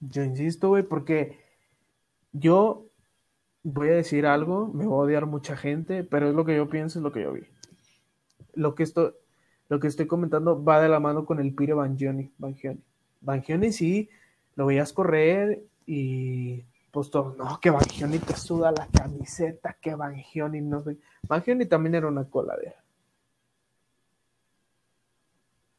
yo 0.00 0.22
insisto, 0.22 0.68
güey, 0.68 0.82
porque 0.82 1.40
yo 2.32 2.86
voy 3.62 3.88
a 3.88 3.94
decir 3.94 4.26
algo, 4.26 4.68
me 4.68 4.86
va 4.86 4.92
a 4.92 4.98
odiar 4.98 5.26
mucha 5.26 5.56
gente, 5.56 6.04
pero 6.04 6.28
es 6.28 6.34
lo 6.34 6.44
que 6.44 6.56
yo 6.56 6.68
pienso, 6.68 6.98
es 6.98 7.02
lo 7.02 7.12
que 7.12 7.22
yo 7.22 7.32
vi. 7.32 7.42
Lo 8.54 8.74
que 8.74 8.82
estoy, 8.82 9.12
lo 9.68 9.80
que 9.80 9.88
estoy 9.88 10.06
comentando 10.06 10.62
va 10.62 10.80
de 10.80 10.88
la 10.88 11.00
mano 11.00 11.24
con 11.24 11.40
el 11.40 11.54
Pire 11.54 11.74
Bangioni. 11.74 12.30
Bangioni, 12.38 12.80
Bangioni 13.20 13.72
sí, 13.72 14.08
lo 14.56 14.66
veías 14.66 14.92
correr 14.92 15.62
y 15.86 16.64
pues 16.90 17.10
todo, 17.10 17.34
no, 17.36 17.58
que 17.60 17.70
Bangioni 17.70 18.18
te 18.18 18.36
suda 18.36 18.70
la 18.72 18.86
camiseta, 18.86 19.76
que 19.80 19.94
Bangioni 19.94 20.60
no 20.60 20.82
sé. 20.82 20.96
Bangioni 21.28 21.66
también 21.66 21.96
era 21.96 22.06
una 22.06 22.24
coladera 22.24 22.84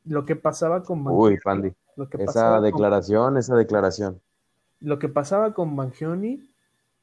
lo 0.05 0.25
que 0.25 0.35
pasaba 0.35 0.83
con 0.83 1.05
Uy, 1.07 1.37
Fandy. 1.37 1.73
esa 2.19 2.61
declaración, 2.61 3.37
esa 3.37 3.55
declaración. 3.55 4.21
Lo 4.79 4.99
que 4.99 5.09
pasaba 5.09 5.53
con 5.53 5.75
Bangioni 5.75 6.47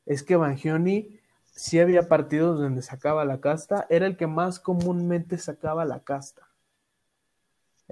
es 0.06 0.22
que 0.22 0.36
Bangioni 0.36 1.18
sí 1.52 1.80
había 1.80 2.08
partidos 2.08 2.60
donde 2.60 2.82
sacaba 2.82 3.24
la 3.24 3.40
casta, 3.40 3.86
era 3.90 4.06
el 4.06 4.16
que 4.16 4.26
más 4.26 4.60
comúnmente 4.60 5.36
sacaba 5.36 5.84
la 5.84 6.00
casta. 6.00 6.42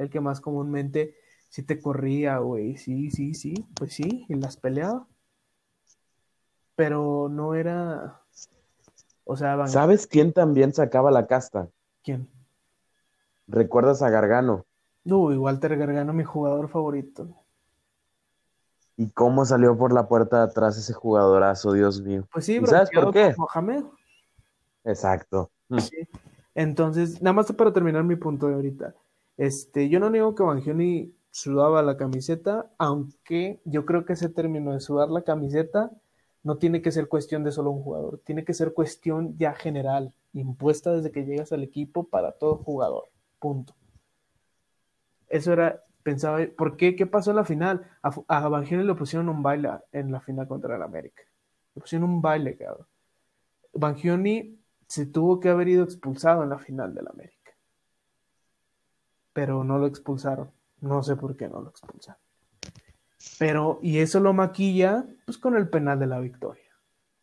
El 0.01 0.09
que 0.09 0.21
más 0.21 0.41
comúnmente 0.41 1.15
sí 1.51 1.63
te 1.63 1.79
corría, 1.79 2.39
güey, 2.39 2.79
sí, 2.79 3.11
sí, 3.11 3.35
sí, 3.35 3.67
pues 3.75 3.93
sí, 3.93 4.25
y 4.31 4.35
las 4.35 4.57
peleaba. 4.57 5.07
Pero 6.75 7.29
no 7.31 7.55
era. 7.55 8.23
O 9.25 9.37
sea, 9.37 9.67
¿sabes 9.67 10.07
quién 10.07 10.33
también 10.33 10.73
sacaba 10.73 11.11
la 11.11 11.27
casta? 11.27 11.69
¿Quién? 12.03 12.31
¿Recuerdas 13.47 14.01
a 14.01 14.09
Gargano? 14.09 14.65
Uy, 15.05 15.37
Walter 15.37 15.77
Gargano, 15.77 16.15
mi 16.15 16.25
jugador 16.25 16.71
favorito. 16.71 17.29
¿Y 18.97 19.11
cómo 19.11 19.45
salió 19.45 19.77
por 19.77 19.93
la 19.93 20.09
puerta 20.09 20.39
de 20.39 20.45
atrás 20.45 20.79
ese 20.79 20.95
jugadorazo, 20.95 21.75
Dios 21.75 22.01
mío? 22.01 22.27
Pues 22.33 22.47
sí, 22.47 22.59
¿Sabes 22.65 22.89
por 22.91 23.13
qué? 23.13 23.35
Mohamed. 23.37 23.85
Exacto. 24.85 25.51
Mm. 25.69 25.79
Entonces, 26.55 27.21
nada 27.21 27.35
más 27.35 27.53
para 27.53 27.71
terminar 27.71 28.03
mi 28.03 28.17
punto 28.17 28.47
de 28.47 28.55
ahorita. 28.55 28.95
Este, 29.41 29.89
yo 29.89 30.01
no 30.01 30.11
niego 30.11 30.35
que 30.35 30.43
Bangioni 30.43 31.15
sudaba 31.31 31.81
la 31.81 31.97
camiseta, 31.97 32.71
aunque 32.77 33.63
yo 33.65 33.87
creo 33.87 34.05
que 34.05 34.13
ese 34.13 34.29
término 34.29 34.75
de 34.75 34.81
sudar 34.81 35.09
la 35.09 35.23
camiseta 35.23 35.91
no 36.43 36.59
tiene 36.59 36.83
que 36.83 36.93
ser 36.93 37.09
cuestión 37.09 37.43
de 37.43 37.51
solo 37.51 37.71
un 37.71 37.83
jugador, 37.83 38.21
tiene 38.23 38.45
que 38.45 38.53
ser 38.53 38.75
cuestión 38.75 39.39
ya 39.39 39.55
general, 39.55 40.13
impuesta 40.35 40.93
desde 40.93 41.11
que 41.11 41.25
llegas 41.25 41.53
al 41.53 41.63
equipo 41.63 42.05
para 42.05 42.33
todo 42.33 42.57
jugador. 42.57 43.05
Punto. 43.39 43.75
Eso 45.31 45.55
era, 45.55 45.85
pensaba, 46.03 46.41
¿por 46.55 46.77
qué? 46.77 46.95
¿Qué 46.95 47.07
pasó 47.07 47.31
en 47.31 47.37
la 47.37 47.47
final? 47.47 47.87
A, 48.03 48.11
a 48.29 48.61
le 48.61 48.95
pusieron 48.95 49.31
un 49.31 49.43
baile 49.43 49.71
en 49.93 50.13
la 50.13 50.21
final 50.21 50.47
contra 50.49 50.77
el 50.77 50.83
América. 50.83 51.23
Le 51.75 51.81
pusieron 51.81 52.11
un 52.11 52.21
baile, 52.21 52.59
cabrón. 52.59 52.87
Bangioni 53.73 54.61
se 54.87 55.07
tuvo 55.07 55.41
que 55.41 55.49
haber 55.49 55.69
ido 55.69 55.85
expulsado 55.85 56.43
en 56.43 56.51
la 56.51 56.59
final 56.59 56.95
del 56.95 57.09
América. 57.09 57.40
Pero 59.41 59.65
no 59.65 59.79
lo 59.79 59.87
expulsaron. 59.87 60.51
No 60.83 61.03
sé 61.03 61.17
por 61.17 61.35
qué 61.35 61.49
no 61.49 61.63
lo 61.63 61.71
expulsaron. 61.71 62.21
Pero, 63.39 63.79
y 63.81 63.97
eso 64.01 64.21
lo 64.21 64.35
maquilla, 64.35 65.07
pues 65.25 65.39
con 65.39 65.57
el 65.57 65.71
penal 65.71 65.99
de 65.99 66.07
la 66.07 66.21
victoria. 66.21 66.71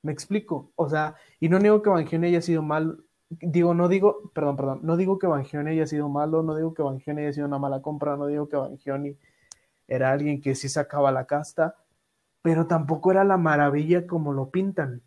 Me 0.01 0.13
explico. 0.13 0.72
O 0.78 0.89
sea, 0.89 1.13
y 1.39 1.47
no 1.47 1.59
digo 1.59 1.84
que 1.84 1.91
Bangioni 1.91 2.30
haya 2.30 2.41
sido 2.41 2.63
mal. 2.63 3.03
Digo, 3.30 3.76
no 3.76 3.88
digo, 3.88 4.32
perdón, 4.34 4.55
perdón, 4.55 4.80
no 4.82 4.97
digo 4.97 5.20
que 5.20 5.28
Bangioni 5.28 5.70
haya 5.70 5.86
sido 5.86 6.09
malo, 6.09 6.41
no 6.41 6.55
digo 6.55 6.74
que 6.74 6.82
Bangioni 6.82 7.22
haya 7.22 7.34
sido 7.34 7.45
una 7.45 7.59
mala 7.59 7.84
compra, 7.84 8.18
no 8.18 8.26
digo 8.26 8.49
que 8.49 8.57
Bangioni 8.57 9.15
era 9.88 10.11
alguien 10.11 10.41
que 10.41 10.55
sí 10.55 10.70
sacaba 10.70 11.11
la 11.11 11.26
casta, 11.26 11.76
pero 12.41 12.65
tampoco 12.65 13.11
era 13.11 13.24
la 13.26 13.38
maravilla 13.38 14.07
como 14.07 14.34
lo 14.34 14.49
pintan. 14.49 15.03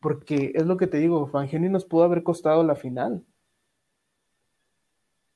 Porque 0.00 0.52
es 0.54 0.64
lo 0.64 0.78
que 0.78 0.86
te 0.86 0.96
digo, 0.96 1.26
Bangioni 1.26 1.68
nos 1.68 1.84
pudo 1.84 2.04
haber 2.04 2.22
costado 2.22 2.64
la 2.64 2.76
final. 2.76 3.26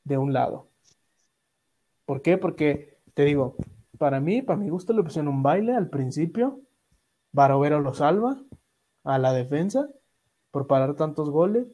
De 0.05 0.17
un 0.17 0.33
lado. 0.33 0.70
¿Por 2.11 2.23
qué? 2.23 2.39
Porque, 2.39 2.99
te 3.15 3.25
digo, 3.25 3.55
para 3.97 4.19
mí, 4.19 4.43
para 4.43 4.59
mi 4.59 4.69
gusto, 4.69 4.93
le 4.93 5.05
pusieron 5.05 5.33
un 5.33 5.45
baile 5.45 5.77
al 5.77 5.89
principio. 5.91 6.61
Barovero 7.31 7.79
lo 7.79 7.95
salva 7.95 8.37
a 9.05 9.17
la 9.21 9.33
defensa 9.33 9.89
por 10.51 10.67
parar 10.67 10.97
tantos 10.97 11.31
goles. 11.31 11.69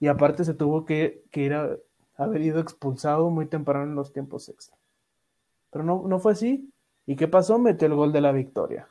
Y 0.00 0.06
aparte 0.06 0.46
se 0.46 0.54
tuvo 0.54 0.86
que, 0.86 1.26
ir 1.34 1.52
a 1.52 1.76
haber 2.16 2.40
ido 2.40 2.58
expulsado 2.58 3.28
muy 3.28 3.44
temprano 3.44 3.84
en 3.84 3.94
los 3.94 4.14
tiempos 4.14 4.48
extra. 4.48 4.78
Pero 5.70 5.84
no, 5.84 6.04
no 6.08 6.18
fue 6.20 6.32
así. 6.32 6.72
¿Y 7.04 7.16
qué 7.16 7.28
pasó? 7.28 7.58
Metió 7.58 7.86
el 7.86 7.94
gol 7.94 8.14
de 8.14 8.22
la 8.22 8.32
victoria. 8.32 8.88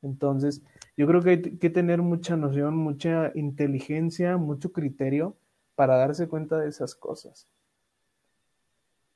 Entonces, 0.00 0.62
yo 0.96 1.08
creo 1.08 1.22
que 1.22 1.30
hay 1.30 1.42
que 1.58 1.70
tener 1.70 2.02
mucha 2.02 2.36
noción, 2.36 2.76
mucha 2.76 3.32
inteligencia, 3.34 4.36
mucho 4.36 4.70
criterio 4.70 5.34
para 5.74 5.96
darse 5.96 6.28
cuenta 6.28 6.56
de 6.58 6.68
esas 6.68 6.94
cosas. 6.94 7.48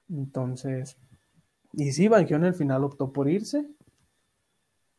Entonces, 0.09 0.97
y 1.73 1.93
sí, 1.93 2.07
en 2.07 2.45
el 2.45 2.55
final 2.55 2.85
optó 2.85 3.13
por 3.13 3.29
irse, 3.29 3.67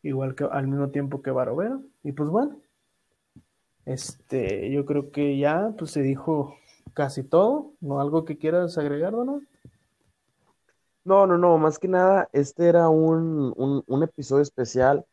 igual 0.03 0.35
que 0.35 0.43
al 0.43 0.67
mismo 0.67 0.89
tiempo 0.89 1.21
que 1.21 1.31
Barovero. 1.31 1.81
Y 2.03 2.11
pues 2.11 2.29
bueno, 2.29 2.57
este, 3.85 4.69
yo 4.71 4.85
creo 4.85 5.11
que 5.11 5.37
ya 5.37 5.73
pues 5.77 5.91
se 5.91 6.01
dijo 6.01 6.55
casi 6.93 7.23
todo, 7.23 7.73
¿no? 7.79 7.99
¿Algo 7.99 8.25
que 8.25 8.37
quieras 8.37 8.77
agregar, 8.77 9.13
no? 9.13 9.41
No, 11.05 11.25
no, 11.25 11.37
no, 11.37 11.57
más 11.57 11.79
que 11.79 11.87
nada, 11.87 12.27
este 12.33 12.67
era 12.67 12.89
un, 12.89 13.53
un, 13.87 14.03
episodio 14.03 14.41
especial 14.41 15.05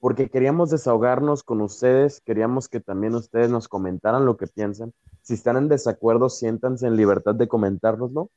porque 0.00 0.30
queríamos 0.30 0.70
desahogarnos 0.70 1.42
con 1.42 1.60
ustedes, 1.60 2.22
queríamos 2.22 2.68
que 2.70 2.80
también 2.80 3.14
ustedes 3.14 3.50
nos 3.50 3.68
comentaran 3.68 4.24
lo 4.24 4.38
que 4.38 4.46
piensan. 4.46 4.94
Si 5.20 5.34
están 5.34 5.58
en 5.58 5.68
desacuerdo, 5.68 6.30
siéntanse 6.30 6.86
en 6.86 6.96
libertad 6.96 7.34
de 7.34 7.48
comentárnoslo. 7.48 8.30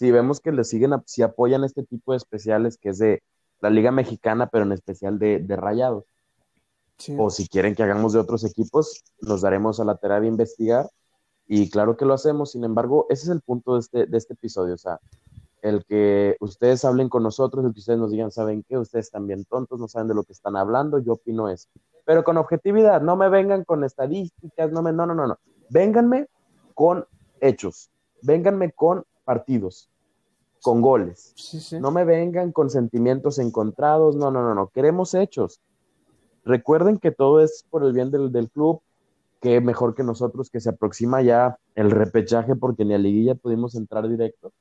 Si 0.00 0.10
vemos 0.10 0.40
que 0.40 0.50
les 0.50 0.66
siguen, 0.66 0.92
si 1.04 1.20
apoyan 1.20 1.62
este 1.62 1.82
tipo 1.82 2.12
de 2.12 2.16
especiales 2.16 2.78
que 2.78 2.88
es 2.88 2.96
de 2.96 3.22
la 3.60 3.68
Liga 3.68 3.90
Mexicana, 3.90 4.46
pero 4.46 4.64
en 4.64 4.72
especial 4.72 5.18
de, 5.18 5.40
de 5.40 5.56
Rayados. 5.56 6.06
O 7.18 7.28
si 7.28 7.46
quieren 7.46 7.74
que 7.74 7.82
hagamos 7.82 8.14
de 8.14 8.18
otros 8.18 8.42
equipos, 8.44 9.04
nos 9.20 9.42
daremos 9.42 9.78
a 9.78 9.84
la 9.84 9.96
tarea 9.96 10.20
de 10.20 10.28
investigar. 10.28 10.88
Y 11.46 11.68
claro 11.68 11.98
que 11.98 12.06
lo 12.06 12.14
hacemos, 12.14 12.52
sin 12.52 12.64
embargo, 12.64 13.04
ese 13.10 13.24
es 13.24 13.28
el 13.28 13.42
punto 13.42 13.74
de 13.74 13.80
este, 13.80 14.06
de 14.06 14.16
este 14.16 14.32
episodio. 14.32 14.72
O 14.72 14.78
sea, 14.78 15.00
el 15.60 15.84
que 15.84 16.34
ustedes 16.40 16.82
hablen 16.86 17.10
con 17.10 17.22
nosotros, 17.22 17.62
el 17.62 17.74
que 17.74 17.80
ustedes 17.80 17.98
nos 17.98 18.10
digan, 18.10 18.30
¿saben 18.30 18.64
qué? 18.66 18.78
Ustedes 18.78 19.04
están 19.04 19.26
bien 19.26 19.44
tontos, 19.44 19.78
no 19.78 19.86
saben 19.86 20.08
de 20.08 20.14
lo 20.14 20.24
que 20.24 20.32
están 20.32 20.56
hablando, 20.56 20.98
yo 20.98 21.12
opino 21.12 21.50
eso. 21.50 21.68
Pero 22.06 22.24
con 22.24 22.38
objetividad, 22.38 23.02
no 23.02 23.16
me 23.16 23.28
vengan 23.28 23.64
con 23.64 23.84
estadísticas, 23.84 24.72
no 24.72 24.80
me, 24.80 24.94
no, 24.94 25.04
no, 25.04 25.14
no, 25.14 25.26
no. 25.26 25.38
Vénganme 25.68 26.26
con 26.72 27.04
hechos, 27.42 27.90
vénganme 28.22 28.72
con 28.72 29.04
partidos, 29.30 29.89
con 30.62 30.80
goles. 30.80 31.34
No 31.80 31.90
me 31.90 32.04
vengan 32.04 32.52
con 32.52 32.70
sentimientos 32.70 33.38
encontrados, 33.38 34.16
no, 34.16 34.30
no, 34.30 34.42
no, 34.42 34.54
no, 34.54 34.68
queremos 34.68 35.14
hechos. 35.14 35.60
Recuerden 36.44 36.98
que 36.98 37.10
todo 37.10 37.40
es 37.40 37.64
por 37.70 37.84
el 37.84 37.92
bien 37.92 38.10
del, 38.10 38.32
del 38.32 38.50
club, 38.50 38.80
que 39.40 39.60
mejor 39.60 39.94
que 39.94 40.02
nosotros, 40.02 40.50
que 40.50 40.60
se 40.60 40.70
aproxima 40.70 41.22
ya 41.22 41.58
el 41.74 41.90
repechaje, 41.90 42.56
porque 42.56 42.84
ni 42.84 42.94
a 42.94 42.98
liguilla 42.98 43.34
pudimos 43.34 43.74
entrar 43.74 44.08
directo 44.08 44.52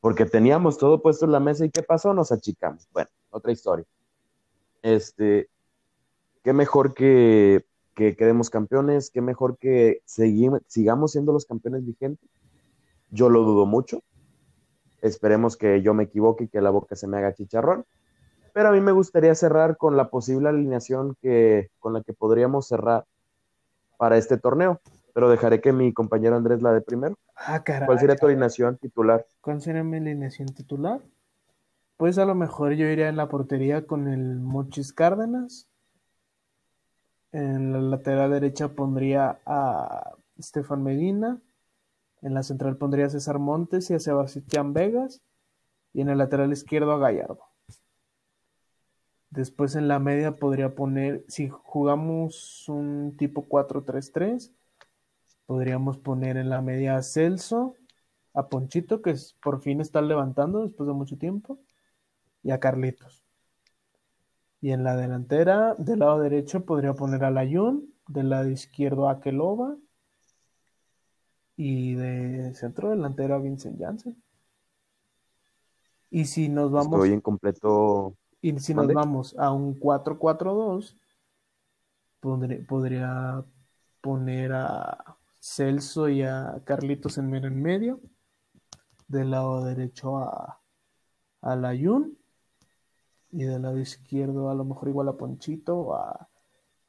porque 0.00 0.24
teníamos 0.24 0.78
todo 0.78 1.02
puesto 1.02 1.26
en 1.26 1.32
la 1.32 1.40
mesa 1.40 1.64
y 1.64 1.70
¿qué 1.70 1.82
pasó? 1.82 2.14
Nos 2.14 2.32
achicamos. 2.32 2.88
Bueno, 2.92 3.10
otra 3.30 3.52
historia. 3.52 3.84
Este, 4.82 5.48
qué 6.42 6.52
mejor 6.52 6.94
que, 6.94 7.64
que 7.94 8.16
quedemos 8.16 8.48
campeones, 8.48 9.10
qué 9.10 9.20
mejor 9.20 9.58
que 9.58 10.02
sigamos 10.06 11.12
siendo 11.12 11.32
los 11.32 11.44
campeones 11.44 11.84
vigentes. 11.84 12.28
Yo 13.10 13.28
lo 13.28 13.42
dudo 13.42 13.66
mucho. 13.66 14.02
Esperemos 15.02 15.56
que 15.56 15.82
yo 15.82 15.94
me 15.94 16.04
equivoque 16.04 16.44
y 16.44 16.48
que 16.48 16.60
la 16.60 16.70
boca 16.70 16.96
se 16.96 17.06
me 17.06 17.18
haga 17.18 17.34
chicharrón. 17.34 17.84
Pero 18.52 18.68
a 18.68 18.72
mí 18.72 18.80
me 18.80 18.92
gustaría 18.92 19.34
cerrar 19.34 19.76
con 19.76 19.96
la 19.96 20.10
posible 20.10 20.48
alineación 20.48 21.16
que, 21.20 21.70
con 21.78 21.92
la 21.92 22.02
que 22.02 22.12
podríamos 22.12 22.66
cerrar 22.66 23.04
para 23.96 24.16
este 24.16 24.38
torneo 24.38 24.80
pero 25.12 25.30
dejaré 25.30 25.60
que 25.60 25.72
mi 25.72 25.92
compañero 25.92 26.36
Andrés 26.36 26.62
la 26.62 26.72
de 26.72 26.80
primero. 26.80 27.18
Ah, 27.36 27.62
caray. 27.62 27.86
¿Cuál 27.86 27.98
sería 27.98 28.16
tu 28.16 28.26
alineación 28.26 28.76
titular? 28.76 29.26
¿Cuál 29.40 29.60
sería 29.60 29.84
mi 29.84 29.96
alineación 29.96 30.48
titular? 30.48 31.00
Pues 31.96 32.18
a 32.18 32.24
lo 32.24 32.34
mejor 32.34 32.72
yo 32.72 32.86
iría 32.86 33.08
en 33.08 33.16
la 33.16 33.28
portería 33.28 33.86
con 33.86 34.08
el 34.08 34.40
Mochis 34.40 34.92
Cárdenas. 34.92 35.68
En 37.32 37.72
la 37.72 37.80
lateral 37.80 38.30
derecha 38.30 38.68
pondría 38.68 39.40
a 39.46 40.14
Estefan 40.38 40.82
Medina. 40.82 41.38
En 42.22 42.34
la 42.34 42.42
central 42.42 42.76
pondría 42.76 43.06
a 43.06 43.10
César 43.10 43.38
Montes 43.38 43.90
y 43.90 43.94
a 43.94 43.98
Sebastián 43.98 44.72
Vegas. 44.72 45.22
Y 45.92 46.02
en 46.02 46.08
el 46.08 46.18
lateral 46.18 46.52
izquierdo 46.52 46.92
a 46.92 46.98
Gallardo. 46.98 47.40
Después 49.30 49.76
en 49.76 49.88
la 49.88 49.98
media 49.98 50.36
podría 50.36 50.74
poner, 50.74 51.24
si 51.28 51.48
jugamos 51.48 52.68
un 52.68 53.16
tipo 53.16 53.48
4-3-3, 53.48 54.52
Podríamos 55.50 55.98
poner 55.98 56.36
en 56.36 56.48
la 56.48 56.60
media 56.62 56.94
a 56.94 57.02
Celso, 57.02 57.74
a 58.34 58.48
Ponchito, 58.48 59.02
que 59.02 59.16
por 59.42 59.60
fin 59.60 59.80
está 59.80 60.00
levantando 60.00 60.62
después 60.62 60.86
de 60.86 60.92
mucho 60.92 61.18
tiempo, 61.18 61.58
y 62.44 62.52
a 62.52 62.60
Carlitos. 62.60 63.24
Y 64.60 64.70
en 64.70 64.84
la 64.84 64.94
delantera, 64.94 65.74
del 65.76 65.98
lado 65.98 66.20
derecho, 66.20 66.64
podría 66.64 66.94
poner 66.94 67.24
a 67.24 67.32
Layun, 67.32 67.92
del 68.06 68.30
lado 68.30 68.48
izquierdo 68.48 69.08
a 69.08 69.20
Kelova, 69.20 69.76
y 71.62 71.94
de 71.94 72.54
centro 72.54 72.88
delantero 72.88 73.34
a 73.34 73.38
Vincent 73.38 73.78
Janssen. 73.78 74.16
Y 76.08 76.24
si 76.24 76.48
nos 76.48 76.72
vamos. 76.72 76.94
Estoy 76.94 77.12
en 77.12 77.20
completo. 77.20 78.16
Y 78.40 78.58
si 78.60 78.72
nos 78.72 78.90
vamos 78.90 79.36
a 79.38 79.52
un 79.52 79.78
4-4-2, 79.78 80.96
podría 82.66 83.44
poner 84.00 84.54
a 84.54 85.18
Celso 85.38 86.08
y 86.08 86.22
a 86.22 86.62
Carlitos 86.64 87.18
en 87.18 87.28
medio. 87.28 88.00
Del 89.06 89.32
lado 89.32 89.62
derecho 89.62 90.16
a, 90.16 90.62
a 91.42 91.56
Layun. 91.56 92.16
Y 93.32 93.44
del 93.44 93.60
lado 93.60 93.78
izquierdo 93.78 94.48
a 94.48 94.54
lo 94.54 94.64
mejor 94.64 94.88
igual 94.88 95.08
a 95.08 95.18
Ponchito 95.18 95.76
o 95.76 95.94
a 95.94 96.30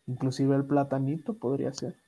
inclusive 0.07 0.55
el 0.55 0.63
Platanito 0.63 1.33
podría 1.33 1.73
ser. 1.73 2.00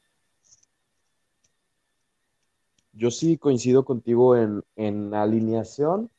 Yo 2.94 3.12
sí 3.12 3.38
coincido 3.38 3.86
contigo 3.86 4.36
en, 4.36 4.64
en 4.76 5.14
alineación. 5.14 6.10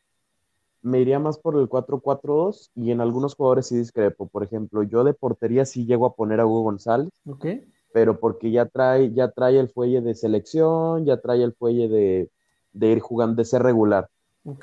Me 0.83 1.01
iría 1.01 1.19
más 1.19 1.39
por 1.39 1.59
el 1.59 1.69
4-4-2 1.69 2.71
y 2.75 2.91
en 2.91 3.01
algunos 3.01 3.35
jugadores 3.35 3.69
sí 3.69 3.77
discrepo. 3.77 4.27
Por 4.27 4.43
ejemplo, 4.43 4.83
yo 4.83 5.03
de 5.03 5.15
portería 5.15 5.65
sí 5.65 5.87
llego 5.87 6.05
a 6.05 6.15
poner 6.15 6.41
a 6.41 6.47
Hugo 6.47 6.63
González. 6.63 7.11
Ok 7.27 7.47
pero 7.95 8.19
porque 8.19 8.51
ya 8.51 8.67
trae, 8.67 9.13
ya 9.13 9.31
trae 9.31 9.57
el 9.57 9.69
fuelle 9.69 10.01
de 10.01 10.17
selección, 10.17 11.05
ya 11.07 11.21
trae 11.21 11.45
el 11.45 11.55
fuelle 11.55 11.89
de, 11.89 12.89
ir 12.89 12.99
jugando, 12.99 13.37
de 13.37 13.45
ser 13.45 13.63
regular. 13.63 14.11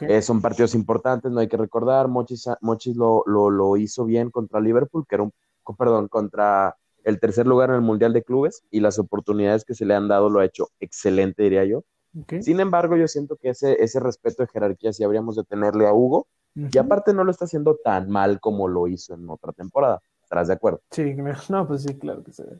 Eh, 0.01 0.21
son 0.21 0.41
partidos 0.41 0.75
importantes, 0.75 1.31
no 1.31 1.39
hay 1.39 1.47
que 1.47 1.55
recordar. 1.55 2.09
Mochis, 2.09 2.49
Mochis 2.59 2.97
lo, 2.97 3.23
lo, 3.25 3.77
hizo 3.77 4.03
bien 4.03 4.31
contra 4.31 4.59
Liverpool, 4.59 5.05
que 5.07 5.15
era 5.15 5.23
un, 5.23 5.31
perdón, 5.77 6.09
contra 6.09 6.75
el 7.05 7.21
tercer 7.21 7.47
lugar 7.47 7.69
en 7.69 7.77
el 7.77 7.81
Mundial 7.81 8.11
de 8.11 8.21
Clubes 8.21 8.63
y 8.69 8.81
las 8.81 8.99
oportunidades 8.99 9.63
que 9.63 9.75
se 9.75 9.85
le 9.85 9.95
han 9.95 10.09
dado 10.09 10.29
lo 10.29 10.41
ha 10.41 10.45
hecho 10.45 10.67
excelente, 10.81 11.43
diría 11.43 11.63
yo. 11.63 11.85
Sin 12.41 12.59
embargo, 12.59 12.97
yo 12.97 13.07
siento 13.07 13.37
que 13.37 13.49
ese, 13.49 13.81
ese 13.81 13.99
respeto 13.99 14.43
de 14.43 14.49
jerarquía 14.49 14.93
sí 14.93 15.03
habríamos 15.03 15.35
de 15.35 15.43
tenerle 15.43 15.87
a 15.87 15.93
Hugo. 15.93 16.27
Y 16.53 16.77
aparte 16.77 17.13
no 17.13 17.23
lo 17.23 17.31
está 17.31 17.45
haciendo 17.45 17.77
tan 17.81 18.09
mal 18.09 18.41
como 18.41 18.67
lo 18.67 18.87
hizo 18.87 19.13
en 19.13 19.29
otra 19.29 19.53
temporada. 19.53 20.01
¿Estarás 20.21 20.49
de 20.49 20.53
acuerdo? 20.53 20.81
Sí, 20.91 21.15
no, 21.49 21.67
pues 21.67 21.83
sí, 21.83 21.97
claro 21.97 22.23
que 22.23 22.33
se 22.33 22.43
ve 22.43 22.59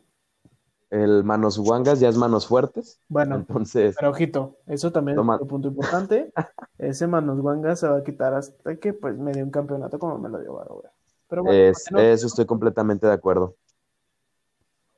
el 0.91 1.24
manos 1.24 1.58
guangas 1.58 2.02
ya 2.02 2.10
es 2.10 2.18
manos 2.18 2.45
fuertes. 2.45 2.99
Bueno, 3.08 3.36
entonces. 3.36 3.95
Pero 3.97 4.12
ojito, 4.12 4.58
eso 4.68 4.91
también 4.91 5.18
es 5.18 5.26
un 5.26 5.47
punto 5.47 5.70
importante. 5.70 6.32
Ese 6.78 7.08
manos 7.08 7.39
guangas 7.39 7.80
se 7.80 7.88
va 7.88 7.97
a 7.97 8.04
quitar 8.04 8.34
hasta 8.34 8.76
que 8.76 8.93
pues 8.93 9.18
me 9.18 9.32
dio 9.32 9.43
un 9.43 9.52
campeonato 9.52 9.97
como 9.97 10.18
me 10.18 10.30
lo 10.30 10.39
dio 10.39 10.54
Baro. 10.54 10.84
Pero 11.30 11.43
bueno, 11.43 11.74
Eso 11.97 12.28
estoy 12.28 12.45
completamente 12.45 13.08
de 13.08 13.14
acuerdo. 13.14 13.56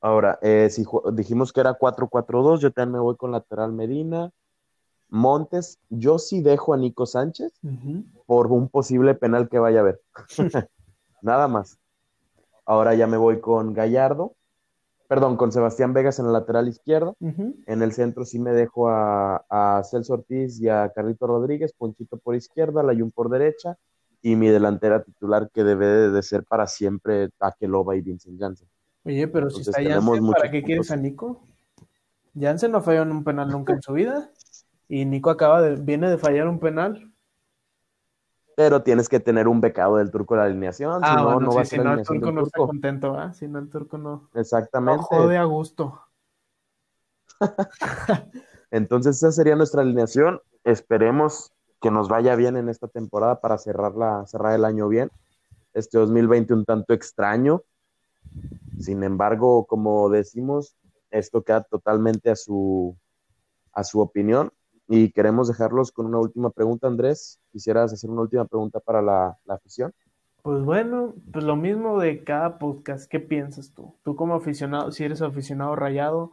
Ahora, 0.02 0.40
eh, 0.42 0.68
si 0.72 0.84
dijimos 1.14 1.54
que 1.54 1.62
era 1.62 1.78
4-4-2, 1.78 2.60
yo 2.60 2.72
también 2.72 2.94
me 2.94 3.00
voy 3.00 3.16
con 3.16 3.32
lateral 3.32 3.72
Medina. 3.72 4.32
Montes, 5.14 5.80
yo 5.90 6.20
sí 6.20 6.42
dejo 6.42 6.74
a 6.74 6.78
Nico 6.78 7.06
Sánchez 7.06 7.54
por 8.26 8.48
un 8.48 8.68
posible 8.68 9.14
penal 9.16 9.48
que 9.48 9.60
vaya 9.60 9.80
a 9.80 9.82
haber. 9.82 10.02
Nada 11.22 11.48
más. 11.48 11.78
Ahora 12.66 12.96
ya 12.96 13.08
me 13.08 13.18
voy 13.18 13.40
con 13.40 13.74
Gallardo 13.74 14.36
perdón, 15.14 15.38
con 15.38 15.52
Sebastián 15.52 15.94
Vegas 15.94 16.18
en 16.18 16.26
la 16.26 16.32
lateral 16.32 16.68
izquierda. 16.68 17.14
En 17.20 17.84
el 17.84 17.92
centro 17.92 18.26
sí 18.26 18.40
me 18.40 18.52
dejo 18.52 18.90
a, 18.90 19.46
a, 19.48 19.84
Celso 19.84 20.14
Ortiz 20.14 20.60
y 20.60 20.70
a 20.70 20.92
Carlito 20.94 21.28
Rodríguez, 21.28 21.72
Ponchito 21.72 22.18
por 22.18 22.36
izquierda, 22.36 22.82
Layun 22.82 23.12
por 23.12 23.30
derecha, 23.30 23.78
y 24.24 24.36
mi 24.36 24.50
delantera 24.50 25.04
titular 25.04 25.52
que 25.54 25.64
debe 25.64 26.10
de 26.10 26.24
ser 26.24 26.44
para 26.46 26.66
siempre 26.66 27.30
Akeloba 27.40 27.96
y 27.96 28.02
Vincent 28.02 28.40
Janssen. 28.40 28.68
Oye, 29.04 29.28
pero 29.28 29.52
si 29.52 29.62
está 29.62 29.84
Janssen, 29.84 30.32
¿para 30.32 30.50
qué 30.50 30.64
quieres 30.64 30.90
a 30.90 30.96
Nico? 30.96 31.46
Janssen 32.34 32.72
no 32.72 32.82
falló 32.82 33.04
en 33.04 33.12
un 33.12 33.24
penal 33.24 33.50
nunca 33.50 33.74
en 33.74 33.84
su 33.84 33.94
vida, 33.94 34.32
y 34.94 35.06
Nico 35.06 35.30
acaba 35.30 35.62
de, 35.62 35.76
viene 35.76 36.10
de 36.10 36.18
fallar 36.18 36.48
un 36.48 36.60
penal 36.60 37.14
pero 38.56 38.84
tienes 38.84 39.10
que 39.10 39.20
tener 39.20 39.48
un 39.48 39.62
becado 39.62 39.98
del 39.98 40.12
turco 40.12 40.36
de 40.36 40.42
la 40.42 40.46
alineación, 40.46 41.02
ah, 41.04 41.10
si 41.10 41.24
no, 41.24 41.40
no 41.40 41.56
va 41.56 41.62
a 41.62 41.66
ser 41.66 41.80
si 41.80 41.86
no, 41.86 41.94
el 41.94 42.06
turco 42.06 42.32
no 42.32 42.44
está 42.44 42.60
contento, 42.60 43.22
¿eh? 43.22 43.34
Si 43.34 43.48
no, 43.48 43.60
el 43.60 43.70
turco 43.70 43.98
no. 43.98 44.30
Exactamente. 44.36 45.02
No 45.02 45.04
jode 45.08 45.38
a 45.38 45.44
gusto. 45.46 46.00
Entonces, 48.72 49.18
esa 49.18 49.32
sería 49.32 49.56
nuestra 49.56 49.82
alineación. 49.82 50.40
Esperemos 50.64 51.52
que 51.82 51.92
nos 51.92 52.10
vaya 52.10 52.36
bien 52.36 52.56
en 52.56 52.70
esta 52.70 52.88
temporada 52.88 53.42
para 53.42 53.58
cerrarla, 53.58 54.24
cerrar 54.28 54.54
el 54.54 54.66
año 54.66 54.88
bien. 54.88 55.12
Este 55.74 55.98
2020 55.98 56.54
un 56.54 56.66
tanto 56.66 56.94
extraño. 56.94 57.64
Sin 58.80 59.04
embargo, 59.04 59.66
como 59.66 60.10
decimos, 60.10 60.76
esto 61.10 61.44
queda 61.44 61.64
totalmente 61.64 62.30
a 62.30 62.36
su, 62.36 62.96
a 63.74 63.84
su 63.84 64.00
opinión. 64.00 64.52
Y 64.88 65.12
queremos 65.12 65.48
dejarlos 65.48 65.92
con 65.92 66.08
una 66.08 66.20
última 66.20 66.50
pregunta, 66.50 66.88
Andrés. 66.88 67.40
¿Quisieras 67.52 67.94
hacer 67.94 68.10
una 68.10 68.22
última 68.22 68.46
pregunta 68.46 68.80
para 68.80 69.02
la, 69.02 69.38
afición? 69.48 69.94
Pues 70.42 70.64
bueno, 70.64 71.14
pues 71.32 71.46
lo 71.46 71.56
mismo 71.56 72.00
de 72.00 72.24
cada 72.24 72.60
podcast. 72.60 73.10
¿Qué 73.10 73.20
piensas 73.20 73.72
tú? 73.74 73.96
Tú 74.04 74.16
como 74.16 74.36
aficionado, 74.36 74.92
si 74.92 75.04
eres 75.04 75.22
aficionado 75.22 75.76
rayado 75.76 76.32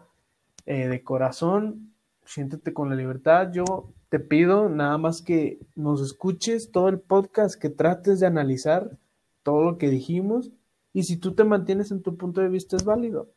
eh, 0.66 0.88
de 0.88 1.02
corazón, 1.04 1.94
siéntete 2.24 2.72
con 2.72 2.88
la 2.88 2.96
libertad. 2.96 3.52
Yo 3.52 3.92
te 4.08 4.18
pido 4.18 4.68
nada 4.68 4.98
más 4.98 5.22
que 5.22 5.60
nos 5.76 6.02
escuches 6.02 6.72
todo 6.72 6.88
el 6.88 6.98
podcast, 6.98 7.60
que 7.60 7.70
trates 7.70 8.18
de 8.18 8.26
analizar 8.26 8.98
todo 9.44 9.62
lo 9.62 9.78
que 9.78 9.88
dijimos. 9.88 10.50
Y 10.92 11.04
si 11.04 11.16
tú 11.16 11.34
te 11.34 11.44
mantienes 11.44 11.92
en 11.92 12.02
tu 12.02 12.16
punto 12.16 12.40
de 12.40 12.48
vista 12.48 12.74
es 12.74 12.84
válido. 12.84 13.30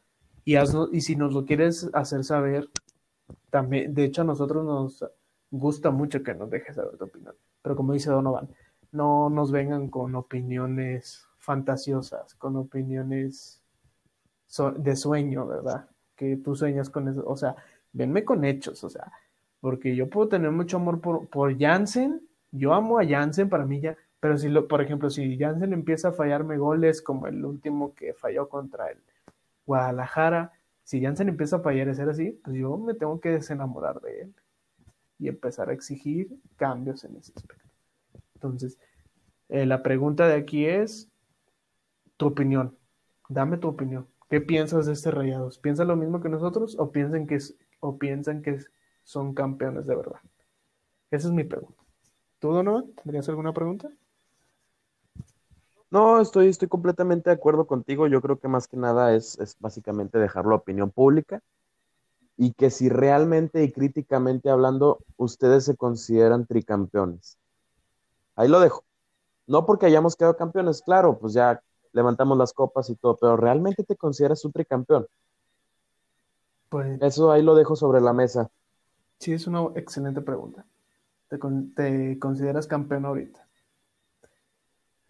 Y, 0.43 0.55
y 0.57 1.01
si 1.01 1.15
nos 1.15 1.33
lo 1.33 1.45
quieres 1.45 1.89
hacer 1.93 2.23
saber, 2.23 2.69
también, 3.53 3.93
de 3.93 4.05
hecho, 4.05 4.23
a 4.23 4.25
nosotros 4.25 4.65
nos 4.65 5.05
gusta 5.51 5.91
mucho 5.91 6.23
que 6.23 6.33
nos 6.33 6.49
dejes 6.49 6.75
saber 6.75 6.97
tu 6.97 7.05
opinión. 7.05 7.35
Pero 7.61 7.75
como 7.75 7.93
dice 7.93 8.09
Donovan, 8.09 8.49
no 8.91 9.29
nos 9.29 9.51
vengan 9.51 9.89
con 9.89 10.15
opiniones 10.15 11.27
fantasiosas, 11.37 12.33
con 12.33 12.55
opiniones 12.55 13.61
de 14.77 14.95
sueño, 14.95 15.45
¿verdad? 15.45 15.87
Que 16.15 16.35
tú 16.37 16.55
sueñas 16.55 16.89
con 16.89 17.07
eso. 17.07 17.23
O 17.27 17.37
sea, 17.37 17.55
venme 17.91 18.25
con 18.25 18.43
hechos, 18.43 18.83
o 18.83 18.89
sea, 18.89 19.11
porque 19.61 19.95
yo 19.95 20.09
puedo 20.09 20.29
tener 20.29 20.49
mucho 20.49 20.77
amor 20.77 20.99
por, 20.99 21.27
por 21.27 21.55
Jansen, 21.55 22.27
yo 22.49 22.73
amo 22.73 22.97
a 22.97 23.05
Jansen, 23.05 23.49
para 23.49 23.67
mí 23.67 23.81
ya, 23.81 23.95
pero 24.19 24.35
si, 24.35 24.49
lo, 24.49 24.67
por 24.67 24.81
ejemplo, 24.81 25.11
si 25.11 25.37
Jansen 25.37 25.73
empieza 25.73 26.07
a 26.07 26.13
fallarme 26.13 26.57
goles 26.57 27.03
como 27.03 27.27
el 27.27 27.45
último 27.45 27.93
que 27.93 28.15
falló 28.15 28.49
contra 28.49 28.87
el 28.87 28.97
Guadalajara, 29.67 30.53
si 30.83 31.01
Jansen 31.01 31.29
empieza 31.29 31.57
a 31.57 31.61
fallar 31.61 31.87
y 31.87 31.95
ser 31.95 32.09
así, 32.09 32.39
pues 32.43 32.57
yo 32.57 32.77
me 32.77 32.93
tengo 32.93 33.19
que 33.19 33.29
desenamorar 33.29 34.01
de 34.01 34.21
él 34.21 34.35
y 35.19 35.27
empezar 35.29 35.69
a 35.69 35.73
exigir 35.73 36.29
cambios 36.57 37.03
en 37.03 37.15
ese 37.15 37.31
aspecto. 37.35 37.69
Entonces, 38.35 38.77
eh, 39.49 39.65
la 39.65 39.81
pregunta 39.83 40.27
de 40.27 40.35
aquí 40.35 40.65
es 40.65 41.09
tu 42.17 42.27
opinión. 42.27 42.77
Dame 43.29 43.57
tu 43.57 43.69
opinión. 43.69 44.07
¿Qué 44.29 44.41
piensas 44.41 44.85
de 44.85 44.93
este 44.93 45.11
Rayados? 45.11 45.59
¿Piensan 45.59 45.87
lo 45.87 45.95
mismo 45.95 46.19
que 46.19 46.29
nosotros 46.29 46.75
o 46.77 46.91
piensan 46.91 47.27
que, 47.27 47.37
o 47.79 47.97
piensan 47.97 48.41
que 48.41 48.57
son 49.03 49.33
campeones 49.33 49.85
de 49.85 49.95
verdad? 49.95 50.19
Esa 51.11 51.27
es 51.27 51.33
mi 51.33 51.43
pregunta. 51.43 51.81
¿Tú, 52.39 52.51
Donovan, 52.51 52.91
tendrías 52.95 53.29
alguna 53.29 53.53
pregunta? 53.53 53.89
No, 55.93 56.19
estoy, 56.19 56.47
estoy 56.47 56.67
completamente 56.67 57.29
de 57.29 57.35
acuerdo 57.35 57.67
contigo. 57.67 58.07
Yo 58.07 58.19
creo 58.19 58.39
que 58.39 58.47
más 58.47 58.67
que 58.67 58.77
nada 58.77 59.13
es, 59.13 59.37
es 59.37 59.55
básicamente 59.59 60.17
dejar 60.17 60.47
la 60.47 60.55
opinión 60.55 60.89
pública 60.89 61.39
y 62.35 62.53
que 62.53 62.71
si 62.71 62.89
realmente 62.89 63.63
y 63.63 63.71
críticamente 63.71 64.49
hablando, 64.49 64.97
ustedes 65.17 65.65
se 65.65 65.75
consideran 65.77 66.47
tricampeones. 66.47 67.37
Ahí 68.35 68.47
lo 68.47 68.59
dejo. 68.59 68.83
No 69.45 69.67
porque 69.67 69.85
hayamos 69.85 70.15
quedado 70.15 70.35
campeones, 70.35 70.81
claro, 70.81 71.19
pues 71.19 71.33
ya 71.33 71.61
levantamos 71.91 72.39
las 72.39 72.53
copas 72.53 72.89
y 72.89 72.95
todo, 72.95 73.15
pero 73.15 73.37
¿realmente 73.37 73.83
te 73.83 73.95
consideras 73.95 74.43
un 74.45 74.51
tricampeón? 74.51 75.05
Pues, 76.69 76.99
Eso 77.03 77.31
ahí 77.31 77.43
lo 77.43 77.53
dejo 77.53 77.75
sobre 77.75 78.01
la 78.01 78.13
mesa. 78.13 78.49
Sí, 79.19 79.31
es 79.33 79.45
una 79.45 79.67
excelente 79.75 80.21
pregunta. 80.21 80.65
¿Te, 81.27 81.37
te 81.75 82.17
consideras 82.17 82.65
campeón 82.65 83.05
ahorita? 83.05 83.47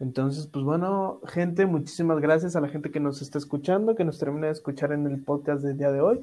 Entonces, 0.00 0.48
pues 0.48 0.64
bueno, 0.64 1.20
gente, 1.26 1.66
muchísimas 1.66 2.20
gracias 2.20 2.56
a 2.56 2.60
la 2.60 2.68
gente 2.68 2.90
que 2.90 3.00
nos 3.00 3.22
está 3.22 3.38
escuchando, 3.38 3.94
que 3.94 4.04
nos 4.04 4.18
termina 4.18 4.46
de 4.46 4.52
escuchar 4.52 4.92
en 4.92 5.06
el 5.06 5.22
podcast 5.22 5.62
del 5.62 5.78
día 5.78 5.92
de 5.92 6.00
hoy. 6.00 6.20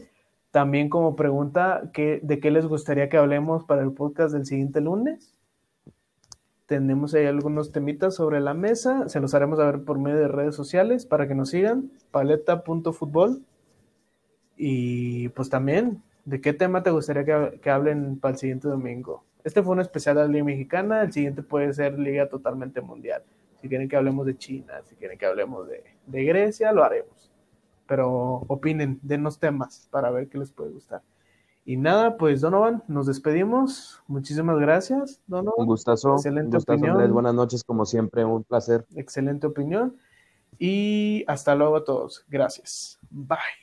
También 0.51 0.89
como 0.89 1.15
pregunta, 1.15 1.89
¿qué, 1.93 2.19
¿de 2.22 2.39
qué 2.39 2.51
les 2.51 2.65
gustaría 2.65 3.07
que 3.07 3.17
hablemos 3.17 3.63
para 3.63 3.82
el 3.84 3.93
podcast 3.93 4.34
del 4.34 4.45
siguiente 4.45 4.82
lunes? 4.82 5.34
Tenemos 6.65 7.13
ahí 7.13 7.26
algunos 7.26 7.72
temitas 7.72 8.15
sobre 8.15 8.41
la 8.41 8.53
mesa, 8.53 9.07
se 9.07 9.22
los 9.22 9.34
haremos 9.34 9.59
a 9.59 9.65
ver 9.65 9.84
por 9.84 9.99
medio 9.99 10.17
de 10.17 10.28
redes 10.28 10.55
sociales 10.55 11.05
para 11.05 11.28
que 11.28 11.36
nos 11.36 11.49
sigan, 11.49 11.91
paleta.futbol. 12.11 13.41
Y 14.57 15.30
pues 15.30 15.49
también, 15.49 16.03
¿de 16.26 16.41
qué 16.41 16.53
tema 16.53 16.84
te 16.84 16.91
gustaría 16.91 17.24
que, 17.24 17.59
que 17.61 17.69
hablen 17.69 18.19
para 18.19 18.34
el 18.34 18.38
siguiente 18.38 18.67
domingo? 18.67 19.24
Este 19.45 19.63
fue 19.63 19.74
un 19.74 19.82
especial 19.82 20.17
de 20.17 20.22
la 20.24 20.28
Liga 20.28 20.45
Mexicana, 20.45 21.01
el 21.01 21.13
siguiente 21.13 21.41
puede 21.41 21.74
ser 21.74 21.97
Liga 21.97 22.28
totalmente 22.30 22.82
mundial. 22.82 23.24
Si 23.62 23.70
quieren 23.70 23.88
que 23.88 23.95
hablemos 23.95 24.26
de 24.26 24.38
China, 24.38 24.82
si 24.86 24.95
quieren 24.95 25.18
que 25.18 25.26
hablemos 25.26 25.68
de, 25.68 26.24
Grecia, 26.26 26.72
lo 26.72 26.84
haremos. 26.84 27.32
Pero 27.88 28.43
opinen, 28.47 28.99
denos 29.01 29.39
temas 29.39 29.88
para 29.91 30.09
ver 30.09 30.28
qué 30.28 30.38
les 30.38 30.51
puede 30.51 30.72
gustar. 30.72 31.01
Y 31.64 31.78
nada, 31.78 32.18
pues 32.18 32.41
Donovan, 32.41 32.84
nos 32.88 33.05
despedimos. 33.05 34.01
Muchísimas 34.07 34.57
gracias, 34.59 35.22
Donovan. 35.28 35.53
Un 35.57 35.66
gustazo. 35.68 36.16
Excelente 36.16 36.57
opinión. 36.57 37.14
Buenas 37.14 37.36
noches, 37.36 37.64
como 37.64 37.86
siempre, 37.86 38.26
un 38.26 38.43
placer. 38.43 38.86
Excelente 38.95 39.45
opinión. 39.45 39.95
Y 40.57 41.24
hasta 41.28 41.53
luego 41.55 41.76
a 41.78 41.84
todos. 41.84 42.26
Gracias. 42.28 42.99
Bye. 43.09 43.61